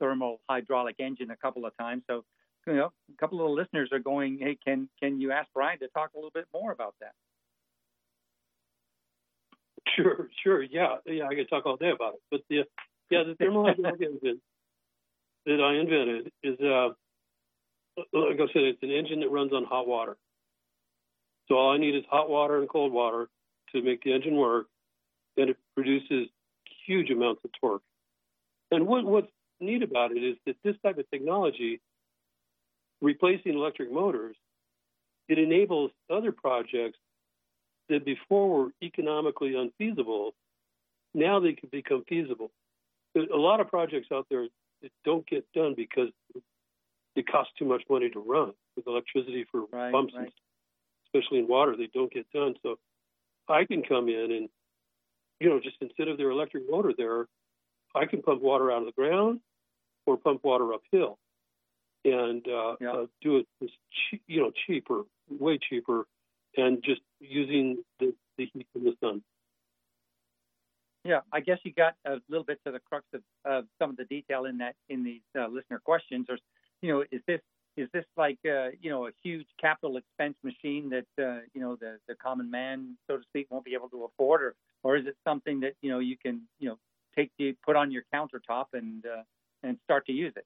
thermal 0.00 0.40
hydraulic 0.48 0.96
engine 0.98 1.30
a 1.30 1.36
couple 1.36 1.66
of 1.66 1.76
times, 1.76 2.02
so 2.08 2.24
you 2.66 2.74
know, 2.74 2.92
a 3.12 3.16
couple 3.18 3.40
of 3.40 3.48
the 3.48 3.52
listeners 3.62 3.90
are 3.92 3.98
going, 3.98 4.38
hey, 4.40 4.56
can 4.64 4.88
can 5.00 5.20
you 5.20 5.32
ask 5.32 5.48
Brian 5.54 5.78
to 5.80 5.88
talk 5.88 6.10
a 6.14 6.16
little 6.16 6.32
bit 6.34 6.46
more 6.52 6.72
about 6.72 6.94
that? 7.00 7.12
Sure, 9.96 10.28
sure, 10.42 10.62
yeah, 10.62 10.96
yeah, 11.06 11.26
I 11.28 11.34
could 11.34 11.48
talk 11.48 11.66
all 11.66 11.76
day 11.76 11.90
about 11.90 12.14
it. 12.14 12.20
But 12.30 12.40
the 12.48 12.64
yeah, 13.10 13.22
the 13.24 13.34
thermal 13.38 13.66
hydraulic 13.66 14.00
engine 14.02 14.40
that 15.46 15.60
I 15.60 15.74
invented 15.74 16.32
is, 16.42 16.58
uh, 16.60 16.88
like 17.96 18.40
I 18.40 18.52
said, 18.52 18.62
it's 18.62 18.82
an 18.82 18.90
engine 18.90 19.20
that 19.20 19.30
runs 19.30 19.52
on 19.52 19.64
hot 19.64 19.86
water. 19.86 20.16
So 21.48 21.56
all 21.56 21.72
I 21.72 21.78
need 21.78 21.94
is 21.94 22.04
hot 22.10 22.28
water 22.28 22.58
and 22.58 22.68
cold 22.68 22.92
water 22.92 23.28
to 23.74 23.82
make 23.82 24.02
the 24.02 24.12
engine 24.12 24.36
work, 24.36 24.66
and 25.36 25.50
it 25.50 25.56
produces 25.74 26.28
huge 26.86 27.10
amounts 27.10 27.42
of 27.44 27.50
torque. 27.60 27.82
And 28.70 28.86
what, 28.86 29.04
what's 29.04 29.30
neat 29.60 29.82
about 29.82 30.12
it 30.12 30.20
is 30.20 30.36
that 30.46 30.56
this 30.64 30.76
type 30.82 30.98
of 30.98 31.08
technology, 31.10 31.80
replacing 33.00 33.54
electric 33.54 33.92
motors, 33.92 34.36
it 35.28 35.38
enables 35.38 35.90
other 36.10 36.32
projects 36.32 36.98
that 37.88 38.04
before 38.04 38.48
were 38.48 38.70
economically 38.82 39.54
unfeasible, 39.54 40.34
now 41.14 41.40
they 41.40 41.52
can 41.52 41.68
become 41.70 42.04
feasible. 42.08 42.50
There's 43.14 43.28
a 43.32 43.36
lot 43.36 43.60
of 43.60 43.68
projects 43.68 44.08
out 44.12 44.26
there 44.30 44.46
that 44.82 44.90
don't 45.04 45.26
get 45.26 45.44
done 45.54 45.74
because 45.76 46.08
it 47.16 47.26
costs 47.26 47.52
too 47.58 47.64
much 47.64 47.82
money 47.88 48.10
to 48.10 48.20
run 48.20 48.52
with 48.76 48.86
electricity 48.86 49.44
for 49.50 49.64
right, 49.72 49.92
pumps, 49.92 50.14
right. 50.16 50.32
especially 51.06 51.38
in 51.38 51.48
water. 51.48 51.76
They 51.76 51.88
don't 51.92 52.12
get 52.12 52.26
done. 52.32 52.54
So 52.62 52.76
I 53.48 53.64
can 53.64 53.82
come 53.82 54.08
in 54.08 54.32
and, 54.32 54.48
you 55.40 55.48
know, 55.48 55.60
just 55.60 55.76
instead 55.80 56.08
of 56.08 56.16
their 56.16 56.30
electric 56.30 56.64
motor 56.68 56.92
there, 56.96 57.26
I 57.94 58.06
can 58.06 58.22
pump 58.22 58.42
water 58.42 58.72
out 58.72 58.78
of 58.78 58.86
the 58.86 58.92
ground 58.92 59.40
or 60.06 60.16
pump 60.16 60.42
water 60.44 60.72
uphill 60.72 61.18
and 62.04 62.46
uh, 62.48 62.76
yeah. 62.80 62.92
uh, 62.92 63.06
do 63.22 63.38
it, 63.38 63.46
cheap, 64.10 64.22
you 64.26 64.40
know, 64.42 64.50
cheaper, 64.66 65.02
way 65.30 65.58
cheaper 65.58 66.06
and 66.56 66.82
just 66.84 67.00
using 67.20 67.78
the, 68.00 68.14
the 68.36 68.48
heat 68.52 68.66
from 68.72 68.84
the 68.84 68.94
sun. 69.00 69.22
Yeah, 71.04 71.20
I 71.32 71.40
guess 71.40 71.58
you 71.64 71.72
got 71.72 71.94
a 72.06 72.16
little 72.28 72.44
bit 72.44 72.60
to 72.64 72.72
the 72.72 72.80
crux 72.80 73.04
of, 73.12 73.20
of 73.44 73.64
some 73.78 73.90
of 73.90 73.96
the 73.96 74.04
detail 74.04 74.46
in 74.46 74.58
that 74.58 74.74
in 74.88 75.04
these 75.04 75.20
uh, 75.38 75.46
listener 75.48 75.78
questions. 75.78 76.26
Or, 76.30 76.38
you 76.84 76.92
know, 76.92 77.04
is 77.10 77.22
this 77.26 77.40
is 77.78 77.88
this 77.94 78.04
like 78.14 78.38
uh, 78.46 78.68
you 78.82 78.90
know 78.90 79.06
a 79.06 79.10
huge 79.22 79.46
capital 79.58 79.96
expense 79.96 80.36
machine 80.44 80.90
that 80.90 81.06
uh, 81.18 81.40
you 81.54 81.62
know 81.62 81.76
the 81.76 81.96
the 82.08 82.14
common 82.14 82.50
man, 82.50 82.98
so 83.06 83.16
to 83.16 83.22
speak, 83.22 83.46
won't 83.50 83.64
be 83.64 83.72
able 83.72 83.88
to 83.88 84.04
afford, 84.04 84.42
or 84.42 84.54
or 84.82 84.96
is 84.98 85.06
it 85.06 85.16
something 85.24 85.60
that 85.60 85.72
you 85.80 85.90
know 85.90 85.98
you 85.98 86.16
can 86.18 86.42
you 86.58 86.68
know 86.68 86.78
take 87.16 87.30
the 87.38 87.56
put 87.64 87.74
on 87.74 87.90
your 87.90 88.02
countertop 88.14 88.66
and 88.74 89.06
uh, 89.06 89.22
and 89.62 89.78
start 89.84 90.04
to 90.06 90.12
use 90.12 90.34
it? 90.36 90.44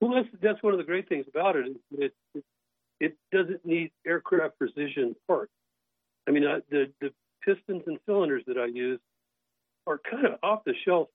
Well, 0.00 0.12
that's 0.14 0.28
that's 0.42 0.62
one 0.62 0.72
of 0.72 0.78
the 0.78 0.84
great 0.84 1.08
things 1.08 1.26
about 1.28 1.54
it. 1.54 1.76
It, 1.96 2.12
it, 2.34 2.44
it 2.98 3.16
doesn't 3.30 3.64
need 3.64 3.92
aircraft 4.04 4.58
precision 4.58 5.14
parts. 5.28 5.52
I 6.26 6.32
mean, 6.32 6.44
uh, 6.44 6.60
the 6.68 6.92
the 7.00 7.12
pistons 7.44 7.84
and 7.86 7.98
cylinders 8.06 8.42
that 8.48 8.58
I 8.58 8.66
use 8.66 8.98
are 9.86 10.00
kind 10.10 10.26
of 10.26 10.40
off 10.42 10.64
the 10.64 10.74
shelf 10.84 11.06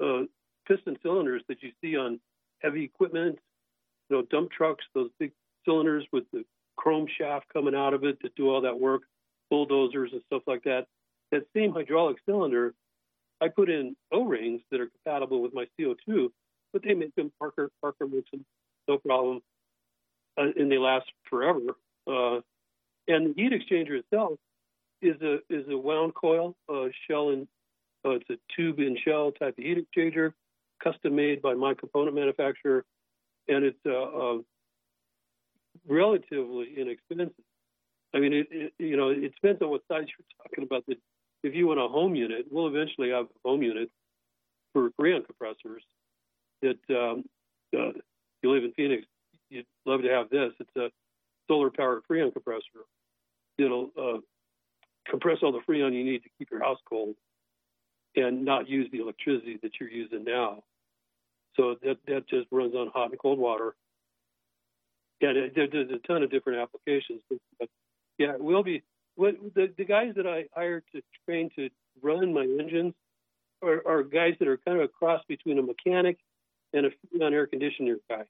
uh, 0.00 0.22
piston 0.68 0.96
cylinders 1.02 1.42
that 1.48 1.64
you 1.64 1.72
see 1.80 1.96
on 1.96 2.20
heavy 2.60 2.84
equipment, 2.84 3.38
you 4.08 4.16
know, 4.16 4.22
dump 4.30 4.50
trucks, 4.50 4.84
those 4.94 5.10
big 5.18 5.32
cylinders 5.64 6.06
with 6.12 6.24
the 6.32 6.44
chrome 6.76 7.06
shaft 7.18 7.46
coming 7.52 7.74
out 7.74 7.94
of 7.94 8.04
it 8.04 8.20
to 8.20 8.30
do 8.36 8.48
all 8.48 8.62
that 8.62 8.78
work, 8.78 9.02
bulldozers 9.50 10.10
and 10.12 10.22
stuff 10.26 10.42
like 10.46 10.64
that. 10.64 10.86
That 11.30 11.42
same 11.54 11.72
hydraulic 11.72 12.16
cylinder, 12.26 12.74
I 13.40 13.48
put 13.48 13.70
in 13.70 13.96
O-rings 14.12 14.62
that 14.70 14.80
are 14.80 14.88
compatible 14.88 15.42
with 15.42 15.54
my 15.54 15.66
CO2, 15.78 16.30
but 16.72 16.82
they 16.82 16.94
make 16.94 17.14
them 17.14 17.32
Parker 17.38 17.70
Parker 17.80 18.06
makes 18.06 18.30
them 18.30 18.44
no 18.88 18.98
problem 18.98 19.40
uh, 20.38 20.46
and 20.56 20.70
they 20.70 20.78
last 20.78 21.06
forever. 21.28 21.76
Uh, 22.06 22.40
and 23.08 23.34
the 23.34 23.34
heat 23.36 23.52
exchanger 23.52 23.98
itself 23.98 24.38
is 25.02 25.20
a 25.22 25.38
is 25.48 25.66
a 25.68 25.76
wound 25.76 26.14
coil 26.14 26.54
uh, 26.68 26.86
shell 27.08 27.30
and 27.30 27.46
uh, 28.04 28.10
it's 28.10 28.30
a 28.30 28.36
tube 28.56 28.78
in 28.78 28.96
shell 29.04 29.32
type 29.32 29.56
of 29.58 29.64
heat 29.64 29.78
exchanger, 29.78 30.32
custom 30.82 31.14
made 31.16 31.42
by 31.42 31.54
my 31.54 31.74
component 31.74 32.14
manufacturer, 32.14 32.84
and 33.48 33.64
it's 33.64 33.78
uh, 33.86 33.92
uh, 33.92 34.38
relatively 35.86 36.74
inexpensive. 36.76 37.34
I 38.14 38.18
mean, 38.18 38.32
it, 38.32 38.48
it, 38.50 38.72
you 38.78 38.96
know 38.96 39.10
it 39.10 39.34
depends 39.34 39.62
on 39.62 39.70
what 39.70 39.82
size 39.88 40.06
you're 40.06 40.44
talking 40.44 40.64
about. 40.64 40.84
If 41.42 41.54
you 41.54 41.66
want 41.66 41.80
a 41.80 41.88
home 41.88 42.14
unit, 42.14 42.46
we'll 42.50 42.66
eventually 42.66 43.10
have 43.10 43.26
home 43.44 43.62
unit 43.62 43.90
for 44.72 44.90
Freon 45.00 45.24
compressors. 45.24 45.82
That 46.62 46.78
um, 46.90 47.24
uh, 47.74 47.92
you 48.42 48.50
live 48.52 48.64
in 48.64 48.72
Phoenix, 48.72 49.06
you'd 49.48 49.66
love 49.86 50.02
to 50.02 50.08
have 50.08 50.28
this. 50.28 50.52
It's 50.60 50.76
a 50.76 50.90
solar 51.48 51.70
powered 51.70 52.02
freon 52.10 52.32
compressor. 52.32 52.84
It'll 53.58 53.90
uh, 53.98 54.18
compress 55.08 55.38
all 55.42 55.52
the 55.52 55.60
freon 55.68 55.94
you 55.94 56.04
need 56.04 56.22
to 56.22 56.28
keep 56.38 56.50
your 56.50 56.62
house 56.62 56.78
cold 56.88 57.16
and 58.16 58.44
not 58.44 58.68
use 58.68 58.88
the 58.92 59.00
electricity 59.00 59.58
that 59.62 59.72
you're 59.80 59.90
using 59.90 60.24
now. 60.24 60.62
So 61.56 61.76
that 61.82 61.98
that 62.06 62.28
just 62.28 62.46
runs 62.50 62.74
on 62.74 62.88
hot 62.88 63.10
and 63.10 63.18
cold 63.18 63.38
water. 63.38 63.74
Yeah, 65.20 65.32
there, 65.54 65.66
there's 65.70 65.90
a 65.90 65.98
ton 66.06 66.22
of 66.22 66.30
different 66.30 66.60
applications. 66.60 67.20
But 67.58 67.68
yeah, 68.18 68.34
we'll 68.38 68.62
be 68.62 68.82
what 69.16 69.34
the, 69.54 69.72
the 69.76 69.84
guys 69.84 70.14
that 70.16 70.26
I 70.26 70.44
hired 70.54 70.84
to 70.94 71.02
train 71.26 71.50
to 71.56 71.68
run 72.02 72.32
my 72.32 72.42
engines 72.42 72.94
are, 73.62 73.82
are 73.86 74.02
guys 74.02 74.34
that 74.38 74.48
are 74.48 74.58
kind 74.58 74.78
of 74.78 74.84
a 74.84 74.88
cross 74.88 75.22
between 75.28 75.58
a 75.58 75.62
mechanic 75.62 76.18
and 76.72 76.86
a 76.86 76.90
freon 76.90 77.32
air 77.32 77.46
conditioner 77.46 77.96
guy 78.08 78.24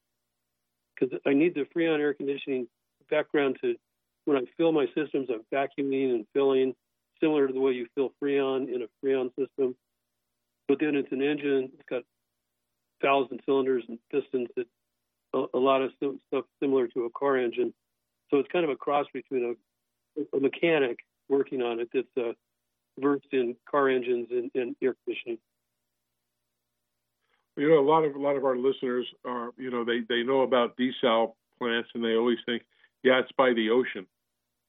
because 1.01 1.19
I 1.27 1.33
need 1.33 1.55
the 1.55 1.67
Freon 1.75 2.01
air 2.01 2.15
conditioning 2.15 2.67
background 3.11 3.57
to 3.63 3.75
when 4.27 4.37
I 4.37 4.43
fill 4.57 4.73
my 4.73 4.87
systems, 4.95 5.29
I'm 5.31 5.43
vacuuming 5.53 6.15
and 6.15 6.27
filling, 6.33 6.75
similar 7.21 7.47
to 7.47 7.53
the 7.53 7.61
way 7.61 7.73
you 7.73 7.87
fill 7.95 8.13
Freon 8.23 8.73
in 8.73 8.83
a 8.83 8.87
Freon 9.05 9.31
system. 9.39 9.75
But 10.69 10.79
then 10.81 10.95
it's 10.95 11.11
an 11.11 11.23
engine. 11.23 11.71
It's 11.75 11.89
got 11.89 12.03
valves 13.01 13.29
and 13.31 13.41
cylinders 13.45 13.85
and 13.89 13.99
pistons 14.11 14.49
that 14.57 14.67
a, 15.33 15.59
lot 15.59 15.81
of 15.81 15.93
stuff 15.99 16.45
similar 16.61 16.89
to 16.89 17.05
a 17.05 17.11
car 17.11 17.37
engine. 17.37 17.73
So 18.31 18.39
it's 18.39 18.49
kind 18.51 18.65
of 18.65 18.71
a 18.71 18.77
cross 18.77 19.07
between 19.13 19.57
a, 20.17 20.37
a 20.37 20.41
mechanic 20.41 20.99
working 21.29 21.63
on 21.63 21.81
it 21.81 21.89
that's 21.95 22.07
uh, 22.17 22.33
versed 22.99 23.29
in 23.33 23.55
car 23.71 23.89
engines 23.89 24.29
and, 24.31 24.51
and 24.55 24.75
air 24.83 24.95
conditioning 25.05 25.39
you 27.61 27.69
know, 27.69 27.79
a 27.79 27.87
lot 27.87 28.05
of 28.05 28.15
a 28.15 28.19
lot 28.19 28.37
of 28.37 28.45
our 28.45 28.57
listeners 28.57 29.07
are, 29.25 29.51
you 29.59 29.71
know, 29.71 29.85
they 29.85 30.01
they 30.09 30.23
know 30.23 30.41
about 30.41 30.79
desal 30.79 31.35
plants 31.59 31.91
and 31.95 32.03
they 32.03 32.15
always 32.15 32.39
think, 32.47 32.63
yeah, 33.03 33.21
it's 33.21 33.33
by 33.37 33.53
the 33.53 33.69
ocean. 33.71 34.07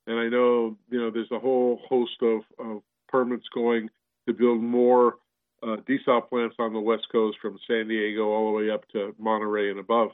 And 0.07 0.19
I 0.19 0.27
know, 0.27 0.77
you 0.89 0.99
know, 0.99 1.09
there's 1.09 1.31
a 1.31 1.39
whole 1.39 1.79
host 1.87 2.21
of, 2.21 2.41
of 2.59 2.81
permits 3.07 3.45
going 3.53 3.89
to 4.27 4.33
build 4.33 4.61
more 4.61 5.15
uh, 5.63 5.77
desal 5.87 6.27
plants 6.27 6.55
on 6.59 6.73
the 6.73 6.79
West 6.79 7.07
Coast 7.11 7.37
from 7.41 7.59
San 7.67 7.87
Diego 7.87 8.29
all 8.29 8.51
the 8.51 8.57
way 8.57 8.69
up 8.69 8.87
to 8.89 9.15
Monterey 9.19 9.69
and 9.69 9.79
above. 9.79 10.09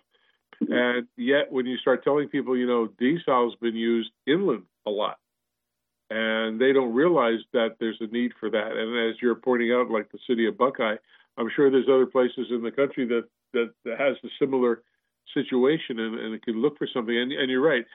And 0.62 1.08
yet, 1.16 1.52
when 1.52 1.66
you 1.66 1.78
start 1.78 2.04
telling 2.04 2.30
people, 2.30 2.58
you 2.58 2.66
know, 2.66 2.90
desal's 3.00 3.56
been 3.56 3.76
used 3.76 4.10
inland 4.26 4.64
a 4.86 4.90
lot, 4.90 5.20
and 6.10 6.60
they 6.60 6.74
don't 6.74 6.94
realize 6.94 7.40
that 7.54 7.76
there's 7.80 7.98
a 8.02 8.08
need 8.08 8.32
for 8.40 8.50
that. 8.50 8.72
And 8.72 9.10
as 9.10 9.22
you're 9.22 9.36
pointing 9.36 9.72
out, 9.72 9.92
like 9.92 10.12
the 10.12 10.20
city 10.28 10.48
of 10.48 10.58
Buckeye, 10.58 10.96
I'm 11.38 11.50
sure 11.56 11.70
there's 11.70 11.90
other 11.90 12.08
places 12.08 12.48
in 12.50 12.64
the 12.64 12.72
country 12.72 13.06
that 13.08 13.26
that, 13.54 13.72
that 13.86 14.00
has 14.00 14.18
a 14.24 14.30
similar 14.40 14.82
situation, 15.34 16.00
and, 16.00 16.20
and 16.20 16.34
it 16.34 16.44
can 16.44 16.62
look 16.62 16.78
for 16.78 16.88
something. 16.92 17.16
And, 17.16 17.32
and 17.32 17.52
you're 17.52 17.62
right. 17.62 17.86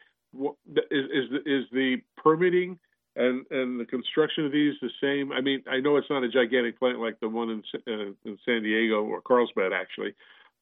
Is 0.91 1.05
is 1.11 1.41
is 1.45 1.65
the 1.73 1.97
permitting 2.17 2.79
and 3.17 3.45
and 3.51 3.79
the 3.79 3.85
construction 3.85 4.47
of 4.47 4.53
these 4.53 4.75
the 4.81 4.91
same? 5.01 5.33
I 5.33 5.41
mean, 5.41 5.63
I 5.71 5.81
know 5.81 5.97
it's 5.97 6.11
not 6.11 6.25
a 6.25 6.29
gigantic 6.29 6.79
plant 6.79 7.01
like 7.01 7.21
the 7.21 7.29
one 7.29 7.51
in 7.51 7.63
uh, 7.87 8.13
in 8.25 8.39
San 8.45 8.63
Diego 8.63 9.05
or 9.05 9.21
Carlsbad 9.21 9.73
actually, 9.73 10.15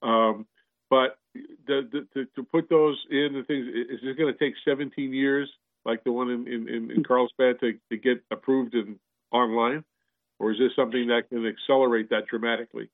um, 0.02 0.46
but 0.88 1.18
the, 1.34 1.88
the, 1.92 2.06
to, 2.14 2.26
to 2.34 2.42
put 2.42 2.68
those 2.68 2.98
in 3.10 3.30
the 3.34 3.44
things 3.46 3.66
is 3.68 4.00
it 4.02 4.18
going 4.18 4.32
to 4.32 4.38
take 4.38 4.54
17 4.66 5.12
years 5.12 5.48
like 5.84 6.02
the 6.04 6.12
one 6.12 6.30
in 6.30 6.48
in, 6.48 6.90
in 6.90 7.04
Carlsbad 7.04 7.60
to, 7.60 7.78
to 7.90 7.96
get 7.96 8.22
approved 8.30 8.74
and 8.74 8.98
online, 9.32 9.84
or 10.38 10.52
is 10.52 10.58
this 10.58 10.72
something 10.76 11.08
that 11.08 11.28
can 11.28 11.46
accelerate 11.46 12.10
that 12.10 12.26
dramatically? 12.26 12.90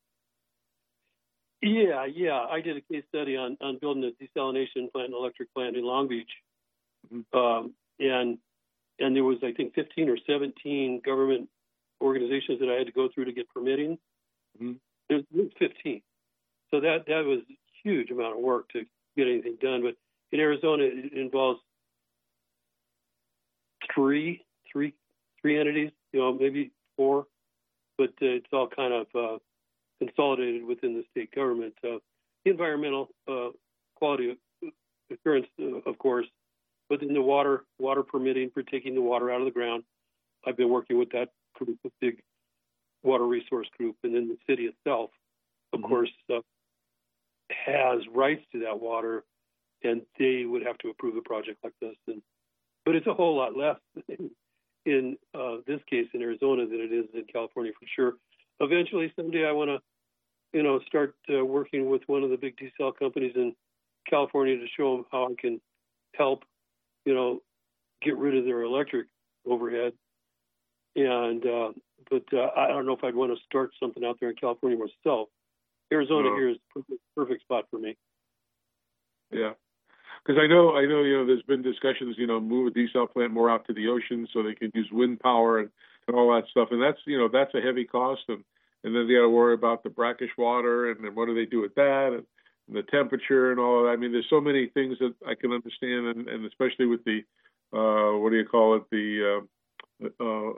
Yeah, 1.62 2.04
yeah. 2.04 2.46
I 2.50 2.60
did 2.60 2.76
a 2.76 2.80
case 2.80 3.04
study 3.08 3.36
on 3.36 3.56
on 3.60 3.78
building 3.78 4.04
a 4.04 4.22
desalination 4.22 4.92
plant, 4.92 5.08
an 5.08 5.14
electric 5.14 5.52
plant 5.54 5.76
in 5.76 5.84
Long 5.84 6.08
Beach, 6.08 6.30
mm-hmm. 7.12 7.38
um, 7.38 7.74
and 7.98 8.38
and 8.98 9.14
there 9.14 9.24
was 9.24 9.38
I 9.42 9.52
think 9.52 9.74
15 9.74 10.08
or 10.08 10.18
17 10.26 11.00
government 11.04 11.48
organizations 12.00 12.60
that 12.60 12.68
I 12.68 12.74
had 12.74 12.86
to 12.86 12.92
go 12.92 13.08
through 13.14 13.26
to 13.26 13.32
get 13.32 13.48
permitting. 13.48 13.98
Mm-hmm. 14.60 14.72
There 15.08 15.20
was 15.32 15.50
15, 15.58 16.02
so 16.70 16.80
that 16.80 17.04
that 17.06 17.24
was 17.24 17.40
a 17.48 17.56
huge 17.82 18.10
amount 18.10 18.36
of 18.36 18.42
work 18.42 18.68
to 18.70 18.84
get 19.16 19.28
anything 19.28 19.56
done. 19.60 19.82
But 19.82 19.94
in 20.32 20.40
Arizona, 20.40 20.84
it 20.84 21.12
involves 21.12 21.60
three, 23.94 24.44
three, 24.70 24.94
three 25.40 25.60
entities. 25.60 25.90
You 26.12 26.20
know, 26.20 26.32
maybe 26.32 26.72
four, 26.96 27.26
but 27.98 28.10
uh, 28.22 28.36
it's 28.40 28.46
all 28.52 28.68
kind 28.68 28.92
of 28.92 29.06
uh, 29.14 29.38
consolidated 29.98 30.64
within 30.64 30.94
the 30.94 31.04
state 31.10 31.34
government. 31.34 31.74
Uh, 31.84 31.98
environmental 32.44 33.08
uh, 33.28 33.48
quality 33.96 34.36
assurance, 35.12 35.46
uh, 35.60 35.88
of 35.88 35.98
course, 35.98 36.26
but 36.88 37.00
within 37.00 37.14
the 37.14 37.22
water 37.22 37.64
water 37.86 38.02
permitting 38.02 38.50
for 38.50 38.62
taking 38.62 38.94
the 38.94 39.00
water 39.00 39.30
out 39.30 39.40
of 39.40 39.46
the 39.46 39.52
ground. 39.52 39.84
I've 40.46 40.56
been 40.56 40.70
working 40.70 40.98
with 40.98 41.10
that 41.10 41.28
group, 41.54 41.78
a 41.84 41.90
big 42.00 42.20
water 43.02 43.26
resource 43.26 43.68
group, 43.78 43.96
and 44.02 44.14
then 44.14 44.28
the 44.28 44.36
city 44.48 44.64
itself, 44.64 45.10
of 45.72 45.80
mm-hmm. 45.80 45.88
course, 45.88 46.10
uh, 46.32 46.40
has 47.50 48.00
rights 48.12 48.42
to 48.52 48.60
that 48.60 48.80
water, 48.80 49.24
and 49.82 50.02
they 50.18 50.44
would 50.44 50.64
have 50.66 50.78
to 50.78 50.90
approve 50.90 51.16
a 51.16 51.22
project 51.22 51.58
like 51.64 51.74
this. 51.80 51.96
And 52.08 52.22
but 52.84 52.94
it's 52.94 53.06
a 53.06 53.14
whole 53.14 53.36
lot 53.36 53.56
less 53.56 53.80
in, 54.08 54.30
in 54.86 55.16
uh, 55.34 55.56
this 55.66 55.80
case 55.90 56.06
in 56.14 56.22
Arizona 56.22 56.66
than 56.66 56.80
it 56.80 56.92
is 56.92 57.06
in 57.14 57.24
California 57.32 57.72
for 57.78 57.86
sure 57.94 58.14
eventually 58.60 59.12
someday 59.16 59.46
I 59.46 59.52
want 59.52 59.70
to, 59.70 59.78
you 60.52 60.62
know, 60.62 60.80
start 60.86 61.14
uh, 61.32 61.44
working 61.44 61.90
with 61.90 62.02
one 62.06 62.22
of 62.22 62.30
the 62.30 62.36
big 62.36 62.56
desal 62.56 62.96
companies 62.96 63.32
in 63.34 63.54
California 64.08 64.56
to 64.56 64.66
show 64.76 64.96
them 64.96 65.06
how 65.10 65.26
I 65.26 65.34
can 65.38 65.60
help, 66.14 66.44
you 67.04 67.14
know, 67.14 67.40
get 68.02 68.16
rid 68.16 68.36
of 68.36 68.44
their 68.44 68.62
electric 68.62 69.06
overhead. 69.46 69.92
And 70.94 71.44
uh, 71.44 71.72
but 72.10 72.24
uh, 72.32 72.48
I 72.56 72.68
don't 72.68 72.86
know 72.86 72.94
if 72.94 73.04
I'd 73.04 73.14
want 73.14 73.36
to 73.36 73.44
start 73.44 73.70
something 73.80 74.04
out 74.04 74.18
there 74.20 74.30
in 74.30 74.36
California 74.36 74.78
myself. 74.78 75.28
Arizona 75.92 76.30
no. 76.30 76.36
here 76.36 76.48
is 76.48 76.56
perfect, 76.72 77.00
perfect 77.14 77.42
spot 77.42 77.66
for 77.70 77.78
me. 77.78 77.96
Yeah, 79.30 79.52
because 80.24 80.40
I 80.42 80.46
know 80.46 80.76
I 80.76 80.86
know 80.86 81.02
you 81.02 81.18
know 81.18 81.26
there's 81.26 81.42
been 81.42 81.62
discussions 81.62 82.16
you 82.18 82.26
know 82.26 82.40
move 82.40 82.68
a 82.68 82.70
desal 82.70 83.10
plant 83.10 83.32
more 83.32 83.50
out 83.50 83.66
to 83.66 83.74
the 83.74 83.88
ocean 83.88 84.26
so 84.32 84.42
they 84.42 84.54
can 84.54 84.70
use 84.74 84.88
wind 84.90 85.20
power 85.20 85.58
and 85.58 85.70
and 86.08 86.16
all 86.16 86.34
that 86.34 86.48
stuff. 86.50 86.68
And 86.70 86.82
that's 86.82 86.98
you 87.06 87.18
know 87.18 87.28
that's 87.32 87.54
a 87.54 87.60
heavy 87.60 87.84
cost, 87.84 88.22
and 88.28 88.42
and 88.84 88.94
then 88.94 89.06
they 89.06 89.14
got 89.14 89.22
to 89.22 89.28
worry 89.28 89.54
about 89.54 89.82
the 89.82 89.90
brackish 89.90 90.30
water, 90.38 90.90
and 90.90 91.04
then 91.04 91.14
what 91.14 91.26
do 91.26 91.34
they 91.34 91.46
do 91.46 91.60
with 91.60 91.74
that, 91.74 92.12
and, 92.12 92.24
and 92.68 92.76
the 92.76 92.82
temperature, 92.82 93.50
and 93.50 93.60
all 93.60 93.80
of 93.80 93.84
that. 93.86 93.90
I 93.90 93.96
mean, 93.96 94.12
there's 94.12 94.30
so 94.30 94.40
many 94.40 94.68
things 94.68 94.98
that 95.00 95.14
I 95.26 95.34
can 95.34 95.52
understand, 95.52 96.06
and, 96.06 96.28
and 96.28 96.46
especially 96.46 96.86
with 96.86 97.04
the 97.04 97.22
what 97.70 98.30
do 98.30 98.36
you 98.36 98.46
call 98.46 98.76
it, 98.76 98.82
the 98.90 99.42
uh, 99.42 100.06
uh, 100.20 100.52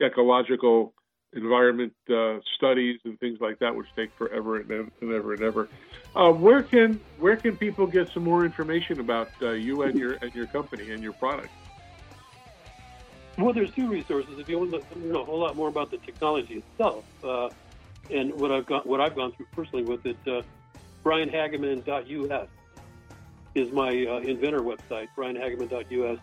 ecological 0.00 0.94
environment 1.34 1.92
uh, 2.10 2.38
studies 2.56 2.98
and 3.04 3.18
things 3.20 3.38
like 3.40 3.58
that, 3.58 3.74
which 3.74 3.86
take 3.96 4.10
forever 4.16 4.60
and, 4.60 4.90
ever 5.02 5.34
and 5.34 5.42
ever. 5.42 5.68
Uh, 6.14 6.30
where 6.30 6.62
can 6.62 7.00
where 7.18 7.36
can 7.36 7.56
people 7.56 7.86
get 7.86 8.08
some 8.14 8.24
more 8.24 8.44
information 8.44 9.00
about 9.00 9.30
uh, 9.42 9.50
you 9.50 9.82
and 9.82 9.98
your 9.98 10.14
and 10.22 10.34
your 10.34 10.46
company 10.46 10.90
and 10.90 11.02
your 11.02 11.12
product? 11.12 11.50
Well, 13.36 13.52
there's 13.52 13.70
two 13.72 13.88
resources. 13.88 14.38
If 14.38 14.48
you 14.48 14.58
want 14.58 14.72
to 14.72 14.98
know 14.98 15.22
a 15.22 15.24
whole 15.24 15.38
lot 15.38 15.54
more 15.54 15.68
about 15.68 15.90
the 15.90 15.98
technology 15.98 16.54
itself, 16.54 17.04
uh, 17.22 17.50
and 18.10 18.34
what 18.34 18.50
I've 18.50 18.66
got, 18.66 18.86
what 18.86 19.00
I've 19.00 19.14
gone 19.14 19.32
through 19.32 19.46
personally 19.52 19.84
with 19.84 20.04
it, 20.06 20.16
uh, 20.26 20.42
BrianHagerman.us 21.04 22.48
is 23.54 23.72
my 23.72 23.88
uh, 23.88 24.18
inventor 24.18 24.62
website. 24.62 25.08
BrianHagerman.us, 25.16 26.18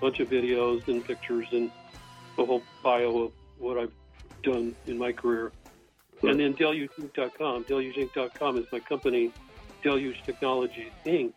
bunch 0.00 0.20
of 0.20 0.28
videos 0.28 0.86
and 0.88 1.04
pictures 1.04 1.46
and 1.52 1.70
a 2.38 2.44
whole 2.44 2.62
bio 2.82 3.24
of 3.24 3.32
what 3.58 3.78
I've 3.78 3.92
done 4.42 4.74
in 4.86 4.98
my 4.98 5.12
career. 5.12 5.52
And 6.22 6.38
then 6.38 6.54
DelugeInc.com. 6.54 7.64
DelugeInc.com 7.64 8.58
is 8.58 8.64
my 8.72 8.80
company. 8.80 9.32
Deluge 9.82 10.22
Technologies 10.26 10.92
Inc. 11.06 11.32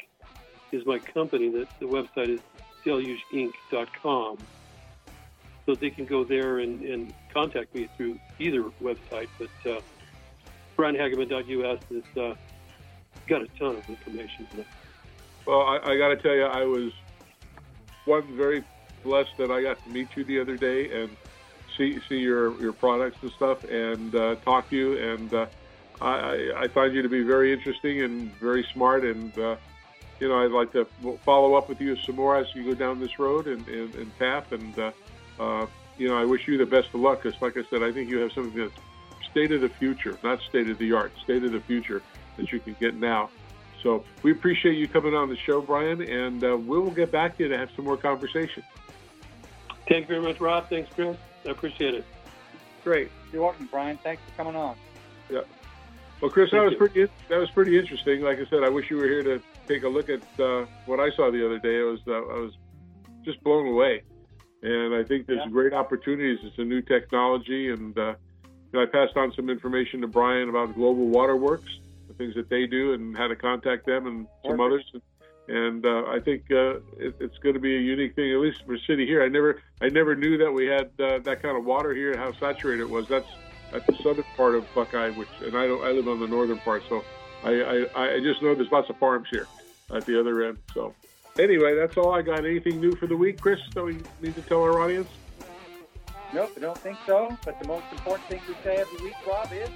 is 0.72 0.86
my 0.86 1.00
company. 1.00 1.50
That 1.50 1.68
the 1.80 1.86
website 1.86 2.34
is 2.36 2.42
DelugeInc.com 2.86 4.38
so 5.66 5.76
they 5.76 5.90
can 5.90 6.06
go 6.06 6.26
there 6.26 6.60
and, 6.60 6.82
and 6.82 7.14
contact 7.34 7.74
me 7.74 7.88
through 7.96 8.20
either 8.40 8.64
website. 8.82 9.30
But 9.40 9.72
uh, 9.72 9.80
BrianHagerman.us 10.78 11.80
has 11.90 12.22
uh, 12.22 12.36
got 13.30 13.42
a 13.42 13.48
ton 13.58 13.78
of 13.78 13.88
information. 13.88 14.48
Well, 15.46 15.62
I, 15.62 15.78
I 15.78 15.98
got 15.98 16.10
to 16.10 16.16
tell 16.18 16.34
you, 16.34 16.46
I 16.46 16.64
was 16.64 16.92
one 18.06 18.24
very 18.36 18.64
blessed 19.04 19.32
that 19.38 19.52
I 19.52 19.62
got 19.62 19.84
to 19.84 19.90
meet 19.90 20.10
you 20.16 20.24
the 20.24 20.40
other 20.40 20.58
day 20.58 21.02
and 21.02 21.16
see 21.78 22.00
see 22.08 22.20
your 22.20 22.60
your 22.62 22.74
products 22.74 23.18
and 23.22 23.32
stuff 23.32 23.64
and 23.66 24.14
uh, 24.16 24.36
talk 24.36 24.70
to 24.70 24.76
you. 24.76 24.98
And 24.98 25.34
uh, 25.34 25.46
I, 26.02 26.52
I 26.58 26.68
find 26.68 26.94
you 26.94 27.02
to 27.02 27.10
be 27.10 27.24
very 27.24 27.52
interesting 27.52 28.02
and 28.02 28.34
very 28.36 28.66
smart. 28.74 29.04
And 29.04 29.38
uh, 29.38 29.56
you 30.20 30.30
know, 30.30 30.44
I'd 30.44 30.52
like 30.52 30.72
to 30.74 30.86
follow 31.26 31.56
up 31.56 31.68
with 31.68 31.82
you 31.82 31.96
some 31.98 32.16
more 32.16 32.38
as 32.38 32.48
you 32.56 32.64
go 32.64 32.74
down 32.74 33.00
this 33.00 33.20
road 33.20 33.48
and 33.48 33.68
and, 33.68 33.96
and 33.96 34.12
and. 34.52 34.80
Uh, 34.80 34.92
uh, 35.40 35.66
you 35.98 36.08
know, 36.08 36.18
I 36.18 36.26
wish 36.26 36.48
you 36.48 36.58
the 36.58 36.66
best 36.66 36.88
of 36.94 37.02
luck 37.02 37.24
because, 37.24 37.40
like 37.42 37.58
I 37.58 37.64
said, 37.70 37.84
I 37.84 37.92
think 37.92 38.10
you 38.10 38.18
have 38.20 38.32
something 38.32 38.60
that's 38.60 38.74
state 39.30 39.52
of 39.52 39.62
the 39.62 39.70
future, 39.70 40.18
not 40.24 40.42
state 40.42 40.70
of 40.70 40.78
the 40.78 40.94
art, 40.94 41.12
state 41.24 41.44
of 41.44 41.52
the 41.52 41.60
future 41.60 42.02
that 42.38 42.52
you 42.52 42.60
can 42.60 42.76
get 42.80 42.96
now. 42.96 43.30
So 43.84 44.06
we 44.24 44.32
appreciate 44.32 44.78
you 44.78 44.88
coming 44.88 45.14
on 45.14 45.30
the 45.30 45.36
show, 45.36 45.62
Brian, 45.62 46.02
and 46.02 46.44
uh, 46.44 46.58
we 46.58 46.80
will 46.80 46.92
get 46.92 47.12
back 47.12 47.38
to 47.38 47.44
you 47.44 47.50
to 47.50 47.58
have 47.58 47.70
some 47.76 47.86
more 47.86 47.98
conversation. 47.98 48.64
Thank 49.88 50.08
you 50.08 50.16
very 50.16 50.22
much, 50.22 50.40
Rob. 50.40 50.70
Thanks, 50.70 50.90
Chris. 50.96 51.18
I 51.46 51.50
appreciate 51.50 51.94
it. 51.94 52.06
Great. 52.86 53.12
You're 53.32 53.44
welcome, 53.44 53.68
Brian. 53.70 53.98
Thanks 53.98 54.22
for 54.26 54.44
coming 54.44 54.56
on. 54.56 54.76
Yeah. 55.30 55.42
Well, 56.22 56.32
Chris, 56.32 56.50
Thank 56.52 56.62
that 56.62 56.64
was 56.64 56.72
you. 56.74 56.78
pretty. 56.78 57.14
That 57.28 57.38
was 57.38 57.50
pretty 57.52 57.78
interesting. 57.78 58.22
Like 58.22 58.40
I 58.40 58.46
said, 58.46 58.64
I 58.64 58.70
wish 58.70 58.90
you 58.90 58.98
were 58.98 59.08
here 59.08 59.24
to 59.24 59.42
take 59.68 59.84
a 59.84 59.90
look 59.90 60.10
at 60.10 60.22
uh, 60.40 60.66
what 60.86 61.02
I 61.02 61.12
saw 61.12 61.30
the 61.30 61.46
other 61.46 61.60
day. 61.60 61.80
I 61.80 61.84
was 61.84 62.00
uh, 62.08 62.14
I 62.14 62.40
was 62.40 62.54
just 63.26 63.44
blown 63.44 63.68
away. 63.68 64.04
And 64.62 64.96
I 64.96 65.04
think 65.04 65.28
there's 65.28 65.42
yeah. 65.44 65.52
great 65.52 65.74
opportunities. 65.74 66.40
It's 66.44 66.58
a 66.58 66.64
new 66.64 66.82
technology, 66.82 67.70
and 67.70 67.98
uh, 67.98 68.16
you 68.72 68.80
know, 68.80 68.84
I 68.84 68.86
passed 68.86 69.18
on 69.18 69.34
some 69.36 69.50
information 69.50 70.00
to 70.02 70.08
Brian 70.08 70.48
about 70.48 70.74
Global 70.74 71.08
Waterworks, 71.08 71.80
the 72.18 72.24
things 72.24 72.36
that 72.36 72.50
they 72.50 72.66
do, 72.66 72.94
and 72.94 73.16
how 73.16 73.28
to 73.28 73.36
contact 73.36 73.86
them, 73.86 74.08
and 74.08 74.28
some 74.46 74.60
others. 74.60 74.84
And 75.48 75.86
uh, 75.86 76.06
I 76.08 76.20
think 76.20 76.44
uh, 76.52 76.76
it, 76.98 77.16
it's 77.20 77.38
going 77.40 77.56
to 77.56 77.60
be 77.60 77.76
a 77.76 77.80
unique 77.80 78.16
thing, 78.16 78.32
at 78.32 78.40
least 78.40 78.64
for 78.66 78.78
city 78.88 79.06
here. 79.06 79.24
I 79.24 79.28
never, 79.28 79.62
I 79.82 79.90
never 79.90 80.16
knew 80.16 80.38
that 80.38 80.52
we 80.52 80.68
had 80.68 80.92
uh, 81.00 81.20
that 81.20 81.42
kind 81.42 81.58
of 81.58 81.66
water 81.66 81.94
here 81.94 82.12
and 82.12 82.20
how 82.20 82.32
saturated 82.34 82.84
it 82.84 82.90
was. 82.90 83.08
That's 83.08 83.28
that's 83.72 83.86
the 83.88 83.98
southern 84.04 84.26
part 84.38 84.56
of 84.56 84.66
Buckeye, 84.74 85.10
which, 85.10 85.28
and 85.42 85.58
I 85.58 85.66
don't, 85.68 85.84
I 85.84 85.92
live 85.92 86.08
on 86.08 86.20
the 86.20 86.28
northern 86.28 86.60
part, 86.60 86.84
so 86.88 87.04
I, 87.44 87.88
I, 87.96 88.14
I 88.16 88.20
just 88.20 88.42
know 88.44 88.54
there's 88.54 88.72
lots 88.72 88.88
of 88.90 88.98
farms 88.98 89.28
here 89.32 89.48
at 89.92 90.06
the 90.06 90.20
other 90.20 90.44
end. 90.44 90.60
So 90.76 90.94
Anyway, 91.40 91.76
that's 91.76 91.98
all 91.98 92.14
I 92.14 92.22
got. 92.22 92.46
Anything 92.46 92.80
new 92.80 92.96
for 92.96 93.08
the 93.08 93.18
week, 93.18 93.42
Chris, 93.42 93.60
that 93.74 93.84
we 93.84 93.98
need 94.22 94.36
to 94.36 94.42
tell 94.44 94.62
our 94.62 94.80
audience? 94.80 95.10
Nope, 96.32 96.52
I 96.56 96.60
don't 96.60 96.78
think 96.78 96.98
so. 97.08 97.36
But 97.44 97.60
the 97.60 97.68
most 97.68 97.86
important 97.92 98.28
thing 98.28 98.42
we 98.48 98.54
say 98.64 98.76
every 98.76 99.04
week, 99.04 99.16
Rob, 99.28 99.52
is 99.52 99.70